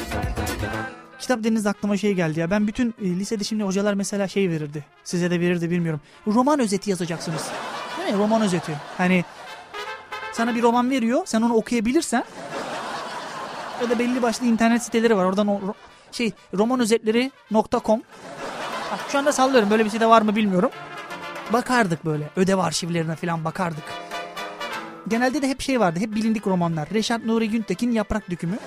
Kitap 1.19 1.39
dediniz 1.45 1.67
aklıma 1.67 1.97
şey 1.97 2.15
geldi 2.15 2.41
ya. 2.41 2.51
Ben 2.51 2.67
bütün 2.67 2.95
e, 3.03 3.05
lisede 3.05 3.45
şimdi 3.45 3.63
hocalar 3.63 3.95
mesela 3.95 4.29
şey 4.29 4.51
verirdi. 4.51 4.85
Size 5.05 5.31
de 5.31 5.41
verirdi 5.41 5.71
bilmiyorum. 5.71 6.01
Roman 6.27 6.61
özeti 6.61 6.91
yazacaksınız. 6.91 7.43
Değil 7.99 8.13
mi? 8.13 8.19
Roman 8.19 8.43
özeti. 8.43 8.73
Hani 8.99 9.25
sana 10.33 10.55
bir 10.55 10.63
roman 10.63 10.91
veriyor. 10.91 11.23
Sen 11.25 11.43
onu 11.43 11.55
okuyabilirsen 11.55 12.25
ya 13.83 13.91
da 13.91 13.99
belli 13.99 14.23
başlı 14.23 14.47
internet 14.47 14.83
siteleri 14.83 15.17
var. 15.17 15.25
Oradan 15.25 15.49
o 15.49 15.61
şey 16.13 16.33
romanözetleri.com 16.55 18.03
Bak, 18.93 19.01
Şu 19.13 19.19
anda 19.19 19.33
sallıyorum. 19.33 19.71
Böyle 19.71 19.85
bir 19.85 19.91
site 19.91 20.07
var 20.07 20.23
mı 20.23 20.37
bilmiyorum. 20.37 20.71
Bakardık 21.53 22.05
böyle. 22.05 22.31
Ödev 22.37 22.59
arşivlerine 22.59 23.17
falan 23.17 23.45
bakardık. 23.45 23.85
Genelde 25.09 25.43
de 25.43 25.49
hep 25.49 25.61
şey 25.61 25.81
vardı. 25.81 26.01
Hep 26.01 26.15
bilindik 26.15 26.47
romanlar. 26.47 26.89
Reşat 26.95 27.25
Nuri 27.25 27.51
Güntekin 27.51 27.93
Yaprak 27.93 28.31
Dökümü. 28.31 28.59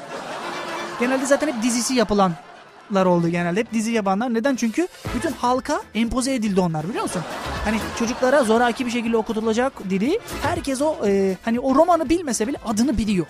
Genelde 1.00 1.26
zaten 1.26 1.48
hep 1.48 1.64
dizisi 1.64 1.94
yapılanlar 1.94 3.06
oldu 3.06 3.28
genelde. 3.30 3.60
Hep 3.60 3.74
dizi 3.74 3.92
yapanlar. 3.92 4.34
Neden? 4.34 4.56
Çünkü 4.56 4.88
bütün 5.16 5.32
halka 5.32 5.82
empoze 5.96 6.34
edildi 6.34 6.60
onlar 6.60 6.90
biliyor 6.90 7.04
musun? 7.04 7.22
Hani 7.66 7.78
çocuklara 8.00 8.44
zoraki 8.44 8.86
bir 8.86 8.92
şekilde 8.92 9.18
okutulacak 9.18 9.90
dedi. 9.90 10.20
Herkes 10.42 10.82
o 10.82 10.96
e, 11.06 11.38
hani 11.46 11.60
o 11.60 11.76
romanı 11.76 12.10
bilmese 12.10 12.48
bile 12.48 12.58
adını 12.66 12.98
biliyor. 12.98 13.26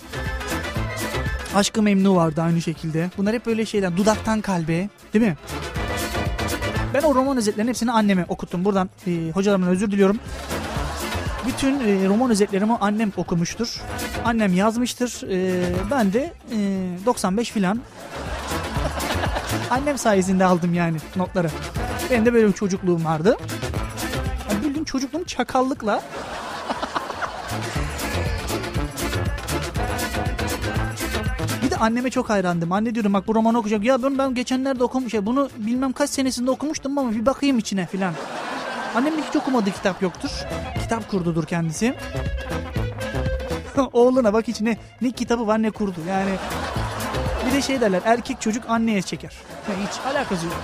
Aşkı 1.56 1.82
Memnu 1.82 2.16
vardı 2.16 2.42
aynı 2.42 2.62
şekilde. 2.62 3.10
Bunlar 3.18 3.34
hep 3.34 3.46
böyle 3.46 3.66
şeyler. 3.66 3.98
Dudaktan 3.98 4.42
kalbe. 4.42 4.90
Değil 5.14 5.26
mi? 5.26 5.38
Ben 6.94 7.02
o 7.02 7.16
roman 7.16 7.38
özetlerinin 7.38 7.70
hepsini 7.70 7.92
anneme 7.92 8.26
okuttum. 8.30 8.66
Buradan 8.66 8.90
e, 9.08 9.32
hocalarımdan 9.34 9.70
özür 9.70 9.92
diliyorum. 9.92 10.20
Bütün 11.50 11.80
e, 11.80 12.08
roman 12.08 12.32
özetlerimi 12.32 12.74
annem 12.82 13.12
okumuştur. 13.18 13.82
Annem 14.26 14.54
yazmıştır. 14.54 15.22
E, 15.30 15.62
ben 15.92 16.14
de 16.14 16.34
e, 16.52 16.58
95 17.06 17.52
filan. 17.52 17.80
annem 19.70 19.98
sayesinde 19.98 20.46
aldım 20.46 20.74
yani 20.74 20.98
notları. 21.16 21.50
Benim 22.12 22.26
de 22.26 22.34
böyle 22.34 22.48
bir 22.48 22.54
çocukluğum 22.54 23.06
vardı. 23.06 23.38
Yani 24.52 24.64
bildiğin 24.64 24.86
çocukluğum 24.86 25.24
çakallıkla 25.26 26.02
Bir 31.64 31.72
de 31.72 31.76
anneme 31.76 32.10
çok 32.10 32.30
hayrandım. 32.30 32.72
Anne 32.72 32.96
diyorum 32.96 33.14
bak 33.14 33.28
bu 33.28 33.36
romanı 33.36 33.58
okuyacak. 33.58 33.84
Ya 33.84 34.04
ben, 34.04 34.18
ben 34.18 34.34
geçenlerde 34.34 34.84
okumuş 34.84 35.14
ya 35.14 35.26
bunu 35.26 35.50
bilmem 35.58 35.94
kaç 35.94 36.10
senesinde 36.10 36.52
okumuştum 36.52 36.98
ama 36.98 37.12
bir 37.12 37.26
bakayım 37.26 37.58
içine 37.58 37.86
filan. 37.86 38.14
Annemin 38.96 39.24
hiç 39.30 39.36
okumadığı 39.36 39.72
kitap 39.72 40.02
yoktur. 40.02 40.30
Kitap 40.82 41.12
kurdudur 41.12 41.46
kendisi. 41.46 41.94
Oğluna 43.94 44.34
bak 44.34 44.48
hiç 44.48 44.62
ne, 44.62 44.78
kitabı 45.12 45.48
var 45.48 45.62
ne 45.62 45.72
kurdu. 45.72 46.00
Yani 46.10 46.32
bir 47.48 47.54
de 47.54 47.62
şey 47.62 47.82
derler 47.82 48.02
erkek 48.06 48.42
çocuk 48.42 48.64
anneye 48.70 49.02
çeker. 49.02 49.34
Hiç 49.88 50.00
alakası 50.16 50.46
yok. 50.46 50.56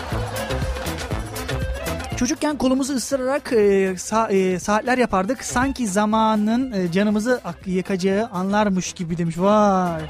Çocukken 2.18 2.58
kolumuzu 2.58 2.94
ısırarak 2.96 3.54
e, 3.54 3.56
sa- 3.94 4.32
e, 4.34 4.60
saatler 4.60 4.98
yapardık. 4.98 5.44
Sanki 5.44 5.88
zamanın 5.88 6.72
e, 6.72 6.92
canımızı 6.92 7.42
ak- 7.46 7.68
yakacağı 7.68 8.30
anlarmış 8.34 8.94
gibi 8.94 9.18
demiş. 9.18 9.36
Vay. 9.38 10.02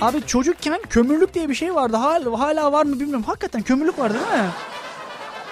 Abi 0.00 0.22
çocukken 0.26 0.80
kömürlük 0.90 1.34
diye 1.34 1.48
bir 1.48 1.54
şey 1.54 1.74
vardı. 1.74 1.96
Hala, 1.96 2.40
hala 2.40 2.72
var 2.72 2.84
mı 2.84 3.00
bilmiyorum. 3.00 3.24
Hakikaten 3.26 3.62
kömürlük 3.62 3.98
vardı 3.98 4.14
değil 4.14 4.42
mi? 4.42 4.48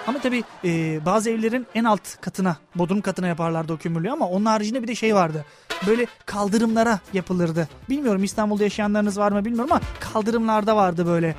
Ama 0.06 0.18
tabii 0.18 0.44
e, 0.64 1.00
bazı 1.06 1.30
evlerin 1.30 1.66
en 1.74 1.84
alt 1.84 2.20
katına, 2.20 2.56
bodrum 2.74 3.00
katına 3.00 3.26
yaparlardı 3.26 3.72
o 3.72 3.76
kömürlüğü 3.76 4.10
ama 4.10 4.28
onun 4.28 4.44
haricinde 4.44 4.82
bir 4.82 4.88
de 4.88 4.94
şey 4.94 5.14
vardı. 5.14 5.44
Böyle 5.86 6.06
kaldırımlara 6.26 6.98
yapılırdı. 7.12 7.68
Bilmiyorum 7.88 8.24
İstanbul'da 8.24 8.62
yaşayanlarınız 8.62 9.18
var 9.18 9.32
mı 9.32 9.44
bilmiyorum 9.44 9.72
ama 9.72 9.80
kaldırımlarda 10.00 10.76
vardı 10.76 11.06
böyle. 11.06 11.34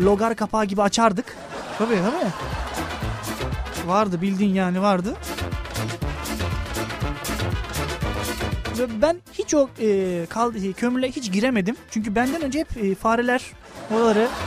Logar 0.00 0.34
kapağı 0.36 0.64
gibi 0.64 0.82
açardık. 0.82 1.36
Tabii 1.78 1.94
tabii. 1.96 2.30
Vardı 3.88 4.22
bildiğin 4.22 4.54
yani 4.54 4.82
vardı. 4.82 5.14
Ben 9.02 9.16
hiç 9.32 9.54
o 9.54 9.68
e, 9.80 10.26
kal, 10.28 10.54
e, 10.54 10.72
kömürle 10.72 11.10
hiç 11.10 11.32
giremedim. 11.32 11.76
Çünkü 11.90 12.14
benden 12.14 12.42
önce 12.42 12.58
hep 12.58 12.76
e, 12.76 12.94
fareler 12.94 13.42
oraları 13.90 14.28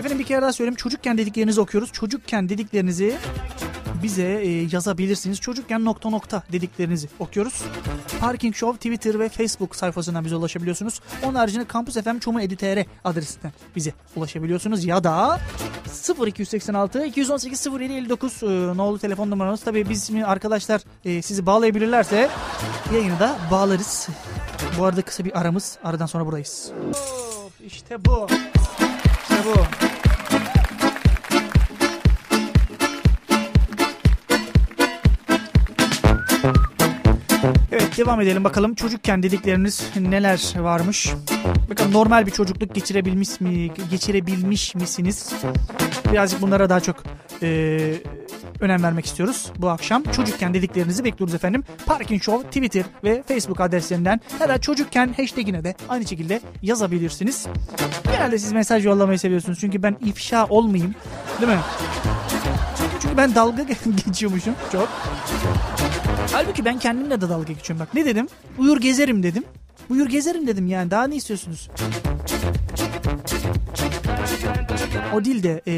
Efendim 0.00 0.18
bir 0.18 0.24
kere 0.24 0.42
daha 0.42 0.52
söyleyeyim. 0.52 0.76
Çocukken 0.76 1.18
dediklerinizi 1.18 1.60
okuyoruz. 1.60 1.92
Çocukken 1.92 2.48
dediklerinizi 2.48 3.16
bize 4.02 4.22
e, 4.22 4.48
yazabilirsiniz. 4.72 5.40
Çocukken 5.40 5.84
nokta 5.84 6.10
nokta 6.10 6.42
dediklerinizi 6.52 7.08
okuyoruz. 7.18 7.62
Parking 8.20 8.54
Show 8.54 8.76
Twitter 8.76 9.20
ve 9.20 9.28
Facebook 9.28 9.76
sayfasından 9.76 10.24
bize 10.24 10.36
ulaşabiliyorsunuz. 10.36 11.00
Onun 11.22 11.34
haricinde 11.34 11.64
Campus 11.72 11.94
FM 11.94 12.18
Çomu 12.18 12.40
Edü.tr 12.40 12.86
adresinden 13.04 13.52
bize 13.76 13.92
ulaşabiliyorsunuz. 14.16 14.84
Ya 14.84 15.04
da 15.04 15.40
0286 16.26 17.04
218 17.04 17.66
07 17.66 17.92
59 17.92 18.42
e, 18.42 18.46
nolu 18.46 18.98
telefon 18.98 19.30
numaramız. 19.30 19.60
Tabii 19.60 19.88
bizim 19.88 20.24
arkadaşlar 20.24 20.80
e, 21.04 21.22
sizi 21.22 21.46
bağlayabilirlerse 21.46 22.28
yayını 22.94 23.20
da 23.20 23.38
bağlarız. 23.50 24.08
Bu 24.78 24.84
arada 24.84 25.02
kısa 25.02 25.24
bir 25.24 25.40
aramız. 25.40 25.78
Aradan 25.84 26.06
sonra 26.06 26.26
buradayız. 26.26 26.72
İşte 27.66 28.04
bu. 28.04 28.26
İşte 29.22 29.36
bu. 29.44 29.89
Devam 37.96 38.20
edelim 38.20 38.44
bakalım 38.44 38.74
çocukken 38.74 39.22
dedikleriniz 39.22 39.90
neler 40.00 40.54
varmış. 40.56 41.12
Bakalım 41.70 41.92
normal 41.92 42.26
bir 42.26 42.30
çocukluk 42.30 42.74
geçirebilmiş 42.74 43.40
mi 43.40 43.70
geçirebilmiş 43.90 44.74
misiniz? 44.74 45.32
Birazcık 46.12 46.42
bunlara 46.42 46.70
daha 46.70 46.80
çok 46.80 46.96
e, 47.42 47.80
önem 48.60 48.82
vermek 48.82 49.06
istiyoruz 49.06 49.52
bu 49.58 49.68
akşam. 49.68 50.02
Çocukken 50.02 50.54
dediklerinizi 50.54 51.04
bekliyoruz 51.04 51.34
efendim. 51.34 51.64
Parking 51.86 52.22
Show 52.22 52.48
Twitter 52.48 52.84
ve 53.04 53.22
Facebook 53.22 53.60
adreslerinden 53.60 54.20
ya 54.40 54.48
da 54.48 54.60
çocukken 54.60 55.14
hashtagine 55.16 55.64
de 55.64 55.74
aynı 55.88 56.06
şekilde 56.06 56.40
yazabilirsiniz. 56.62 57.46
Genelde 58.04 58.38
siz 58.38 58.52
mesaj 58.52 58.86
yollamayı 58.86 59.18
seviyorsunuz 59.18 59.58
çünkü 59.60 59.82
ben 59.82 59.96
ifşa 60.04 60.46
olmayayım 60.46 60.94
değil 61.40 61.52
mi? 61.52 61.58
Çünkü 63.02 63.16
ben 63.16 63.34
dalga 63.34 63.62
geçiyormuşum 64.06 64.54
çok. 64.72 64.88
Halbuki 66.32 66.64
ben 66.64 66.78
kendimle 66.78 67.20
de 67.20 67.28
dalga 67.28 67.52
geçiyorum. 67.52 67.86
Bak 67.86 67.94
ne 67.94 68.04
dedim? 68.04 68.28
Uyur 68.58 68.80
gezerim 68.80 69.22
dedim. 69.22 69.44
Uyur 69.90 70.08
gezerim 70.08 70.46
dedim 70.46 70.66
yani. 70.66 70.90
Daha 70.90 71.04
ne 71.06 71.16
istiyorsunuz? 71.16 71.68
O 75.14 75.24
değil 75.24 75.42
de 75.42 75.62
e, 75.66 75.72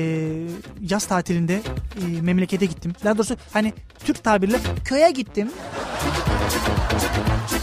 yaz 0.81 1.07
tatilinde 1.07 1.61
e, 2.01 2.21
memlekete 2.21 2.67
gittim. 2.67 2.93
Daha 3.05 3.19
doğrusu 3.19 3.37
hani 3.53 3.73
Türk 4.05 4.25
tabirle 4.25 4.59
köye 4.85 5.11
gittim. 5.11 5.51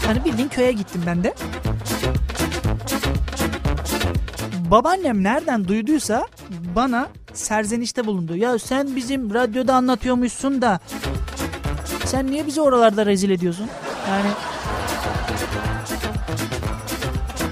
Hani 0.06 0.24
bildiğin 0.24 0.48
köye 0.48 0.72
gittim 0.72 1.02
ben 1.06 1.24
de. 1.24 1.34
Babaannem 4.70 5.22
nereden 5.22 5.68
duyduysa 5.68 6.26
bana 6.76 7.08
serzenişte 7.34 8.06
bulundu. 8.06 8.36
Ya 8.36 8.58
sen 8.58 8.96
bizim 8.96 9.34
radyoda 9.34 9.74
anlatıyormuşsun 9.74 10.62
da 10.62 10.80
sen 12.10 12.30
niye 12.30 12.46
bizi 12.46 12.60
oralarda 12.60 13.06
rezil 13.06 13.30
ediyorsun? 13.30 13.68
Yani 14.08 14.28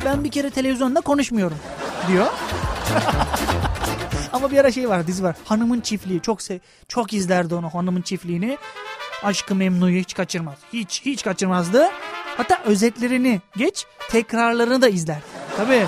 ben 0.05 0.25
bir 0.25 0.31
kere 0.31 0.51
televizyonda 0.51 1.01
konuşmuyorum 1.01 1.59
diyor. 2.09 2.27
Ama 4.33 4.51
bir 4.51 4.59
ara 4.59 4.73
şey 4.73 4.89
var 4.89 5.07
dizi 5.07 5.23
var. 5.23 5.37
Hanımın 5.45 5.81
çiftliği 5.81 6.21
çok 6.21 6.43
se 6.43 6.61
çok 6.89 7.13
izlerdi 7.13 7.55
onu 7.55 7.75
hanımın 7.75 8.03
çiftliğini. 8.03 8.59
Aşkı 9.23 9.55
Memnu'yu 9.55 10.01
hiç 10.01 10.15
kaçırmaz. 10.15 10.55
Hiç 10.73 11.03
hiç 11.05 11.25
kaçırmazdı. 11.25 11.89
Hatta 12.37 12.59
özetlerini 12.65 13.41
geç 13.57 13.87
tekrarlarını 14.11 14.83
da 14.83 14.89
izler. 14.89 15.19
Tabii. 15.57 15.87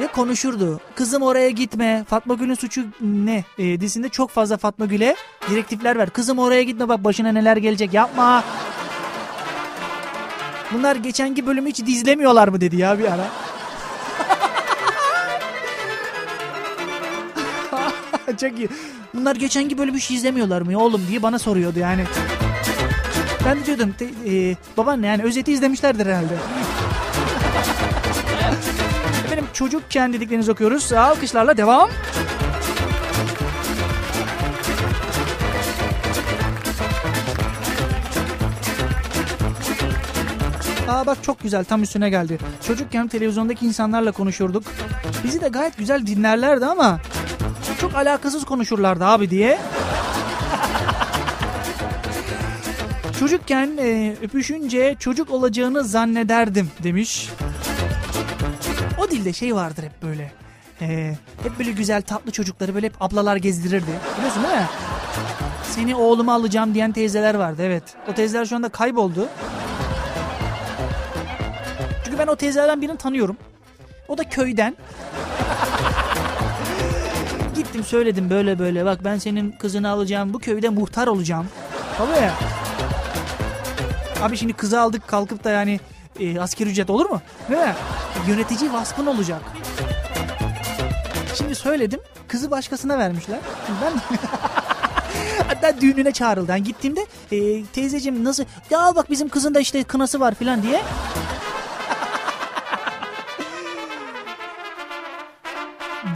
Ve 0.00 0.06
konuşurdu. 0.06 0.80
Kızım 0.94 1.22
oraya 1.22 1.50
gitme. 1.50 2.04
Fatma 2.08 2.34
Gül'ün 2.34 2.54
suçu 2.54 2.84
ne? 3.00 3.44
E, 3.58 3.80
dizisinde 3.80 4.08
çok 4.08 4.30
fazla 4.30 4.56
Fatma 4.56 4.86
Gül'e 4.86 5.16
direktifler 5.50 5.98
ver. 5.98 6.10
Kızım 6.10 6.38
oraya 6.38 6.62
gitme 6.62 6.88
bak 6.88 7.04
başına 7.04 7.32
neler 7.32 7.56
gelecek 7.56 7.94
yapma. 7.94 8.44
Bunlar 10.72 10.96
geçenki 10.96 11.46
bölümü 11.46 11.68
hiç 11.68 11.86
dizlemiyorlar 11.86 12.48
mı 12.48 12.60
dedi 12.60 12.76
ya 12.76 12.98
bir 12.98 13.04
ara. 13.12 13.26
Çok 18.40 18.58
iyi. 18.58 18.68
Bunlar 19.14 19.36
geçenki 19.36 19.78
bölümü 19.78 19.98
hiç 19.98 20.10
izlemiyorlar 20.10 20.62
mı 20.62 20.72
ya 20.72 20.78
oğlum 20.78 21.02
diye 21.08 21.22
bana 21.22 21.38
soruyordu 21.38 21.78
yani. 21.78 22.04
Ben 23.44 23.60
de 23.60 23.66
diyordum 23.66 23.94
e, 24.26 24.56
babaanne 24.76 25.06
yani 25.06 25.22
özeti 25.22 25.52
izlemişlerdir 25.52 26.06
herhalde. 26.06 26.34
Çocukken 29.56 30.12
dediklerinizi 30.12 30.52
okuyoruz. 30.52 30.92
Alkışlarla 30.92 31.56
devam. 31.56 31.90
Aa 40.88 41.06
bak 41.06 41.18
çok 41.22 41.40
güzel 41.40 41.64
tam 41.64 41.82
üstüne 41.82 42.10
geldi. 42.10 42.38
Çocukken 42.66 43.08
televizyondaki 43.08 43.66
insanlarla 43.66 44.12
konuşurduk. 44.12 44.64
Bizi 45.24 45.40
de 45.40 45.48
gayet 45.48 45.78
güzel 45.78 46.06
dinlerlerdi 46.06 46.66
ama 46.66 47.00
çok 47.80 47.94
alakasız 47.94 48.44
konuşurlardı 48.44 49.04
abi 49.04 49.30
diye. 49.30 49.58
Çocukken 53.20 53.70
e, 53.78 54.16
öpüşünce 54.22 54.96
çocuk 54.98 55.30
olacağını 55.30 55.84
zannederdim 55.84 56.70
demiş. 56.82 57.30
Dilde 59.10 59.32
şey 59.32 59.54
vardır 59.54 59.82
hep 59.82 60.02
böyle. 60.02 60.32
E, 60.80 61.14
hep 61.42 61.58
böyle 61.58 61.72
güzel 61.72 62.02
tatlı 62.02 62.32
çocukları 62.32 62.74
böyle 62.74 62.86
hep 62.86 63.02
ablalar 63.02 63.36
gezdirirdi. 63.36 63.90
Biliyorsun 64.18 64.42
değil 64.42 64.54
mi? 64.54 64.66
Seni 65.62 65.96
oğluma 65.96 66.34
alacağım 66.34 66.74
diyen 66.74 66.92
teyzeler 66.92 67.34
vardı 67.34 67.62
evet. 67.64 67.82
O 68.10 68.14
teyzeler 68.14 68.44
şu 68.44 68.56
anda 68.56 68.68
kayboldu. 68.68 69.28
Çünkü 72.04 72.18
ben 72.18 72.26
o 72.26 72.36
teyzelerden 72.36 72.82
birini 72.82 72.96
tanıyorum. 72.96 73.36
O 74.08 74.18
da 74.18 74.28
köyden. 74.28 74.76
Gittim 77.56 77.84
söyledim 77.84 78.30
böyle 78.30 78.58
böyle 78.58 78.84
bak 78.84 79.04
ben 79.04 79.18
senin 79.18 79.52
kızını 79.52 79.88
alacağım 79.88 80.34
bu 80.34 80.38
köyde 80.38 80.68
muhtar 80.68 81.06
olacağım. 81.06 81.46
Tabii. 81.98 82.30
Abi 84.22 84.36
şimdi 84.36 84.52
kızı 84.52 84.80
aldık 84.80 85.08
kalkıp 85.08 85.44
da 85.44 85.50
yani 85.50 85.80
e, 86.20 86.40
asker 86.40 86.66
ücret 86.66 86.90
olur 86.90 87.10
mu? 87.10 87.20
Değil 87.50 87.60
mi? 87.60 87.74
Yönetici 88.28 88.72
vasfın 88.72 89.06
olacak. 89.06 89.40
Şimdi 91.34 91.54
söyledim. 91.54 92.00
Kızı 92.28 92.50
başkasına 92.50 92.98
vermişler. 92.98 93.38
Ben 93.82 93.92
Hatta 95.48 95.80
düğününe 95.80 96.12
çağrıldı. 96.12 96.50
Yani 96.50 96.62
gittiğimde 96.62 97.06
e, 97.32 97.64
teyzeciğim 97.64 98.24
nasıl 98.24 98.44
ya 98.70 98.92
bak 98.96 99.10
bizim 99.10 99.28
kızın 99.28 99.54
da 99.54 99.60
işte 99.60 99.84
kınası 99.84 100.20
var 100.20 100.34
filan 100.34 100.62
diye. 100.62 100.82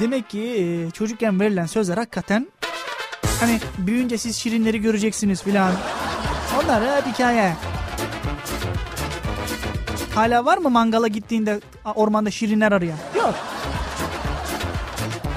Demek 0.00 0.30
ki 0.30 0.40
e, 0.40 0.90
çocukken 0.90 1.40
verilen 1.40 1.66
sözler 1.66 1.96
hakikaten 1.96 2.46
hani 3.40 3.60
büyüyünce 3.78 4.18
siz 4.18 4.36
şirinleri 4.36 4.80
göreceksiniz 4.80 5.42
filan. 5.42 5.72
Onlar 6.62 6.96
hep 6.96 7.06
hikaye. 7.06 7.56
Hala 10.14 10.44
var 10.44 10.58
mı 10.58 10.70
mangala 10.70 11.08
gittiğinde 11.08 11.60
ormanda 11.94 12.30
şirinler 12.30 12.72
arayan? 12.72 12.98
Yok. 13.16 13.34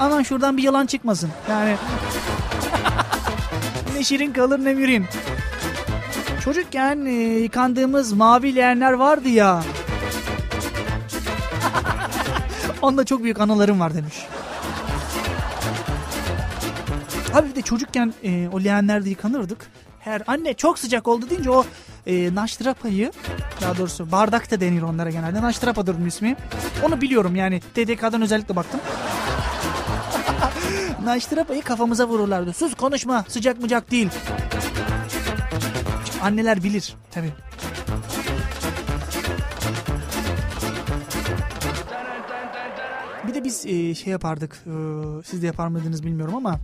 Aman 0.00 0.22
şuradan 0.22 0.56
bir 0.56 0.62
yalan 0.62 0.86
çıkmasın. 0.86 1.30
Yani 1.50 1.76
ne 3.96 4.04
şirin 4.04 4.32
kalır 4.32 4.64
ne 4.64 4.74
mürin. 4.74 5.06
Çocukken 6.44 7.06
e, 7.06 7.10
yıkandığımız 7.12 8.12
mavi 8.12 8.56
leğenler 8.56 8.92
vardı 8.92 9.28
ya. 9.28 9.62
Onda 12.82 13.04
çok 13.04 13.22
büyük 13.22 13.40
anılarım 13.40 13.80
var 13.80 13.94
demiş. 13.94 14.14
Abi 17.34 17.50
bir 17.50 17.54
de 17.54 17.62
çocukken 17.62 18.14
e, 18.22 18.48
o 18.52 18.60
leğenlerde 18.60 19.08
yıkanırdık. 19.08 19.66
Her 20.00 20.22
anne 20.26 20.54
çok 20.54 20.78
sıcak 20.78 21.08
oldu 21.08 21.30
deyince 21.30 21.50
o 21.50 21.64
e, 22.06 22.34
naştrapayı 22.34 23.12
daha 23.60 23.78
doğrusu 23.78 24.12
bardakta 24.12 24.60
denir 24.60 24.82
onlara 24.82 25.10
genelde. 25.10 25.42
Naştrapadır 25.42 25.96
bunun 25.96 26.06
ismi. 26.06 26.36
Onu 26.82 27.00
biliyorum 27.00 27.36
yani 27.36 27.60
TDK'dan 27.60 28.22
özellikle 28.22 28.56
baktım. 28.56 28.80
Naştrapayı 31.04 31.62
kafamıza 31.62 32.08
vururlardı. 32.08 32.52
Sus 32.52 32.74
konuşma 32.74 33.24
sıcak 33.28 33.60
mıcak 33.60 33.90
değil. 33.90 34.08
Anneler 36.22 36.62
bilir 36.62 36.94
tabii. 37.10 37.32
Bir 43.28 43.34
de 43.34 43.44
biz 43.44 43.66
e, 43.66 43.94
şey 43.94 44.10
yapardık. 44.10 44.62
E, 44.66 44.72
siz 45.24 45.42
de 45.42 45.46
yapar 45.46 45.68
mıydınız 45.68 46.02
bilmiyorum 46.04 46.34
ama 46.34 46.58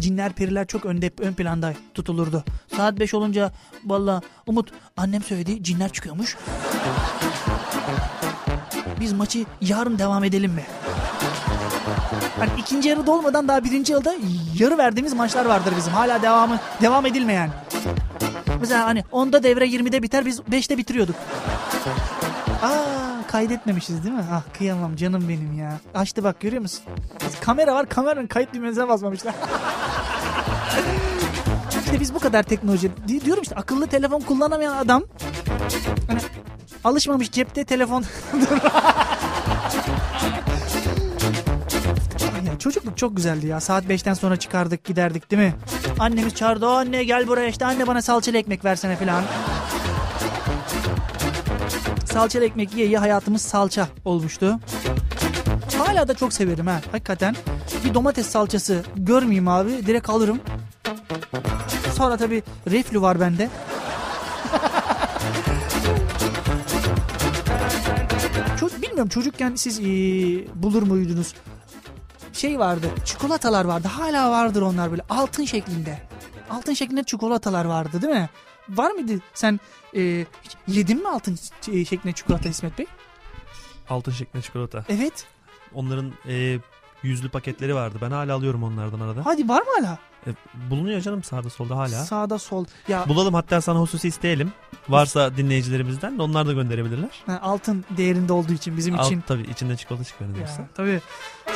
cinler 0.00 0.32
periler 0.32 0.66
çok 0.66 0.86
önde 0.86 1.10
ön 1.18 1.32
planda 1.32 1.74
tutulurdu. 1.94 2.44
Saat 2.76 2.98
5 2.98 3.14
olunca 3.14 3.52
valla 3.84 4.20
Umut 4.46 4.72
annem 4.96 5.22
söyledi 5.22 5.62
cinler 5.64 5.92
çıkıyormuş. 5.92 6.36
Biz 9.00 9.12
maçı 9.12 9.44
yarın 9.60 9.98
devam 9.98 10.24
edelim 10.24 10.52
mi? 10.52 10.64
Hani 12.38 12.50
ikinci 12.58 12.88
yarı 12.88 13.06
dolmadan 13.06 13.48
daha 13.48 13.64
birinci 13.64 13.92
yarıda 13.92 14.14
yarı 14.58 14.78
verdiğimiz 14.78 15.12
maçlar 15.12 15.46
vardır 15.46 15.74
bizim. 15.76 15.92
Hala 15.92 16.22
devamı 16.22 16.58
devam 16.82 17.06
edilmeyen. 17.06 17.50
Mesela 18.60 18.86
hani 18.86 19.04
10'da 19.12 19.42
devre 19.42 19.66
20'de 19.66 20.02
biter 20.02 20.26
biz 20.26 20.40
5'te 20.40 20.78
bitiriyorduk. 20.78 21.16
Aa 22.62 23.26
kaydetmemişiz 23.28 24.04
değil 24.04 24.14
mi? 24.14 24.24
Ah 24.32 24.42
kıyamam 24.58 24.96
canım 24.96 25.28
benim 25.28 25.58
ya. 25.58 25.78
Açtı 25.94 26.24
bak 26.24 26.40
görüyor 26.40 26.62
musun? 26.62 26.84
Kamera 27.40 27.74
var 27.74 27.88
kameranın 27.88 28.26
kayıt 28.26 28.54
düğmesine 28.54 28.88
basmamışlar. 28.88 29.34
işte 31.84 32.00
biz 32.00 32.14
bu 32.14 32.18
kadar 32.18 32.42
teknoloji 32.42 32.90
Di- 33.08 33.24
diyorum 33.24 33.42
işte 33.42 33.54
akıllı 33.56 33.86
telefon 33.86 34.20
kullanamayan 34.20 34.76
adam 34.76 35.02
hani 36.08 36.20
alışmamış 36.84 37.30
cepte 37.30 37.64
telefon 37.64 38.04
çocukluk 42.58 42.98
çok 42.98 43.16
güzeldi 43.16 43.46
ya. 43.46 43.60
Saat 43.60 43.84
5'ten 43.84 44.14
sonra 44.14 44.36
çıkardık 44.36 44.84
giderdik 44.84 45.30
değil 45.30 45.42
mi? 45.42 45.54
Annemiz 45.98 46.34
çağırdı. 46.34 46.66
"O 46.66 46.70
Anne 46.70 47.04
gel 47.04 47.26
buraya 47.28 47.48
işte 47.48 47.64
anne 47.64 47.86
bana 47.86 48.02
salçalı 48.02 48.36
ekmek 48.36 48.64
versene 48.64 48.96
falan. 48.96 49.24
Salçalı 52.12 52.44
ekmek 52.44 52.74
yiye 52.74 52.86
yiye 52.86 52.98
hayatımız 52.98 53.42
salça 53.42 53.88
olmuştu. 54.04 54.58
Hala 55.78 56.08
da 56.08 56.14
çok 56.14 56.32
severim 56.32 56.66
ha 56.66 56.80
hakikaten. 56.92 57.36
Bir 57.84 57.94
domates 57.94 58.26
salçası 58.26 58.82
görmeyeyim 58.96 59.48
abi 59.48 59.86
direkt 59.86 60.10
alırım. 60.10 60.40
Sonra 61.96 62.16
tabii 62.16 62.42
reflü 62.70 63.02
var 63.02 63.20
bende. 63.20 63.50
Çocuk, 68.60 68.82
bilmiyorum 68.82 69.08
çocukken 69.08 69.54
siz 69.54 69.80
ee, 69.80 69.84
bulur 70.62 70.82
muydunuz? 70.82 71.34
Şey 72.32 72.58
vardı 72.58 72.90
çikolatalar 73.04 73.64
vardı 73.64 73.88
hala 73.88 74.30
vardır 74.30 74.62
onlar 74.62 74.90
böyle 74.90 75.02
altın 75.10 75.44
şeklinde. 75.44 75.98
Altın 76.50 76.72
şeklinde 76.74 77.04
çikolatalar 77.04 77.64
vardı 77.64 78.02
değil 78.02 78.14
mi? 78.14 78.28
Var 78.68 78.90
mıydı 78.90 79.12
sen 79.34 79.60
hiç 79.94 80.56
yedin 80.66 81.02
mi 81.02 81.08
altın 81.08 81.38
e, 81.72 81.84
şeklinde 81.84 82.14
çikolata 82.14 82.48
İsmet 82.48 82.78
Bey? 82.78 82.86
Altın 83.88 84.12
şeklinde 84.12 84.42
çikolata. 84.42 84.84
Evet. 84.88 85.26
Onların 85.74 86.12
e, 86.28 86.58
yüzlü 87.02 87.28
paketleri 87.28 87.74
vardı. 87.74 87.98
Ben 88.02 88.10
hala 88.10 88.34
alıyorum 88.34 88.62
onlardan 88.62 89.00
arada. 89.00 89.26
Hadi 89.26 89.48
var 89.48 89.62
mı 89.62 89.68
hala? 89.78 89.98
E, 90.26 90.30
bulunuyor 90.70 91.00
canım 91.00 91.22
sağda 91.22 91.50
solda 91.50 91.76
hala. 91.76 91.88
Sağda 91.88 92.38
sol. 92.38 92.64
Ya 92.88 93.04
Bulalım 93.08 93.34
hatta 93.34 93.60
sana 93.60 93.78
hususi 93.78 94.08
isteyelim. 94.08 94.52
Varsa 94.88 95.36
dinleyicilerimizden 95.36 96.18
de 96.18 96.22
onlar 96.22 96.46
da 96.46 96.52
gönderebilirler. 96.52 97.10
ha, 97.26 97.38
altın 97.42 97.84
değerinde 97.96 98.32
olduğu 98.32 98.52
için 98.52 98.76
bizim 98.76 99.00
Al, 99.00 99.06
için. 99.06 99.20
tabii 99.20 99.42
içinde 99.42 99.76
çikolata 99.76 100.04
çıkıyor 100.04 100.30
Ya, 100.30 100.36
diyorsa. 100.36 100.62
tabii. 100.74 101.00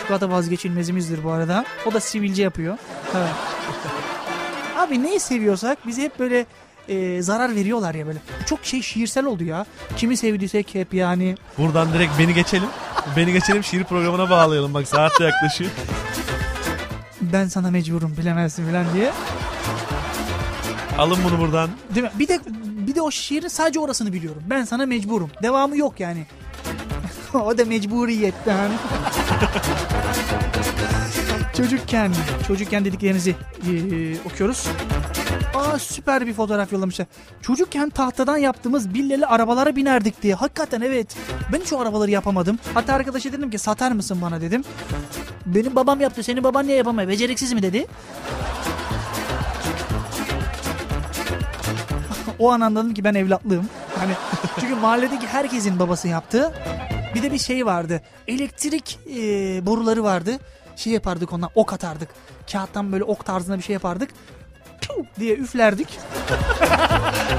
Çikolata 0.00 0.30
vazgeçilmezimizdir 0.30 1.24
bu 1.24 1.30
arada. 1.30 1.64
O 1.86 1.92
da 1.92 2.00
sivilce 2.00 2.42
yapıyor. 2.42 2.78
Evet. 3.16 3.30
Abi 4.78 5.02
neyi 5.02 5.20
seviyorsak 5.20 5.86
bize 5.86 6.02
hep 6.02 6.18
böyle 6.18 6.46
e, 6.88 7.22
zarar 7.22 7.54
veriyorlar 7.54 7.94
ya 7.94 8.06
böyle. 8.06 8.18
Çok 8.46 8.64
şey 8.64 8.82
şiirsel 8.82 9.24
oldu 9.24 9.44
ya. 9.44 9.66
Kimi 9.96 10.16
sevdiysek 10.16 10.74
hep 10.74 10.94
yani. 10.94 11.34
Buradan 11.58 11.92
direkt 11.92 12.18
beni 12.18 12.34
geçelim. 12.34 12.68
beni 13.16 13.32
geçelim 13.32 13.64
şiir 13.64 13.84
programına 13.84 14.30
bağlayalım. 14.30 14.74
Bak 14.74 14.88
saat 14.88 15.20
de 15.20 15.24
yaklaşıyor. 15.24 15.70
Ben 17.22 17.48
sana 17.48 17.70
mecburum 17.70 18.16
bilemezsin 18.16 18.66
falan 18.70 18.86
diye. 18.94 19.12
Alın 20.98 21.18
bunu 21.24 21.38
buradan. 21.38 21.70
Değil 21.94 22.06
mi? 22.06 22.12
Bir 22.18 22.28
de 22.28 22.40
bir 22.86 22.94
de 22.94 23.02
o 23.02 23.10
şiirin 23.10 23.48
sadece 23.48 23.80
orasını 23.80 24.12
biliyorum. 24.12 24.42
Ben 24.50 24.64
sana 24.64 24.86
mecburum. 24.86 25.30
Devamı 25.42 25.76
yok 25.76 26.00
yani. 26.00 26.26
o 27.34 27.58
da 27.58 27.64
mecburiyetten. 27.64 28.70
çocukken, 31.56 32.12
çocukken 32.46 32.84
dediklerinizi 32.84 33.36
eee, 33.66 34.16
okuyoruz. 34.26 34.66
Aa 35.54 35.78
süper 35.78 36.26
bir 36.26 36.34
fotoğraf 36.34 36.72
yollamışlar. 36.72 37.06
Çocukken 37.42 37.90
tahtadan 37.90 38.36
yaptığımız 38.36 38.94
billeli 38.94 39.26
arabalara 39.26 39.76
binerdik 39.76 40.22
diye. 40.22 40.34
Hakikaten 40.34 40.80
evet. 40.80 41.16
Ben 41.52 41.60
hiç 41.60 41.72
arabaları 41.72 42.10
yapamadım. 42.10 42.58
Hatta 42.74 42.94
arkadaşa 42.94 43.32
dedim 43.32 43.50
ki 43.50 43.58
satar 43.58 43.92
mısın 43.92 44.18
bana 44.22 44.40
dedim. 44.40 44.64
Benim 45.46 45.76
babam 45.76 46.00
yaptı. 46.00 46.22
Senin 46.22 46.44
baban 46.44 46.66
niye 46.66 46.76
yapamıyor? 46.76 47.08
Beceriksiz 47.08 47.52
mi 47.52 47.62
dedi. 47.62 47.86
o 52.38 52.50
an 52.52 52.60
anladım 52.60 52.94
ki 52.94 53.04
ben 53.04 53.14
evlatlığım. 53.14 53.68
Hani 53.98 54.12
çünkü 54.60 54.74
mahalledeki 54.74 55.26
herkesin 55.26 55.78
babası 55.78 56.08
yaptı. 56.08 56.52
Bir 57.14 57.22
de 57.22 57.32
bir 57.32 57.38
şey 57.38 57.66
vardı. 57.66 58.02
Elektrik 58.28 58.98
e, 59.16 59.20
boruları 59.66 60.04
vardı. 60.04 60.38
Şey 60.76 60.92
yapardık 60.92 61.32
ondan 61.32 61.50
ok 61.54 61.72
atardık. 61.72 62.08
Kağıttan 62.52 62.92
böyle 62.92 63.04
ok 63.04 63.24
tarzında 63.26 63.58
bir 63.58 63.62
şey 63.62 63.72
yapardık. 63.74 64.10
Piu 64.82 65.06
diye 65.20 65.34
üflerdik. 65.36 65.88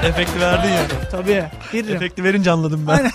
Efekti 0.04 0.40
verdin 0.40 0.68
ya. 0.68 0.82
Tabii. 1.10 1.44
Veririm. 1.74 1.96
Efekti 1.96 2.24
verince 2.24 2.50
anladım 2.50 2.84
ben. 2.88 2.92
Aynen. 2.92 3.12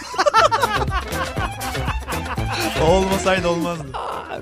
o 2.83 2.85
olmasaydı 2.91 3.47
olmazdı. 3.47 3.83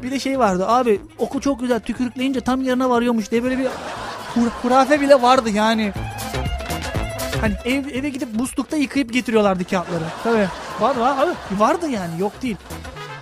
Bir 0.03 0.11
de 0.11 0.19
şey 0.19 0.39
vardı 0.39 0.67
abi 0.67 1.01
oku 1.17 1.41
çok 1.41 1.59
güzel 1.59 1.79
tükürükleyince 1.79 2.41
tam 2.41 2.61
yerine 2.61 2.89
varıyormuş 2.89 3.31
diye 3.31 3.43
böyle 3.43 3.57
bir 3.57 3.65
hur- 4.35 4.49
hurafe 4.61 5.01
bile 5.01 5.21
vardı 5.21 5.49
yani. 5.49 5.93
Hani 7.41 7.53
ev, 7.65 7.85
eve 7.87 8.09
gidip 8.09 8.35
muslukta 8.35 8.77
yıkayıp 8.77 9.13
getiriyorlardı 9.13 9.63
kağıtları. 9.65 10.03
Tabii. 10.23 10.47
Var 10.79 10.95
var 10.97 11.17
abi. 11.23 11.31
Vardı 11.59 11.89
yani 11.89 12.19
yok 12.21 12.41
değil. 12.41 12.57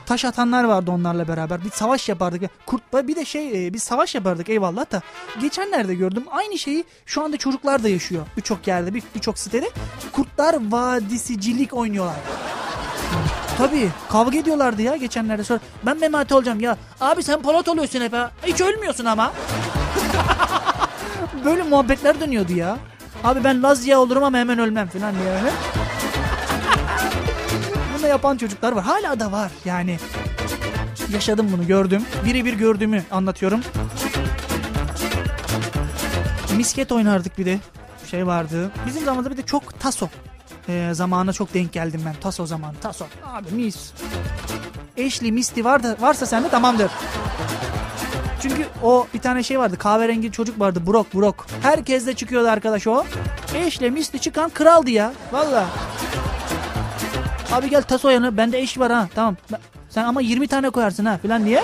Taş 0.05 0.25
atanlar 0.25 0.63
vardı 0.63 0.91
onlarla 0.91 1.27
beraber. 1.27 1.63
Bir 1.63 1.69
savaş 1.71 2.09
yapardık. 2.09 2.41
Kurt 2.65 2.81
bir 2.93 3.15
de 3.15 3.25
şey 3.25 3.67
e, 3.67 3.73
bir 3.73 3.79
savaş 3.79 4.15
yapardık 4.15 4.49
eyvallah 4.49 4.91
da. 4.91 5.01
Geçenlerde 5.41 5.95
gördüm 5.95 6.23
aynı 6.31 6.57
şeyi 6.57 6.83
şu 7.05 7.23
anda 7.23 7.37
çocuklar 7.37 7.83
da 7.83 7.89
yaşıyor. 7.89 8.25
Birçok 8.37 8.67
yerde 8.67 8.93
bir- 8.93 9.03
birçok 9.15 9.39
sitede. 9.39 9.69
Kurtlar 10.11 10.71
Vadisicilik 10.71 11.73
oynuyorlar. 11.73 12.15
Tabii 13.57 13.89
kavga 14.09 14.37
ediyorlardı 14.37 14.81
ya 14.81 14.95
geçenlerde 14.95 15.43
sonra. 15.43 15.59
Ben 15.85 15.99
Memati 15.99 16.33
olacağım 16.33 16.59
ya. 16.59 16.77
Abi 17.01 17.23
sen 17.23 17.41
Polat 17.41 17.67
oluyorsun 17.67 18.01
hep 18.01 18.13
ha. 18.13 18.31
Hiç 18.45 18.61
ölmüyorsun 18.61 19.05
ama. 19.05 19.31
Böyle 21.45 21.63
muhabbetler 21.63 22.19
dönüyordu 22.19 22.53
ya. 22.53 22.77
Abi 23.23 23.43
ben 23.43 23.63
Lazya 23.63 23.99
olurum 23.99 24.23
ama 24.23 24.37
hemen 24.37 24.59
ölmem 24.59 24.87
falan 24.87 25.13
diye 25.15 25.31
Bunu 28.05 28.11
yapan 28.11 28.37
çocuklar 28.37 28.71
var. 28.71 28.83
Hala 28.83 29.19
da 29.19 29.31
var 29.31 29.51
yani. 29.65 29.97
Yaşadım 31.13 31.49
bunu 31.51 31.67
gördüm. 31.67 32.05
Birebir 32.25 32.53
gördüğümü 32.53 33.03
anlatıyorum. 33.11 33.61
Misket 36.57 36.91
oynardık 36.91 37.37
bir 37.37 37.45
de. 37.45 37.59
Şey 38.11 38.27
vardı. 38.27 38.71
Bizim 38.87 39.05
zamanımızda 39.05 39.31
bir 39.31 39.37
de 39.37 39.45
çok 39.45 39.79
taso. 39.79 40.07
Ee, 40.69 40.89
zamana 40.93 41.33
çok 41.33 41.53
denk 41.53 41.73
geldim 41.73 42.01
ben. 42.05 42.13
Taso 42.21 42.45
zamanı. 42.45 42.75
Taso. 42.81 43.05
Abi 43.25 43.51
mis. 43.51 43.91
Eşli 44.97 45.31
misti 45.31 45.65
var 45.65 45.83
da, 45.83 45.95
varsa 45.99 46.25
sende 46.25 46.49
tamamdır. 46.49 46.91
Çünkü 48.41 48.65
o 48.83 49.07
bir 49.13 49.19
tane 49.19 49.43
şey 49.43 49.59
vardı. 49.59 49.77
Kahverengi 49.77 50.31
çocuk 50.31 50.59
vardı. 50.59 50.87
Brok 50.87 51.13
Brok. 51.13 51.45
Herkes 51.61 52.05
de 52.07 52.13
çıkıyordu 52.13 52.47
arkadaş 52.47 52.87
o. 52.87 53.03
Eşle 53.55 53.89
misli 53.89 54.19
çıkan 54.19 54.49
kraldı 54.49 54.89
ya. 54.89 55.13
Valla. 55.31 55.65
Abi 57.51 57.69
gel 57.69 57.81
taso 57.83 58.09
yanı. 58.09 58.37
Bende 58.37 58.59
eş 58.59 58.79
var 58.79 58.91
ha. 58.91 59.07
Tamam. 59.15 59.35
Sen 59.89 60.03
ama 60.03 60.21
20 60.21 60.47
tane 60.47 60.69
koyarsın 60.69 61.05
ha 61.05 61.17
filan 61.17 61.45
diye. 61.45 61.63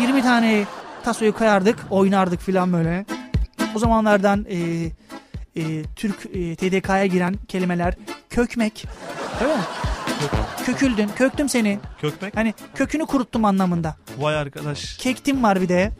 20 0.00 0.22
tane 0.22 0.64
tasoyu 1.04 1.32
koyardık. 1.32 1.78
Oynardık 1.90 2.40
filan 2.40 2.72
böyle. 2.72 3.04
O 3.74 3.78
zamanlardan 3.78 4.46
e, 4.48 4.56
e, 5.56 5.82
Türk 5.96 6.26
e, 6.26 6.56
TDK'ya 6.56 7.06
giren 7.06 7.34
kelimeler 7.48 7.94
kökmek. 8.30 8.84
Değil 9.40 9.50
mi? 9.50 9.62
Köküldün. 10.66 11.10
Köktüm 11.16 11.48
seni. 11.48 11.78
Kökmek. 12.00 12.36
Hani 12.36 12.54
kökünü 12.74 13.06
kuruttum 13.06 13.44
anlamında. 13.44 13.96
Vay 14.18 14.36
arkadaş. 14.36 14.96
Kektim 14.96 15.42
var 15.42 15.60
bir 15.60 15.68
de. 15.68 15.92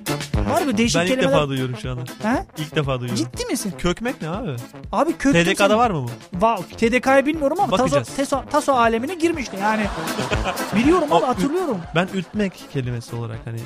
Var 0.51 0.63
mı 0.63 0.77
değişik 0.79 0.97
Ben 1.01 1.03
ilk 1.07 1.09
kelimeler? 1.11 1.33
defa 1.37 1.49
duyuyorum 1.49 1.77
şu 1.77 1.91
anda. 1.91 2.03
He? 2.23 2.47
İlk 2.59 2.77
defa 2.77 3.01
duyuyorum. 3.01 3.25
Ciddi 3.25 3.45
misin? 3.47 3.75
Kökmek 3.79 4.23
ne 4.23 4.29
abi? 4.29 4.57
Abi 4.93 5.13
köktüm 5.13 5.45
TDK'da 5.45 5.69
seni. 5.69 5.77
var 5.77 5.91
mı 5.91 6.07
bu? 6.35 6.41
Va 6.47 6.57
TDK'ya 6.77 7.27
bilmiyorum 7.27 7.57
ama 7.61 7.71
taso, 7.71 7.83
Bakacağız. 7.83 8.09
taso, 8.17 8.43
taso 8.51 8.73
alemine 8.73 9.15
girmişti 9.15 9.57
yani. 9.63 9.85
Biliyorum 10.77 11.09
O, 11.11 11.29
hatırlıyorum. 11.29 11.79
Ben 11.95 12.09
ütmek 12.15 12.53
kelimesi 12.73 13.17
olarak 13.17 13.39
hani 13.45 13.61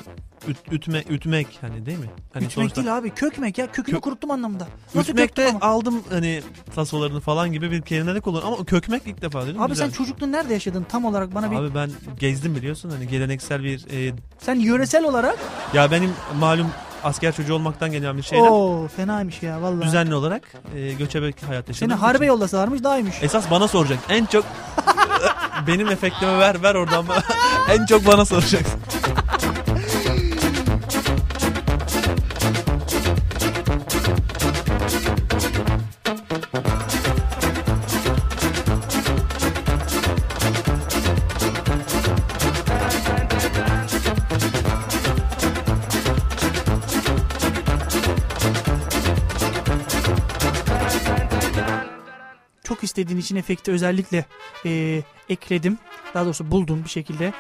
üt, 0.49 0.57
ütme, 0.73 1.05
ütmek 1.11 1.59
hani 1.61 1.87
değil 1.87 1.99
mi? 1.99 2.07
Hani 2.35 2.45
Ütmek 2.45 2.77
değil 2.77 2.97
abi 2.97 3.11
kökmek 3.11 3.59
ya 3.59 3.73
kökünü 3.73 3.97
Kö- 3.97 4.01
kuruttum 4.01 4.31
anlamında. 4.31 4.67
Nasıl 4.95 5.13
Ütmek 5.13 5.29
köktüm 5.29 5.45
de 5.45 5.49
ama? 5.51 5.61
aldım 5.73 6.03
hani 6.11 6.43
tasolarını 6.75 7.21
falan 7.21 7.53
gibi 7.53 7.71
bir 7.71 7.83
kelime 7.83 8.15
de 8.15 8.21
kullan 8.21 8.43
ama 8.43 8.65
kökmek 8.65 9.03
ilk 9.07 9.23
defa 9.23 9.47
dedim. 9.47 9.63
Abi 9.63 9.69
Güzel. 9.71 9.87
sen 9.91 9.93
çocukluğun 9.93 10.33
nerede 10.43 10.55
yaşadın 10.55 10.87
tam 10.89 11.05
olarak 11.05 11.35
bana 11.35 11.51
bir... 11.51 11.57
Abi 11.57 11.75
ben 11.75 11.91
gezdim 12.21 12.55
biliyorsun 12.57 12.91
hani 12.91 13.09
geleneksel 13.09 13.63
bir 13.65 14.09
e, 14.09 14.15
Sen 14.39 14.55
yöresel 14.55 15.05
olarak... 15.05 15.39
ya 15.75 15.91
benim 15.91 16.11
malum 16.39 16.67
asker 17.05 17.33
çocuğu 17.35 17.55
olmaktan 17.55 17.93
gelen 17.93 18.17
bir 18.17 18.23
şeyden 18.23 18.45
Oo 18.45 18.89
fenaymış 18.97 19.43
ya 19.43 19.63
vallahi. 19.63 19.87
düzenli 19.87 20.15
olarak 20.15 20.43
e, 20.77 20.93
göçebe 20.93 21.31
hayat 21.47 21.69
yaşadım. 21.69 21.89
Seni 21.91 21.99
harbe 22.01 22.27
yollasalarmış 22.27 22.85
daha 22.85 22.99
iyiymiş. 22.99 23.17
Esas 23.23 23.51
bana 23.51 23.69
soracak. 23.69 23.99
En 24.09 24.25
çok 24.27 24.45
benim 25.67 25.89
efektimi 25.89 26.39
ver 26.39 26.63
ver 26.63 26.75
oradan 26.75 27.05
en 27.71 27.87
çok 27.87 28.07
bana 28.07 28.25
soracaksın. 28.25 28.81
İstediğin 52.93 53.19
için 53.21 53.37
efekti 53.37 53.73
özellikle 53.73 54.25
e, 54.67 55.03
ekledim. 55.29 55.79
Daha 56.15 56.25
doğrusu 56.25 56.51
buldum 56.51 56.85
bir 56.85 56.91
şekilde. 56.91 57.33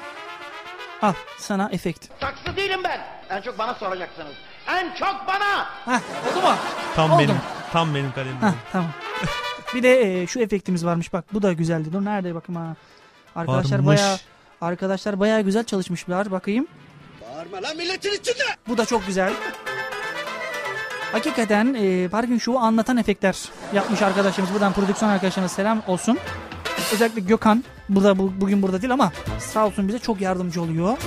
Al 1.02 1.12
sana 1.38 1.68
efekt. 1.72 2.08
Saksı 2.20 2.56
değilim 2.56 2.80
ben. 2.84 3.00
En 3.30 3.42
çok 3.42 3.58
bana 3.58 3.74
soracaksınız. 3.74 4.32
En 4.68 4.94
çok 4.94 5.16
bana. 5.28 5.66
Heh, 5.84 6.00
oldu 6.30 6.42
mu? 6.46 6.54
Tam 6.96 7.10
Oldu 7.10 7.18
benim 7.22 7.34
mu? 7.34 7.40
tam 7.72 7.94
benim 7.94 8.12
kalemim. 8.12 8.42
Heh, 8.42 8.52
tamam. 8.72 8.90
bir 9.74 9.82
de 9.82 10.22
e, 10.22 10.26
şu 10.26 10.40
efektimiz 10.40 10.84
varmış 10.86 11.12
bak 11.12 11.24
bu 11.32 11.42
da 11.42 11.52
güzeldi. 11.52 11.92
Dur 11.92 12.04
nerede 12.04 12.34
bakayım 12.34 12.62
ha. 12.62 12.76
Arkadaşlar 13.36 13.78
Varmış. 13.78 13.86
bayağı 13.86 14.18
arkadaşlar 14.60 15.20
bayağı 15.20 15.40
güzel 15.40 15.64
çalışmışlar 15.64 16.30
bakayım. 16.30 16.66
Bağırma 17.20 17.62
lan 17.68 17.76
milletin 17.76 18.12
içinde. 18.12 18.44
Bu 18.68 18.78
da 18.78 18.86
çok 18.86 19.06
güzel. 19.06 19.32
Hakikaten 21.12 21.74
e, 21.74 22.08
Parking 22.08 22.40
Show'u 22.40 22.64
anlatan 22.64 22.96
efektler 22.96 23.38
yapmış 23.72 24.02
arkadaşımız. 24.02 24.52
Buradan 24.52 24.72
prodüksiyon 24.72 25.10
arkadaşlarımız 25.10 25.52
selam 25.52 25.82
olsun. 25.86 26.18
Özellikle 26.92 27.20
Gökhan. 27.20 27.64
Burada 27.88 28.18
bu, 28.18 28.32
bugün 28.40 28.62
burada 28.62 28.82
değil 28.82 28.92
ama 28.92 29.12
sağ 29.38 29.66
olsun 29.66 29.88
bize 29.88 29.98
çok 29.98 30.20
yardımcı 30.20 30.62
oluyor. 30.62 30.98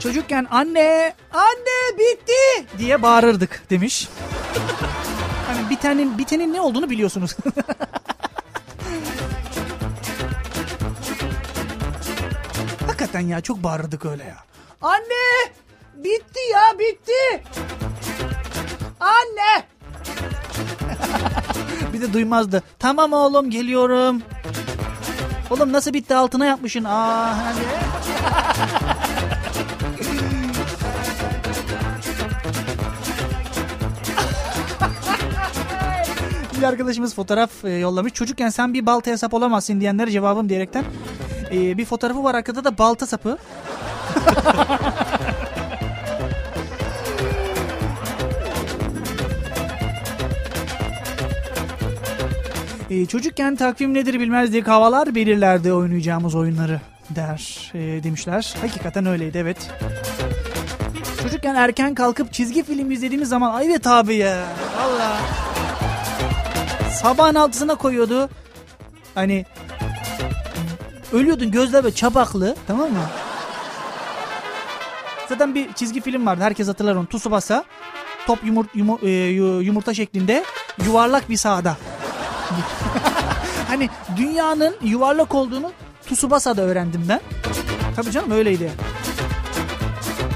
Çocukken 0.00 0.46
anne, 0.50 1.14
anne 1.32 1.98
bitti 1.98 2.66
diye 2.78 3.02
bağırırdık 3.02 3.62
demiş. 3.70 4.08
Hani 5.46 5.70
bitenin, 5.70 6.18
bitenin 6.18 6.52
ne 6.52 6.60
olduğunu 6.60 6.90
biliyorsunuz. 6.90 7.36
Hakikaten 12.86 13.20
ya 13.20 13.40
çok 13.40 13.62
bağırırdık 13.62 14.04
öyle 14.04 14.24
ya. 14.24 14.36
Anne! 14.82 15.52
Bitti 15.96 16.40
ya 16.52 16.78
bitti. 16.78 17.42
Anne! 19.00 19.64
bir 21.92 22.00
de 22.00 22.12
duymazdı. 22.12 22.62
Tamam 22.78 23.12
oğlum 23.12 23.50
geliyorum. 23.50 24.22
Oğlum 25.50 25.72
nasıl 25.72 25.92
bitti 25.92 26.14
altına 26.14 26.46
yapmışsın? 26.46 26.84
Aa 26.84 27.44
hani. 27.44 27.60
Bir 36.58 36.62
arkadaşımız 36.62 37.14
fotoğraf 37.14 37.64
e, 37.64 37.70
yollamış. 37.70 38.12
Çocukken 38.12 38.48
sen 38.48 38.74
bir 38.74 38.86
baltaya 38.86 39.18
sap 39.18 39.34
olamazsın 39.34 39.80
diyenlere 39.80 40.10
cevabım 40.10 40.48
diyerekten. 40.48 40.84
E, 41.52 41.78
bir 41.78 41.84
fotoğrafı 41.84 42.24
var 42.24 42.34
arkada 42.34 42.64
da 42.64 42.78
balta 42.78 43.06
sapı. 43.06 43.38
E, 52.96 53.06
çocukken 53.06 53.56
takvim 53.56 53.94
nedir 53.94 54.20
bilmezdik 54.20 54.68
havalar 54.68 55.14
belirlerdi 55.14 55.72
oynayacağımız 55.72 56.34
oyunları 56.34 56.80
der 57.10 57.70
e, 57.74 57.78
demişler. 58.04 58.54
Hakikaten 58.60 59.06
öyleydi 59.06 59.38
evet. 59.38 59.70
Çocukken 61.22 61.54
erken 61.54 61.94
kalkıp 61.94 62.32
çizgi 62.32 62.64
film 62.64 62.90
izlediğimiz 62.90 63.28
zaman 63.28 63.62
evet 63.64 63.86
abi 63.86 64.14
ya. 64.14 64.36
Valla. 64.78 65.16
Sabahın 67.02 67.34
altısına 67.34 67.74
koyuyordu. 67.74 68.28
Hani 69.14 69.44
ölüyordun 71.12 71.50
gözler 71.50 71.84
böyle 71.84 71.94
çapaklı 71.94 72.56
tamam 72.66 72.90
mı? 72.92 73.06
Zaten 75.28 75.54
bir 75.54 75.72
çizgi 75.72 76.00
film 76.00 76.26
vardı 76.26 76.42
herkes 76.42 76.68
hatırlar 76.68 76.94
onu. 76.94 77.06
Tsubasa. 77.06 77.64
Top 78.26 78.44
yumur, 78.44 78.64
yumu- 78.74 79.06
e, 79.06 79.10
yu- 79.10 79.60
yumurta 79.62 79.94
şeklinde 79.94 80.44
yuvarlak 80.86 81.30
bir 81.30 81.36
sahada. 81.36 81.76
Hani 83.68 83.90
dünyanın 84.16 84.76
yuvarlak 84.82 85.34
olduğunu 85.34 85.72
Tsubasa'da 86.10 86.62
öğrendim 86.62 87.06
ben. 87.08 87.20
Tabii 87.96 88.10
canım 88.10 88.30
öyleydi. 88.30 88.70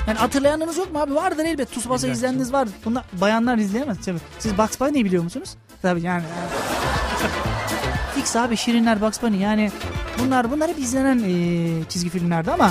Yani 0.08 0.18
hatırlayanınız 0.18 0.76
yok 0.76 0.92
mu 0.92 0.98
abi? 1.00 1.14
Vardır 1.14 1.44
elbet. 1.44 1.70
Tsubasa 1.72 2.08
izleyeniniz 2.08 2.52
vardır. 2.52 2.74
Bunlar 2.84 3.04
bayanlar 3.12 3.58
izleyemez 3.58 3.96
tabii. 4.04 4.18
Siz 4.38 4.58
Bugs 4.58 4.80
Bunny'yi 4.80 5.04
biliyor 5.04 5.22
musunuz? 5.22 5.54
Tabii 5.82 6.02
yani. 6.02 6.22
Fix 8.14 8.36
abi 8.36 8.56
Şirinler 8.56 9.00
Bugs 9.00 9.22
Bunny 9.22 9.36
yani 9.42 9.70
bunlar 10.18 10.50
bunlar 10.50 10.68
hep 10.70 10.78
izlenen 10.78 11.18
eee, 11.18 11.84
çizgi 11.88 12.10
filmlerdi 12.10 12.50
ama 12.50 12.70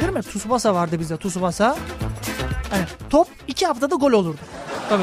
değil 0.00 0.12
mi? 0.12 0.22
Tsubasa 0.22 0.74
vardı 0.74 1.00
bizde 1.00 1.16
Tsubasa. 1.16 1.76
Hani 2.70 2.82
top 3.10 3.28
iki 3.48 3.66
haftada 3.66 3.94
gol 3.94 4.12
olurdu. 4.12 4.38
Tabii. 4.88 5.02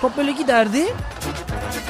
Top 0.00 0.16
böyle 0.16 0.32
giderdi. 0.32 0.84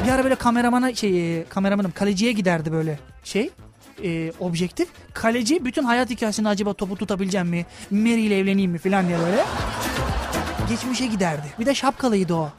Bir 0.04 0.08
ara 0.08 0.24
böyle 0.24 0.34
kameramana 0.34 0.94
şey 0.94 1.38
e, 1.38 1.44
kameramanım 1.44 1.90
kaleciye 1.90 2.32
giderdi 2.32 2.72
böyle 2.72 2.98
şey 3.24 3.50
e, 4.04 4.32
objektif. 4.40 4.88
Kaleci 5.14 5.64
bütün 5.64 5.84
hayat 5.84 6.10
hikayesini 6.10 6.48
acaba 6.48 6.72
topu 6.72 6.96
tutabileceğim 6.96 7.46
mi? 7.46 7.66
Mary 7.90 8.26
ile 8.26 8.38
evleneyim 8.38 8.70
mi 8.70 8.78
falan 8.78 9.08
diye 9.08 9.18
böyle. 9.18 9.44
Geçmişe 10.68 11.06
giderdi. 11.06 11.46
Bir 11.58 11.66
de 11.66 11.74
şapkalıydı 11.74 12.34
o. 12.34 12.50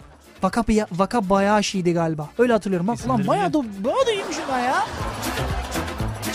Vaka, 0.44 0.64
Vaka 0.92 1.30
Bayashi'ydi 1.30 1.94
galiba. 1.94 2.30
Öyle 2.38 2.54
hatırlıyorum. 2.54 2.88
Bak 2.88 2.98
ulan 3.06 3.28
bayağı 3.28 3.54
da, 3.54 3.60
bayağı 3.84 4.06
da 4.08 4.12
iyiymişim 4.12 4.44
ben 4.52 4.60
ya. 4.60 4.86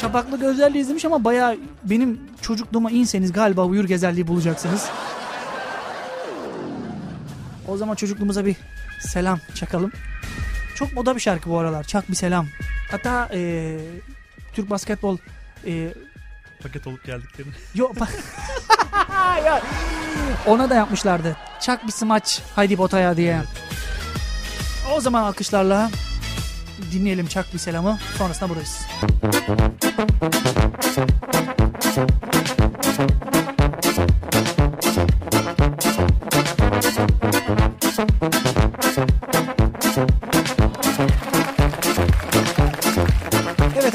Çapaklı 0.01 0.41
gözlerle 0.41 0.79
izlemiş 0.79 1.05
ama 1.05 1.25
bayağı 1.25 1.57
benim 1.85 2.21
çocukluğuma 2.43 2.91
inseniz 2.91 3.33
galiba 3.33 3.65
uyur 3.65 3.85
gezerliği 3.85 4.27
bulacaksınız. 4.29 4.89
O 7.69 7.77
zaman 7.77 7.95
çocukluğumuza 7.95 8.47
bir 8.47 8.57
selam 9.01 9.39
çakalım. 9.55 9.93
Çok 10.81 10.93
moda 10.93 11.15
bir 11.17 11.21
şarkı 11.21 11.51
bu 11.51 11.59
aralar. 11.59 11.85
Çak 11.85 12.11
bir 12.11 12.15
selam. 12.15 12.47
Hatta 12.91 13.29
eee, 13.33 13.79
Türk 14.53 14.71
basketbol 14.71 15.19
eee 15.65 15.95
Paket 16.63 16.87
olup 16.87 17.05
geldiklerini. 17.05 17.53
Yo, 17.75 17.93
Ya, 19.45 19.63
ona 20.47 20.71
da 20.71 20.75
yapmışlardı. 20.75 21.37
Çak 21.61 21.87
bir 21.87 21.93
smaç 21.93 22.43
haydi 22.57 22.77
potaya 22.77 23.17
diye. 23.17 23.43
O 24.95 25.01
zaman 25.01 25.23
alkışlarla 25.23 25.91
dinleyelim 26.93 27.27
Çak 27.27 27.55
bir 27.55 27.59
selamı. 27.59 27.99
Sonrasında 28.19 28.49
buradayız. 28.49 28.87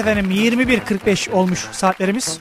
Efendim 0.06 0.32
21.45 0.32 1.32
olmuş 1.32 1.60
saatlerimiz. 1.72 2.40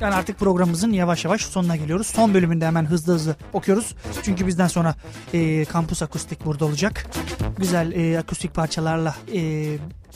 Yani 0.00 0.14
artık 0.14 0.38
programımızın 0.38 0.92
yavaş 0.92 1.24
yavaş 1.24 1.40
sonuna 1.40 1.76
geliyoruz. 1.76 2.06
Son 2.06 2.34
bölümünde 2.34 2.66
hemen 2.66 2.84
hızlı 2.84 3.14
hızlı 3.14 3.36
okuyoruz. 3.52 3.94
Çünkü 4.22 4.46
bizden 4.46 4.66
sonra 4.66 4.94
e, 5.34 5.64
kampus 5.64 6.02
akustik 6.02 6.44
burada 6.44 6.64
olacak. 6.64 7.06
Güzel 7.58 7.92
e, 7.92 8.18
akustik 8.18 8.54
parçalarla 8.54 9.14
e, 9.34 9.64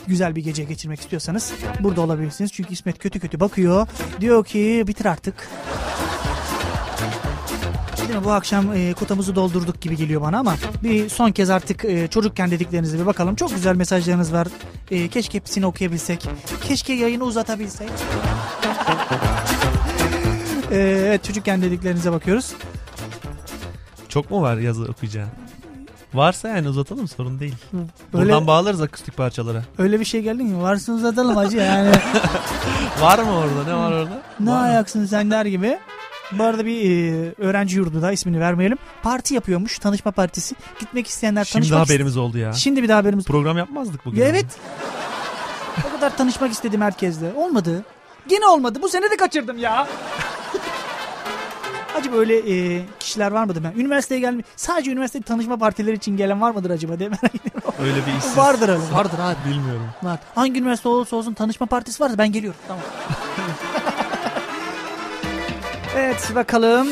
güzel 0.06 0.36
bir 0.36 0.44
gece 0.44 0.64
geçirmek 0.64 1.00
istiyorsanız 1.00 1.52
burada 1.80 2.00
olabilirsiniz. 2.00 2.52
Çünkü 2.52 2.72
İsmet 2.72 2.98
kötü 2.98 3.20
kötü 3.20 3.40
bakıyor. 3.40 3.86
Diyor 4.20 4.44
ki 4.44 4.84
bitir 4.86 5.04
artık. 5.04 5.48
Değil 8.08 8.18
mi? 8.18 8.24
Bu 8.24 8.32
akşam 8.32 8.72
e, 8.72 8.92
kotamızı 8.94 9.34
doldurduk 9.34 9.80
gibi 9.80 9.96
geliyor 9.96 10.20
bana 10.22 10.38
ama 10.38 10.54
bir 10.82 11.08
son 11.08 11.30
kez 11.32 11.50
artık 11.50 11.84
e, 11.84 12.08
çocukken 12.08 12.50
dediklerinize 12.50 12.98
bir 12.98 13.06
bakalım. 13.06 13.34
Çok 13.36 13.50
güzel 13.54 13.76
mesajlarınız 13.76 14.32
var. 14.32 14.48
E, 14.90 15.08
keşke 15.08 15.38
hepsini 15.38 15.66
okuyabilsek. 15.66 16.28
Keşke 16.68 16.92
yayını 16.92 17.24
uzatabilsek. 17.24 17.88
E, 20.70 20.76
evet 20.78 21.24
çocukken 21.24 21.62
dediklerinize 21.62 22.12
bakıyoruz. 22.12 22.52
Çok 24.08 24.30
mu 24.30 24.42
var 24.42 24.56
yazı 24.56 24.82
okuyacağın? 24.84 25.28
Varsa 26.14 26.48
yani 26.48 26.68
uzatalım 26.68 27.08
sorun 27.08 27.40
değil. 27.40 27.54
Öyle- 27.74 27.86
Buradan 28.12 28.46
bağlarız 28.46 28.80
akustik 28.82 29.16
parçalara. 29.16 29.62
Öyle 29.78 30.00
bir 30.00 30.04
şey 30.04 30.22
geldi 30.22 30.42
mi? 30.42 30.62
Varsın 30.62 30.92
uzatalım 30.92 31.36
hacı 31.36 31.56
yani. 31.56 31.90
Var 33.00 33.18
mı 33.18 33.30
orada? 33.36 33.64
Ne 33.66 33.74
var 33.74 33.92
orada? 33.92 34.22
ne 34.40 34.50
Var 34.50 34.64
ayaksın 34.64 35.06
sen 35.06 35.30
der 35.30 35.46
gibi. 35.46 35.78
Bu 36.32 36.44
arada 36.44 36.66
bir 36.66 36.90
e, 36.90 37.34
öğrenci 37.38 37.76
yurdu 37.76 38.02
da 38.02 38.12
ismini 38.12 38.40
vermeyelim. 38.40 38.78
Parti 39.02 39.34
yapıyormuş. 39.34 39.78
Tanışma 39.78 40.10
partisi. 40.10 40.54
Gitmek 40.80 41.06
isteyenler 41.06 41.44
Şimdi 41.44 41.68
tanışmak 41.68 41.88
haberimiz 41.88 42.16
oldu 42.16 42.38
ya. 42.38 42.52
Şimdi 42.52 42.82
bir 42.82 42.88
daha 42.88 42.98
haberimiz. 42.98 43.24
Program 43.24 43.58
yapmazdık 43.58 44.04
bugün. 44.04 44.20
Ya 44.20 44.28
evet. 44.28 44.46
o 45.88 45.96
kadar 45.96 46.16
tanışmak 46.16 46.52
istedim 46.52 46.80
herkesle. 46.80 47.32
Olmadı. 47.32 47.84
Gene 48.28 48.46
olmadı. 48.46 48.78
Bu 48.82 48.88
sene 48.88 49.10
de 49.10 49.16
kaçırdım 49.16 49.58
ya. 49.58 49.88
Acaba 51.98 52.16
öyle 52.16 52.36
e, 52.38 52.82
kişiler 53.00 53.32
var 53.32 53.44
mıdır 53.44 53.64
ben? 53.64 53.80
Üniversiteye 53.80 54.20
gelmiş. 54.20 54.46
Sadece 54.56 54.90
üniversite 54.90 55.22
tanışma 55.22 55.56
partileri 55.56 55.96
için 55.96 56.16
gelen 56.16 56.40
var 56.40 56.50
mıdır 56.50 56.70
acaba 56.70 56.98
diye 56.98 57.08
merak 57.08 57.34
ediyorum. 57.34 57.74
Öyle 57.80 58.06
bir 58.06 58.18
işsiz. 58.18 58.36
Vardır 58.36 58.68
öyle. 58.68 58.82
Vardır 58.92 59.18
abi. 59.18 59.50
Bilmiyorum. 59.50 59.88
Var. 60.02 60.18
Hangi 60.34 60.60
üniversite 60.60 60.88
olursa 60.88 61.16
olsun 61.16 61.34
tanışma 61.34 61.66
partisi 61.66 62.02
varsa 62.02 62.18
ben 62.18 62.32
geliyorum. 62.32 62.60
Tamam. 62.68 62.82
evet 65.96 66.32
bakalım. 66.34 66.88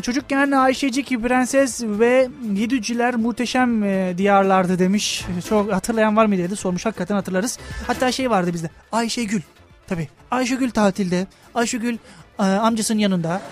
çocukken 0.00 0.50
Ayşecik 0.50 1.08
Prenses 1.22 1.82
ve 1.84 2.28
Yedücüler 2.54 3.16
muhteşem 3.16 3.84
e, 3.84 4.14
diyarlardı 4.18 4.78
demiş. 4.78 5.24
Çok 5.48 5.72
hatırlayan 5.72 6.16
var 6.16 6.26
mı 6.26 6.38
dedi 6.38 6.56
sormuş. 6.56 6.86
Hakikaten 6.86 7.14
hatırlarız. 7.14 7.58
Hatta 7.86 8.12
şey 8.12 8.30
vardı 8.30 8.50
bizde. 8.52 8.70
Ayşegül. 8.92 9.40
Tabii. 9.86 10.08
Ayşegül 10.30 10.70
tatilde. 10.70 11.26
Ayşegül 11.54 11.98
e, 12.38 12.42
amcasının 12.42 12.98
yanında. 12.98 13.42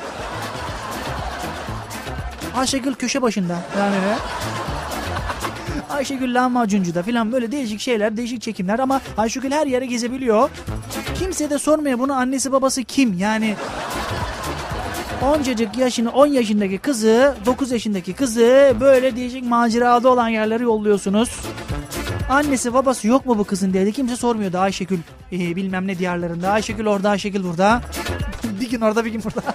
Ayşegül 2.56 2.94
köşe 2.94 3.22
başında. 3.22 3.58
Yani 3.78 3.96
Ayşegül 5.90 6.34
lahmacuncuda 6.34 7.02
falan 7.02 7.32
böyle 7.32 7.52
değişik 7.52 7.80
şeyler, 7.80 8.16
değişik 8.16 8.42
çekimler 8.42 8.78
ama 8.78 9.00
Ayşegül 9.16 9.50
her 9.50 9.66
yere 9.66 9.86
gezebiliyor. 9.86 10.50
Kimse 11.20 11.50
de 11.50 11.58
sormuyor 11.58 11.98
bunu 11.98 12.12
annesi 12.12 12.52
babası 12.52 12.84
kim? 12.84 13.18
Yani 13.18 13.56
oncacık 15.22 15.78
yaşını 15.78 16.10
10 16.10 16.26
yaşındaki 16.26 16.78
kızı 16.78 17.34
9 17.46 17.70
yaşındaki 17.70 18.12
kızı 18.12 18.76
böyle 18.80 19.16
değişik 19.16 19.44
macerada 19.44 20.08
olan 20.08 20.28
yerlere 20.28 20.62
yolluyorsunuz. 20.62 21.30
Annesi 22.30 22.74
babası 22.74 23.08
yok 23.08 23.26
mu 23.26 23.38
bu 23.38 23.44
kızın 23.44 23.72
dedi. 23.72 23.92
Kimse 23.92 24.16
sormuyordu 24.16 24.58
Ayşegül 24.58 24.98
e, 25.32 25.56
bilmem 25.56 25.86
ne 25.86 25.98
diyarlarında. 25.98 26.50
Ayşegül 26.50 26.86
orada 26.86 27.10
Ayşegül 27.10 27.44
burada. 27.44 27.82
bir 28.60 28.70
gün 28.70 28.80
orada 28.80 29.04
bir 29.04 29.10
gün 29.10 29.22
burada. 29.24 29.54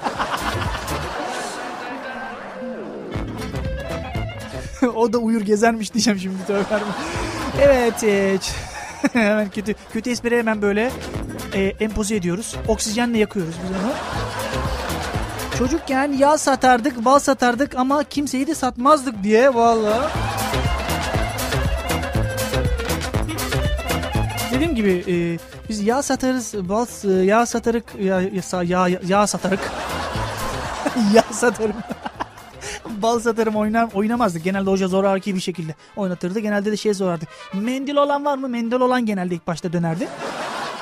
o 4.96 5.14
da 5.14 5.18
uyur 5.18 5.42
gezermiş 5.42 5.94
diyeceğim 5.94 6.20
şimdi 6.20 6.46
tövbe 6.48 6.64
Evet. 7.62 8.04
E, 8.04 8.38
hemen 9.14 9.50
kötü 9.50 9.76
kötü 9.94 10.10
espri 10.10 10.38
hemen 10.38 10.62
böyle 10.62 10.92
e, 11.54 11.74
empoze 11.80 12.16
ediyoruz. 12.16 12.56
Oksijenle 12.68 13.18
yakıyoruz 13.18 13.56
biz 13.64 13.72
onu. 13.72 13.94
Çocukken 15.58 16.12
yağ 16.12 16.38
satardık, 16.38 17.06
bal 17.06 17.20
satardık 17.20 17.76
ama 17.76 18.04
kimseyi 18.04 18.48
de 18.48 18.56
satmazdık 18.56 19.24
diye 19.24 19.54
valla. 19.54 20.12
Dediğim 24.54 24.76
gibi 24.76 25.04
e, 25.08 25.16
biz 25.70 25.82
yağ 25.82 26.02
satarız, 26.02 26.54
bal 26.70 26.86
e, 27.04 27.26
yağ 27.26 27.46
satarık, 27.46 27.86
yağ, 28.00 28.22
yağ, 28.22 28.88
yağ, 28.88 29.00
yağ 29.08 29.28
satarık. 29.28 29.60
yağ 31.14 31.34
satarım. 31.34 31.76
bal 33.02 33.20
satarım 33.20 33.56
oynar, 33.56 33.90
oynamazdık. 33.94 34.44
Genelde 34.44 34.70
hoca 34.70 34.88
zoraki 34.88 35.36
bir 35.36 35.40
şekilde 35.40 35.76
oynatırdı. 35.96 36.40
Genelde 36.40 36.72
de 36.72 36.78
şey 36.78 36.94
zorardı. 36.94 37.26
Mendil 37.54 37.96
olan 37.96 38.26
var 38.26 38.38
mı? 38.38 38.50
Mendil 38.50 38.76
olan 38.76 39.06
genelde 39.06 39.36
ilk 39.36 39.48
başta 39.48 39.74
dönerdi. 39.74 40.08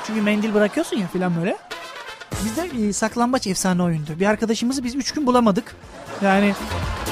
Çünkü 0.08 0.22
mendil 0.22 0.54
bırakıyorsun 0.54 0.97
ya 0.97 1.08
filan 1.08 1.41
böyle. 1.41 1.58
Bizde 2.45 2.88
e, 2.88 2.93
saklambaç 2.93 3.47
efsane 3.47 3.84
oyundu. 3.84 4.20
Bir 4.20 4.26
arkadaşımızı 4.26 4.84
biz 4.84 4.95
3 4.95 5.12
gün 5.12 5.28
bulamadık. 5.28 5.76
Yani 6.22 6.54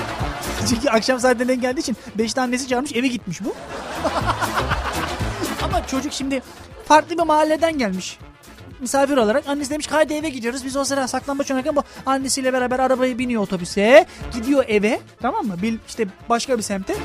çünkü 0.70 0.89
akşam 0.89 1.20
saatlerine 1.20 1.56
geldiği 1.56 1.80
için 1.80 1.98
5 2.16 2.38
annesi 2.38 2.68
çağırmış 2.68 2.96
eve 2.96 3.08
gitmiş 3.08 3.44
bu. 3.44 3.54
Ama 5.64 5.88
çocuk 5.88 6.14
şimdi 6.14 6.42
farklı 6.86 7.18
bir 7.18 7.24
mahalleden 7.24 7.78
gelmiş. 7.78 8.18
Misafir 8.80 9.18
olarak 9.18 9.48
annesi 9.48 9.70
demiş 9.70 9.88
ki 9.88 9.94
hadi 9.94 10.14
eve 10.14 10.30
gidiyoruz. 10.30 10.66
Biz 10.66 10.78
o 10.78 10.84
sıra 10.84 11.08
saklambaç 11.08 11.52
oynarken 11.52 11.76
bu 11.76 11.84
annesiyle 12.06 12.54
beraber 12.54 12.80
arabaya 12.80 13.18
biniyor 13.18 13.42
otobüse. 13.42 14.06
Gidiyor 14.34 14.66
eve 14.68 15.00
tamam 15.22 15.46
mı? 15.46 15.62
Bil, 15.62 15.78
işte 15.88 16.08
başka 16.30 16.58
bir 16.58 16.64
semte. 16.64 16.96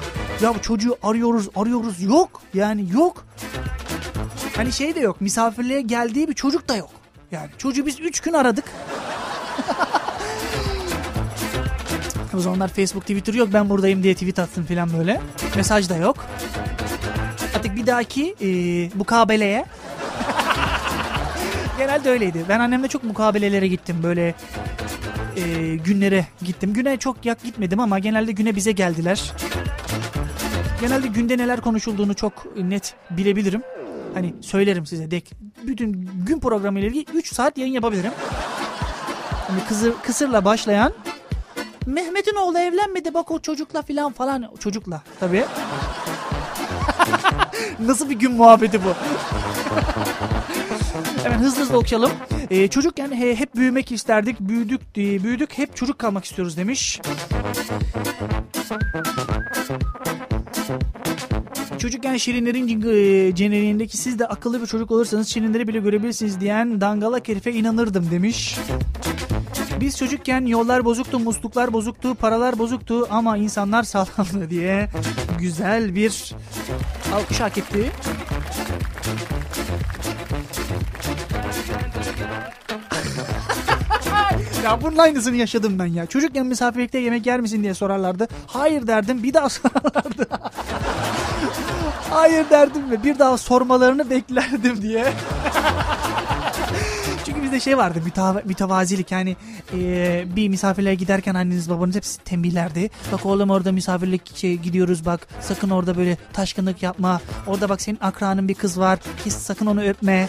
Ya 0.40 0.54
bu 0.54 0.62
çocuğu 0.62 0.96
arıyoruz 1.02 1.48
arıyoruz 1.56 2.02
yok. 2.02 2.42
Yani 2.54 2.86
yok. 2.92 3.24
Hani 4.56 4.72
şey 4.72 4.94
de 4.94 5.00
yok 5.00 5.20
misafirliğe 5.20 5.80
geldiği 5.80 6.28
bir 6.28 6.34
çocuk 6.34 6.68
da 6.68 6.76
yok. 6.76 6.90
Yani 7.32 7.48
çocuğu 7.58 7.86
biz 7.86 8.00
3 8.00 8.20
gün 8.20 8.32
aradık. 8.32 8.64
o 12.34 12.40
zamanlar 12.40 12.68
Facebook, 12.68 13.02
Twitter 13.02 13.34
yok. 13.34 13.48
Ben 13.52 13.70
buradayım 13.70 14.02
diye 14.02 14.14
tweet 14.14 14.38
attım 14.38 14.64
falan 14.64 14.90
böyle. 14.98 15.20
Mesaj 15.56 15.88
da 15.88 15.96
yok. 15.96 16.26
Artık 17.56 17.76
bir 17.76 17.86
dahaki 17.86 18.34
e, 18.40 18.48
mukabeleye 18.94 19.64
genelde 21.78 22.10
öyleydi. 22.10 22.44
Ben 22.48 22.60
annemle 22.60 22.88
çok 22.88 23.04
mukabelelere 23.04 23.68
gittim. 23.68 23.96
Böyle 24.02 24.34
e, 25.36 25.76
günlere 25.76 26.26
gittim. 26.42 26.72
Güne 26.72 26.96
çok 26.96 27.24
yak 27.24 27.42
gitmedim 27.42 27.80
ama 27.80 27.98
genelde 27.98 28.32
güne 28.32 28.56
bize 28.56 28.72
geldiler. 28.72 29.32
Genelde 30.80 31.06
günde 31.06 31.38
neler 31.38 31.60
konuşulduğunu 31.60 32.14
çok 32.14 32.56
net 32.56 32.94
bilebilirim. 33.10 33.62
Hani 34.16 34.34
söylerim 34.40 34.86
size 34.86 35.10
dek. 35.10 35.32
Bütün 35.66 35.92
gün 36.26 36.40
programı 36.40 36.78
ile 36.80 36.86
ilgili 36.86 37.04
3 37.14 37.34
saat 37.34 37.58
yayın 37.58 37.72
yapabilirim. 37.72 38.12
Hani 39.48 39.64
kısır, 39.68 39.92
kısırla 40.02 40.44
başlayan 40.44 40.92
Mehmet'in 41.86 42.36
oğlu 42.36 42.58
evlenmedi 42.58 43.14
bak 43.14 43.30
o 43.30 43.38
çocukla 43.38 43.82
filan 43.82 44.12
falan. 44.12 44.50
Çocukla 44.60 45.02
tabii. 45.20 45.44
Nasıl 47.80 48.10
bir 48.10 48.14
gün 48.14 48.32
muhabbeti 48.32 48.84
bu? 48.84 48.88
Hemen 51.22 51.38
hızlı 51.38 51.62
hızlı 51.62 51.78
okuyalım. 51.78 52.10
Ee, 52.50 52.68
çocukken 52.68 53.12
he, 53.12 53.36
hep 53.36 53.54
büyümek 53.54 53.92
isterdik. 53.92 54.40
Büyüdük, 54.40 54.80
e, 54.80 55.22
büyüdük 55.22 55.58
hep 55.58 55.76
çocuk 55.76 55.98
kalmak 55.98 56.24
istiyoruz 56.24 56.56
demiş. 56.56 57.00
Çocukken 61.78 62.16
Şirinlerin 62.16 62.68
e, 62.68 63.36
jeneriğindeki 63.36 63.96
siz 63.96 64.18
de 64.18 64.26
akıllı 64.26 64.62
bir 64.62 64.66
çocuk 64.66 64.90
olursanız 64.90 65.28
Şirinleri 65.28 65.68
bile 65.68 65.78
görebilirsiniz 65.78 66.40
diyen 66.40 66.80
dangalak 66.80 67.28
herife 67.28 67.52
inanırdım 67.52 68.10
demiş. 68.10 68.58
Biz 69.80 69.96
çocukken 69.98 70.46
yollar 70.46 70.84
bozuktu, 70.84 71.18
musluklar 71.18 71.72
bozuktu, 71.72 72.14
paralar 72.14 72.58
bozuktu 72.58 73.06
ama 73.10 73.36
insanlar 73.36 73.82
sağlamdı 73.82 74.50
diye 74.50 74.88
güzel 75.38 75.94
bir 75.94 76.34
alkış 77.14 77.40
hak 77.40 77.58
etti. 77.58 77.92
Ya 84.66 84.82
bunun 84.82 84.96
aynısını 84.98 85.36
yaşadım 85.36 85.78
ben 85.78 85.86
ya. 85.86 86.06
Çocukken 86.06 86.46
misafirlikte 86.46 86.98
yemek 86.98 87.26
yer 87.26 87.40
misin 87.40 87.62
diye 87.62 87.74
sorarlardı. 87.74 88.28
Hayır 88.46 88.86
derdim 88.86 89.22
bir 89.22 89.34
daha 89.34 89.48
sorarlardı. 89.58 90.26
Hayır 92.10 92.50
derdim 92.50 92.90
ve 92.90 93.02
bir 93.02 93.18
daha 93.18 93.38
sormalarını 93.38 94.10
beklerdim 94.10 94.82
diye. 94.82 95.04
Çünkü 97.26 97.42
bizde 97.42 97.60
şey 97.60 97.78
vardı 97.78 98.02
müteva- 98.06 98.46
mütevazilik 98.46 99.10
yani 99.12 99.36
e, 99.74 100.24
bir 100.36 100.48
misafirliğe 100.48 100.94
giderken 100.94 101.34
anneniz 101.34 101.70
babanız 101.70 101.94
hepsi 101.96 102.18
tembihlerdi. 102.18 102.90
Bak 103.12 103.26
oğlum 103.26 103.50
orada 103.50 103.72
misafirlik 103.72 104.36
şey, 104.36 104.56
gidiyoruz 104.56 105.06
bak 105.06 105.28
sakın 105.40 105.70
orada 105.70 105.96
böyle 105.96 106.16
taşkınlık 106.32 106.82
yapma. 106.82 107.20
Orada 107.46 107.68
bak 107.68 107.80
senin 107.80 107.98
akranın 108.00 108.48
bir 108.48 108.54
kız 108.54 108.80
var 108.80 108.98
hiç 109.26 109.32
sakın 109.32 109.66
onu 109.66 109.82
öpme. 109.82 110.28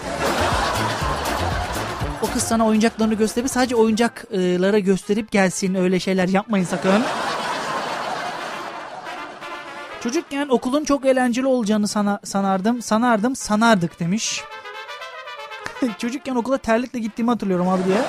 O 2.22 2.28
kız 2.34 2.44
sana 2.44 2.68
oyuncaklarını 2.68 3.14
gösterip 3.14 3.50
sadece 3.50 3.76
oyuncaklara 3.76 4.80
gösterip 4.80 5.32
gelsin 5.32 5.76
öyle 5.76 6.00
şeyler 6.00 6.28
yapmayın 6.28 6.66
sakın. 6.66 7.04
Çocukken 10.04 10.48
okulun 10.50 10.84
çok 10.84 11.06
eğlenceli 11.06 11.46
olacağını 11.46 11.88
sana, 11.88 12.20
sanardım, 12.24 12.82
sanardım, 12.82 13.36
sanardık 13.36 14.00
demiş. 14.00 14.44
Çocukken 15.98 16.36
okula 16.36 16.58
terlikle 16.58 17.00
gittiğimi 17.00 17.32
hatırlıyorum 17.32 17.68
abi 17.68 17.86
diye. 17.86 17.98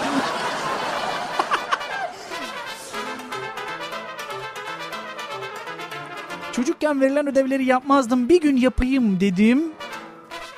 Çocukken 6.53 7.01
verilen 7.01 7.27
ödevleri 7.27 7.65
yapmazdım. 7.65 8.29
Bir 8.29 8.41
gün 8.41 8.57
yapayım 8.57 9.21
dedim. 9.21 9.65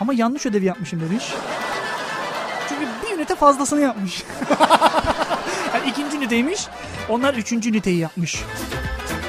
Ama 0.00 0.14
yanlış 0.14 0.46
ödev 0.46 0.62
yapmışım 0.62 1.00
demiş. 1.00 1.24
Ünite 3.30 3.40
fazlasını 3.40 3.80
yapmış. 3.80 4.24
yani 5.74 5.90
ikinci 5.90 6.16
üniteymiş. 6.16 6.66
Onlar 7.08 7.34
üçüncü 7.34 7.70
üniteyi 7.70 7.98
yapmış. 7.98 8.42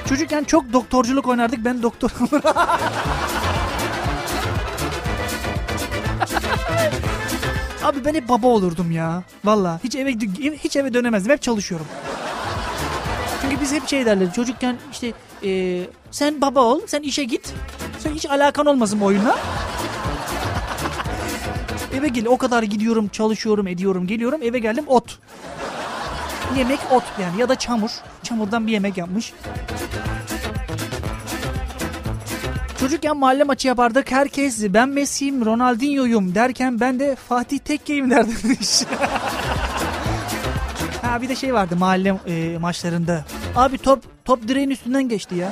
Çocukken 0.10 0.43
çok 0.43 0.74
doktorculuk 0.74 1.28
oynardık. 1.28 1.66
Ben 1.66 1.84
doktor... 1.84 2.10
Abi 7.84 8.06
ben 8.06 8.14
hep 8.14 8.30
baba 8.30 8.47
olurdum 8.47 8.91
ya. 8.91 9.24
Valla 9.45 9.80
hiç 9.84 9.95
eve 9.95 10.12
hiç 10.64 10.76
eve 10.76 10.93
dönemezdim. 10.93 11.32
Hep 11.32 11.41
çalışıyorum. 11.41 11.88
Çünkü 13.41 13.62
biz 13.62 13.74
hep 13.74 13.88
şey 13.88 14.06
derler. 14.06 14.34
Çocukken 14.34 14.78
işte 14.91 15.14
e, 15.43 15.82
sen 16.12 16.41
baba 16.41 16.60
ol, 16.60 16.82
sen 16.88 17.02
işe 17.02 17.24
git. 17.24 17.54
Sen 17.99 18.12
hiç 18.12 18.26
alakan 18.26 18.66
olmasın 18.66 19.02
bu 19.02 19.06
oyunla. 19.06 19.38
Eve 21.94 22.08
gel 22.08 22.26
o 22.26 22.38
kadar 22.38 22.64
gidiyorum, 22.64 23.08
çalışıyorum, 23.08 23.68
ediyorum, 23.68 24.08
geliyorum. 24.08 24.42
Eve 24.44 24.60
geldim 24.60 24.86
ot. 24.88 25.20
Yemek 26.58 26.80
ot 26.92 27.04
yani 27.22 27.42
ya 27.42 27.50
da 27.50 27.56
çamur. 27.56 27.92
Çamurdan 28.24 28.68
bir 28.68 28.72
yemek 28.72 28.98
yapmış. 28.98 29.34
Çocukken 32.80 33.18
mahalle 33.18 33.44
maçı 33.44 33.68
yapardık. 33.68 34.12
Herkes 34.12 34.64
ben 34.70 34.89
Messi'yim, 34.89 35.46
Ronaldinho'yum 35.46 36.36
derken 36.36 36.80
ben 36.80 37.00
de 37.00 37.16
Fatih 37.16 37.60
Tekke'yim 37.60 38.10
derdim. 38.10 38.58
Ha 41.02 41.22
bir 41.22 41.30
de 41.30 41.36
şey 41.36 41.54
vardı 41.54 41.76
mahalle 41.76 42.16
e, 42.28 42.58
maçlarında. 42.58 43.26
Abi 43.56 43.78
top 43.78 44.04
top 44.26 44.48
direğin 44.48 44.70
üstünden 44.70 45.10
geçti 45.10 45.36
ya. 45.36 45.52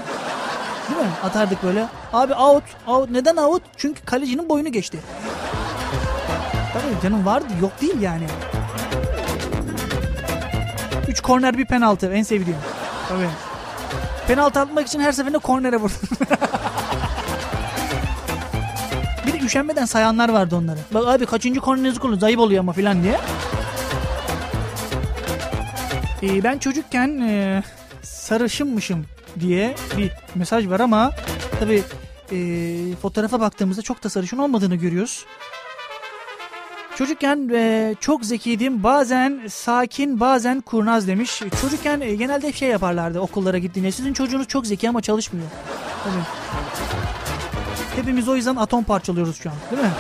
Değil 0.90 1.02
mi? 1.02 1.08
Atardık 1.24 1.64
böyle. 1.64 1.86
Abi 2.14 2.34
out, 2.34 2.64
out. 2.88 3.10
Neden 3.10 3.36
out? 3.36 3.62
Çünkü 3.78 4.06
kalecinin 4.06 4.50
boyunu 4.50 4.72
geçti. 4.72 5.00
Tabii 6.74 7.02
canım 7.04 7.26
vardı. 7.26 7.48
Yok 7.62 7.82
değil 7.82 8.02
yani. 8.02 8.28
3 11.08 11.22
korner 11.22 11.58
bir 11.58 11.66
penaltı. 11.66 12.12
En 12.14 12.24
sevdiğim. 12.24 12.60
Tabii. 13.10 13.30
Penaltı 14.28 14.60
atmak 14.60 14.88
için 14.88 15.00
her 15.00 15.12
seferinde 15.12 15.38
kornere 15.38 15.78
vurdum. 15.78 15.98
bir 19.28 19.34
de 19.34 19.38
üşenmeden 19.38 19.86
sayanlar 19.86 20.30
vardı 20.30 20.56
onları. 20.56 20.80
Bak 20.94 21.08
abi 21.08 21.26
kaçıncı 21.26 21.60
kornerinizi 21.60 22.00
kullanın 22.00 22.20
zayıf 22.20 22.40
oluyor 22.40 22.60
ama 22.60 22.74
filan 22.74 23.04
diye. 23.04 23.20
Ee, 26.24 26.44
ben 26.44 26.58
çocukken 26.58 27.20
e, 27.20 27.64
sarışınmışım 28.02 29.06
diye 29.40 29.76
bir 29.98 30.12
mesaj 30.36 30.68
var 30.68 30.80
ama 30.80 31.12
tabi 31.60 31.84
fotoğrafa 33.02 33.40
baktığımızda 33.40 33.82
çok 33.82 34.04
da 34.04 34.10
sarışın 34.10 34.38
olmadığını 34.38 34.76
görüyoruz. 34.76 35.26
Çocukken 37.00 37.50
e, 37.54 37.96
çok 38.00 38.26
zekiydim 38.26 38.84
bazen 38.84 39.42
sakin 39.50 40.20
bazen 40.20 40.62
kurnaz 40.62 41.08
demiş. 41.08 41.42
Çocukken 41.62 42.02
e, 42.02 42.16
genelde 42.16 42.48
hep 42.48 42.56
şey 42.56 42.70
yaparlardı 42.70 43.20
okullara 43.20 43.58
gittiğinde. 43.58 43.92
Sizin 43.92 44.14
çocuğunuz 44.14 44.48
çok 44.48 44.68
zeki 44.68 44.90
ama 44.90 45.02
çalışmıyor. 45.02 45.48
Tabii. 46.04 46.24
Hepimiz 47.96 48.28
o 48.28 48.36
yüzden 48.36 48.56
atom 48.56 48.84
parçalıyoruz 48.84 49.38
şu 49.38 49.50
an 49.50 49.56
değil 49.72 49.84
mi? 49.84 49.92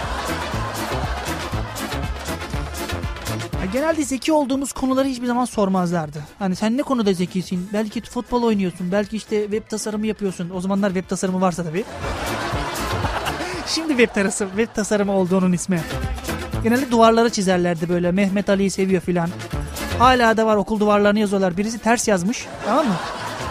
Genelde 3.74 4.04
zeki 4.04 4.34
olduğumuz 4.34 4.72
konuları 4.72 5.08
hiçbir 5.08 5.28
zaman 5.28 5.46
sormazlardı. 5.46 6.24
Hani 6.40 6.56
sen 6.56 6.78
ne 6.78 6.82
konuda 6.82 7.14
zekisin? 7.14 7.70
Belki 7.74 8.02
futbol 8.02 8.44
oynuyorsun. 8.44 8.92
Belki 8.92 9.18
işte 9.18 9.42
web 9.42 9.70
tasarımı 9.70 10.08
yapıyorsun. 10.08 10.50
O 10.50 10.62
zamanlar 10.62 10.90
web 10.94 11.10
tasarımı 11.10 11.42
varsa 11.42 11.64
tabii. 11.64 11.84
Şimdi 13.68 13.90
web, 13.90 14.16
tarası, 14.16 14.48
web 14.48 14.76
tasarımı 14.76 15.12
oldu 15.12 15.38
onun 15.38 15.52
ismi. 15.52 15.82
Genelde 16.64 16.92
duvarları 16.92 17.30
çizerlerdi 17.30 17.90
böyle. 17.90 18.12
Mehmet 18.12 18.50
Ali'yi 18.50 18.70
seviyor 18.70 19.02
filan. 19.02 19.30
Hala 20.00 20.38
da 20.38 20.46
var 20.46 20.56
okul 20.56 20.80
duvarlarını 20.80 21.20
yazıyorlar. 21.20 21.58
Birisi 21.58 21.80
ters 21.80 22.08
yazmış. 22.08 22.48
Tamam 22.66 22.88
mı? 22.88 22.94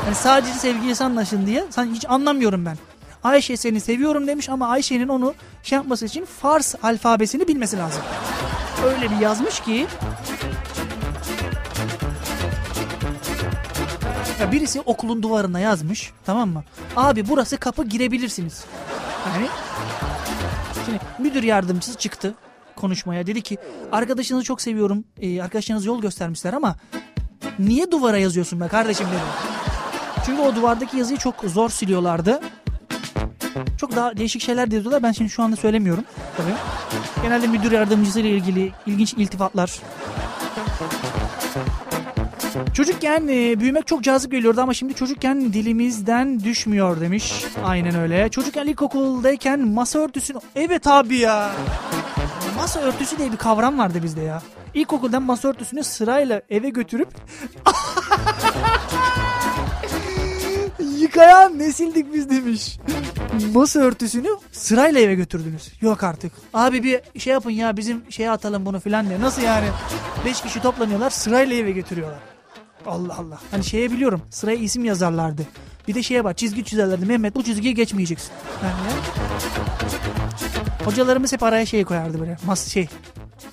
Yani 0.04 0.14
sadece 0.14 0.52
sevgilisi 0.52 1.04
anlaşın 1.04 1.46
diye. 1.46 1.64
Sen 1.70 1.94
hiç 1.94 2.04
anlamıyorum 2.09 2.66
ben. 2.66 2.76
Ayşe 3.24 3.56
seni 3.56 3.80
seviyorum 3.80 4.26
demiş 4.26 4.48
ama 4.48 4.68
Ayşe'nin 4.68 5.09
onu 5.09 5.34
şey 5.62 5.76
yapması 5.76 6.06
için 6.06 6.24
Fars 6.24 6.74
alfabesini 6.82 7.48
bilmesi 7.48 7.78
lazım. 7.78 8.02
Öyle 8.84 9.11
bir 9.11 9.16
yazmış 9.16 9.61
ki 9.61 9.86
ya 14.40 14.52
birisi 14.52 14.80
okulun 14.80 15.22
duvarına 15.22 15.61
yazmış 15.61 16.12
tamam 16.26 16.48
mı? 16.48 16.64
Abi 16.96 17.28
burası 17.28 17.56
kapı 17.56 17.84
girebilirsiniz. 17.84 18.64
Yani 19.34 19.46
şimdi 20.86 20.98
müdür 21.18 21.42
yardımcısı 21.42 21.98
çıktı 21.98 22.34
konuşmaya 22.78 23.26
dedi 23.26 23.42
ki 23.42 23.58
arkadaşınızı 23.92 24.44
çok 24.44 24.60
seviyorum 24.60 25.04
ee, 25.20 25.42
arkadaşlarınız 25.42 25.86
yol 25.86 26.00
göstermişler 26.00 26.52
ama 26.52 26.76
niye 27.58 27.90
duvara 27.90 28.18
yazıyorsun 28.18 28.60
be 28.60 28.68
kardeşim 28.68 29.06
dedi. 29.06 29.58
Çünkü 30.26 30.42
o 30.42 30.56
duvardaki 30.56 30.96
yazıyı 30.96 31.18
çok 31.18 31.34
zor 31.40 31.68
siliyorlardı. 31.68 32.40
Çok 33.80 33.96
daha 33.96 34.16
değişik 34.16 34.42
şeyler 34.42 34.70
diyorlar. 34.70 35.02
Ben 35.02 35.12
şimdi 35.12 35.30
şu 35.30 35.42
anda 35.42 35.56
söylemiyorum. 35.56 36.04
Tabii. 36.36 36.54
Genelde 37.22 37.46
müdür 37.46 37.72
yardımcısı 37.72 38.20
ile 38.20 38.30
ilgili 38.30 38.72
ilginç 38.86 39.14
iltifatlar. 39.14 39.80
Çocukken 42.74 43.28
e, 43.28 43.60
büyümek 43.60 43.86
çok 43.86 44.02
cazip 44.02 44.30
geliyordu 44.30 44.60
ama 44.60 44.74
şimdi 44.74 44.94
çocukken 44.94 45.52
dilimizden 45.52 46.44
düşmüyor 46.44 47.00
demiş. 47.00 47.44
Aynen 47.64 47.94
öyle. 47.94 48.28
Çocukken 48.28 48.66
ilkokuldayken 48.66 49.68
masa 49.68 49.98
örtüsünü... 49.98 50.38
Evet 50.56 50.86
abi 50.86 51.16
ya. 51.16 51.50
Masa 52.59 52.80
örtüsü 52.80 53.18
diye 53.18 53.32
bir 53.32 53.36
kavram 53.36 53.78
vardı 53.78 54.02
bizde 54.02 54.20
ya. 54.20 54.42
İlkokuldan 54.74 55.22
masa 55.22 55.48
örtüsünü 55.48 55.84
sırayla 55.84 56.42
eve 56.50 56.68
götürüp 56.68 57.09
yıkayan 60.98 61.59
nesildik 61.59 62.14
biz 62.14 62.30
demiş. 62.30 62.78
Masa 63.54 63.80
örtüsünü 63.80 64.28
sırayla 64.52 65.00
eve 65.00 65.14
götürdünüz. 65.14 65.72
Yok 65.80 66.02
artık. 66.04 66.32
Abi 66.54 66.82
bir 66.82 67.20
şey 67.20 67.32
yapın 67.32 67.50
ya 67.50 67.76
bizim 67.76 68.02
şeye 68.11 68.30
atalım 68.30 68.66
bunu 68.66 68.80
filan 68.80 69.09
diye. 69.09 69.20
Nasıl 69.20 69.42
yani? 69.42 69.66
Beş 70.24 70.40
kişi 70.40 70.62
toplanıyorlar 70.62 71.11
sırayla 71.11 71.56
eve 71.56 71.70
götürüyorlar. 71.70 72.18
Allah 72.86 73.16
Allah. 73.18 73.38
Hani 73.50 73.64
şeye 73.64 73.90
biliyorum 73.92 74.22
sıraya 74.30 74.56
isim 74.56 74.84
yazarlardı. 74.84 75.42
Bir 75.88 75.94
de 75.94 76.02
şeye 76.02 76.24
bak 76.24 76.38
çizgi 76.38 76.64
çizerlerdi. 76.64 77.06
Mehmet 77.06 77.34
bu 77.34 77.42
çizgiye 77.44 77.72
geçmeyeceksin. 77.72 78.30
Yani 78.62 78.72
ya. 78.72 80.17
Hocalarımız 80.84 81.32
hep 81.32 81.42
araya 81.42 81.66
şey 81.66 81.84
koyardı 81.84 82.20
böyle. 82.20 82.36
Mas 82.46 82.68
şey 82.68 82.88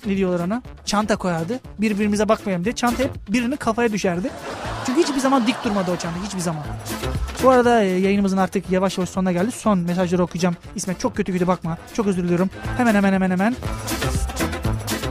ne 0.06 0.16
diyorlar 0.16 0.46
ona? 0.46 0.62
Çanta 0.84 1.16
koyardı. 1.16 1.60
Birbirimize 1.78 2.28
bakmayalım 2.28 2.64
diye. 2.64 2.74
Çanta 2.74 3.02
hep 3.02 3.10
birinin 3.28 3.56
kafaya 3.56 3.92
düşerdi. 3.92 4.30
Çünkü 4.86 5.00
hiçbir 5.00 5.20
zaman 5.20 5.46
dik 5.46 5.64
durmadı 5.64 5.90
o 5.90 5.96
çanta. 5.96 6.24
Hiçbir 6.26 6.40
zaman. 6.40 6.62
Bu 7.42 7.50
arada 7.50 7.82
e, 7.82 7.86
yayınımızın 7.86 8.36
artık 8.36 8.70
yavaş 8.70 8.98
yavaş 8.98 9.08
sonuna 9.08 9.32
geldi. 9.32 9.50
Son 9.50 9.78
mesajları 9.78 10.22
okuyacağım. 10.22 10.56
İsmet 10.74 11.00
çok 11.00 11.16
kötü 11.16 11.32
kötü 11.32 11.46
bakma. 11.46 11.78
Çok 11.94 12.06
özür 12.06 12.24
diliyorum. 12.24 12.50
Hemen 12.76 12.94
hemen 12.94 13.12
hemen 13.12 13.30
hemen. 13.30 13.56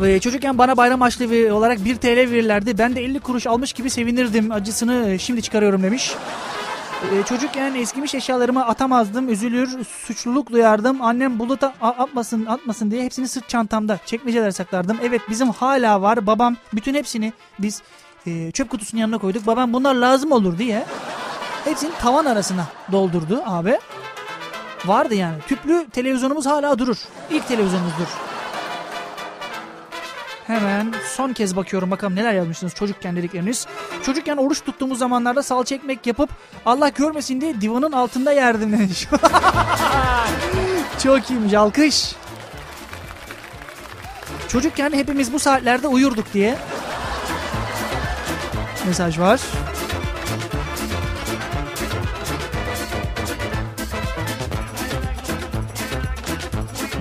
Ve 0.01 0.19
çocukken 0.19 0.57
bana 0.57 0.77
bayram 0.77 1.01
harçlığı 1.01 1.55
olarak 1.55 1.85
1 1.85 1.95
TL 1.95 2.07
verirlerdi. 2.07 2.77
Ben 2.77 2.95
de 2.95 3.03
50 3.03 3.19
kuruş 3.19 3.47
almış 3.47 3.73
gibi 3.73 3.89
sevinirdim. 3.89 4.51
Acısını 4.51 5.09
e, 5.09 5.17
şimdi 5.17 5.41
çıkarıyorum 5.41 5.83
demiş. 5.83 6.15
Ee, 7.03 7.23
çocukken 7.23 7.75
eskimiş 7.75 8.15
eşyalarımı 8.15 8.65
atamazdım. 8.65 9.29
Üzülür, 9.29 9.83
suçluluk 9.85 10.51
duyardım. 10.51 11.01
Annem 11.01 11.39
buluta 11.39 11.73
atmasın, 11.81 12.45
atmasın 12.45 12.91
diye 12.91 13.03
hepsini 13.03 13.27
sırt 13.27 13.49
çantamda 13.49 13.99
çekmeceler 14.05 14.51
saklardım. 14.51 14.97
Evet 15.03 15.21
bizim 15.29 15.49
hala 15.49 16.01
var. 16.01 16.27
Babam 16.27 16.55
bütün 16.73 16.93
hepsini 16.93 17.33
biz 17.59 17.81
e, 18.27 18.51
çöp 18.51 18.69
kutusunun 18.69 19.01
yanına 19.01 19.17
koyduk. 19.17 19.47
Babam 19.47 19.73
bunlar 19.73 19.95
lazım 19.95 20.31
olur 20.31 20.57
diye 20.57 20.85
hepsini 21.65 21.91
tavan 22.01 22.25
arasına 22.25 22.65
doldurdu 22.91 23.41
abi. 23.45 23.79
Vardı 24.85 25.15
yani. 25.15 25.37
Tüplü 25.47 25.87
televizyonumuz 25.91 26.45
hala 26.45 26.79
durur. 26.79 26.97
İlk 27.31 27.47
televizyonumuzdur. 27.47 28.34
Hemen 30.47 30.93
son 31.15 31.33
kez 31.33 31.55
bakıyorum 31.55 31.91
bakalım 31.91 32.15
neler 32.15 32.33
yazmışsınız 32.33 32.73
çocukken 32.73 33.15
dedikleriniz. 33.15 33.67
Çocukken 34.03 34.37
oruç 34.37 34.63
tuttuğumuz 34.63 34.99
zamanlarda 34.99 35.43
salça 35.43 35.75
ekmek 35.75 36.07
yapıp 36.07 36.29
Allah 36.65 36.89
görmesin 36.89 37.41
diye 37.41 37.61
divanın 37.61 37.91
altında 37.91 38.31
yerdim 38.31 38.71
demiş. 38.71 39.07
Çok 41.03 41.29
iyiymiş 41.29 41.53
alkış. 41.53 42.15
Çocukken 44.47 44.93
hepimiz 44.93 45.33
bu 45.33 45.39
saatlerde 45.39 45.87
uyurduk 45.87 46.33
diye 46.33 46.57
mesaj 48.87 49.19
var. 49.19 49.41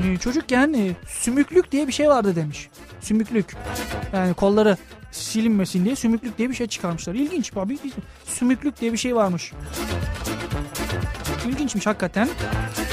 Ee, 0.05 0.17
çocukken 0.17 0.73
e, 0.73 0.93
sümüklük 1.09 1.73
diye 1.73 1.87
bir 1.89 1.93
şey 1.93 2.09
vardı 2.09 2.37
demiş. 2.37 2.69
Sümüklük. 3.05 3.57
Yani 4.13 4.35
kolları 4.35 4.77
silinmesin 5.13 5.85
diye 5.85 5.97
sümüklük 5.97 6.39
diye 6.39 6.51
bir 6.51 6.55
şey 6.55 6.67
çıkarmışlar. 6.67 7.15
İlginç 7.15 7.57
abi. 7.57 7.79
Sümüklük 8.27 8.81
diye 8.81 8.93
bir 8.93 8.99
şey 8.99 9.17
varmış. 9.17 9.53
İlginçmiş 11.47 11.87
hakikaten. 11.87 12.29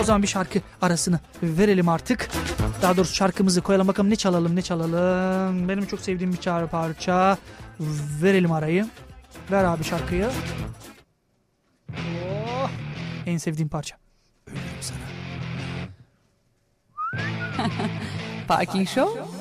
O 0.01 0.03
zaman 0.03 0.21
bir 0.23 0.27
şarkı 0.27 0.59
arasını 0.81 1.19
verelim 1.43 1.89
artık. 1.89 2.29
Daha 2.81 2.97
doğrusu 2.97 3.15
şarkımızı 3.15 3.61
koyalım 3.61 3.87
bakalım 3.87 4.09
ne 4.09 4.15
çalalım 4.15 4.55
ne 4.55 4.61
çalalım. 4.61 5.69
Benim 5.69 5.85
çok 5.85 5.99
sevdiğim 5.99 6.33
bir 6.33 6.37
çağrı 6.37 6.67
parça. 6.67 7.37
Verelim 8.21 8.51
arayı. 8.51 8.87
Ver 9.51 9.63
abi 9.63 9.83
şarkıyı. 9.83 10.29
Oh, 11.89 12.69
en 13.25 13.37
sevdiğim 13.37 13.69
parça. 13.69 13.95
Ölürüm 14.47 14.61
sana. 14.81 14.97
Parking 18.47 18.87
Show 18.87 19.40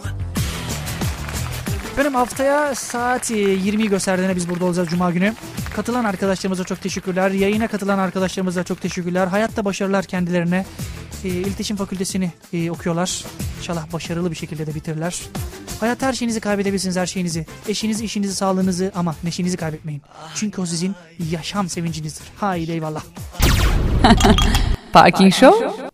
Benim 2.01 2.15
haftaya 2.15 2.75
saat 2.75 3.31
20'yi 3.31 3.89
gösterdiğine 3.89 4.37
biz 4.37 4.51
burada 4.51 4.65
olacağız 4.65 4.89
Cuma 4.89 5.11
günü. 5.11 5.35
Katılan 5.77 6.05
arkadaşlarımıza 6.05 6.65
çok 6.65 6.81
teşekkürler. 6.81 7.31
Yayına 7.31 7.69
katılan 7.69 7.99
arkadaşlarımıza 7.99 8.65
çok 8.65 8.81
teşekkürler. 8.81 9.27
Hayatta 9.27 9.65
başarılar 9.65 10.05
kendilerine. 10.05 10.67
E, 11.25 11.29
İletişim 11.29 11.77
Fakültesini 11.77 12.33
e, 12.53 12.71
okuyorlar. 12.71 13.25
İnşallah 13.59 13.93
başarılı 13.93 14.31
bir 14.31 14.37
şekilde 14.37 14.67
de 14.67 14.75
bitirirler. 14.75 15.21
Hayatta 15.81 16.07
her 16.07 16.13
şeyinizi 16.13 16.41
kaybedebilirsiniz 16.41 16.97
her 16.97 17.07
şeyinizi. 17.07 17.47
Eşinizi, 17.69 18.05
işinizi, 18.05 18.35
sağlığınızı 18.35 18.93
ama 18.95 19.15
neşenizi 19.25 19.57
kaybetmeyin. 19.57 20.03
Çünkü 20.35 20.61
o 20.61 20.67
sizin 20.67 20.95
yaşam 21.31 21.69
sevincinizdir. 21.69 22.27
Haydi 22.37 22.73
eyvallah. 22.73 23.03
Parking 24.93 25.35
Show 25.35 25.91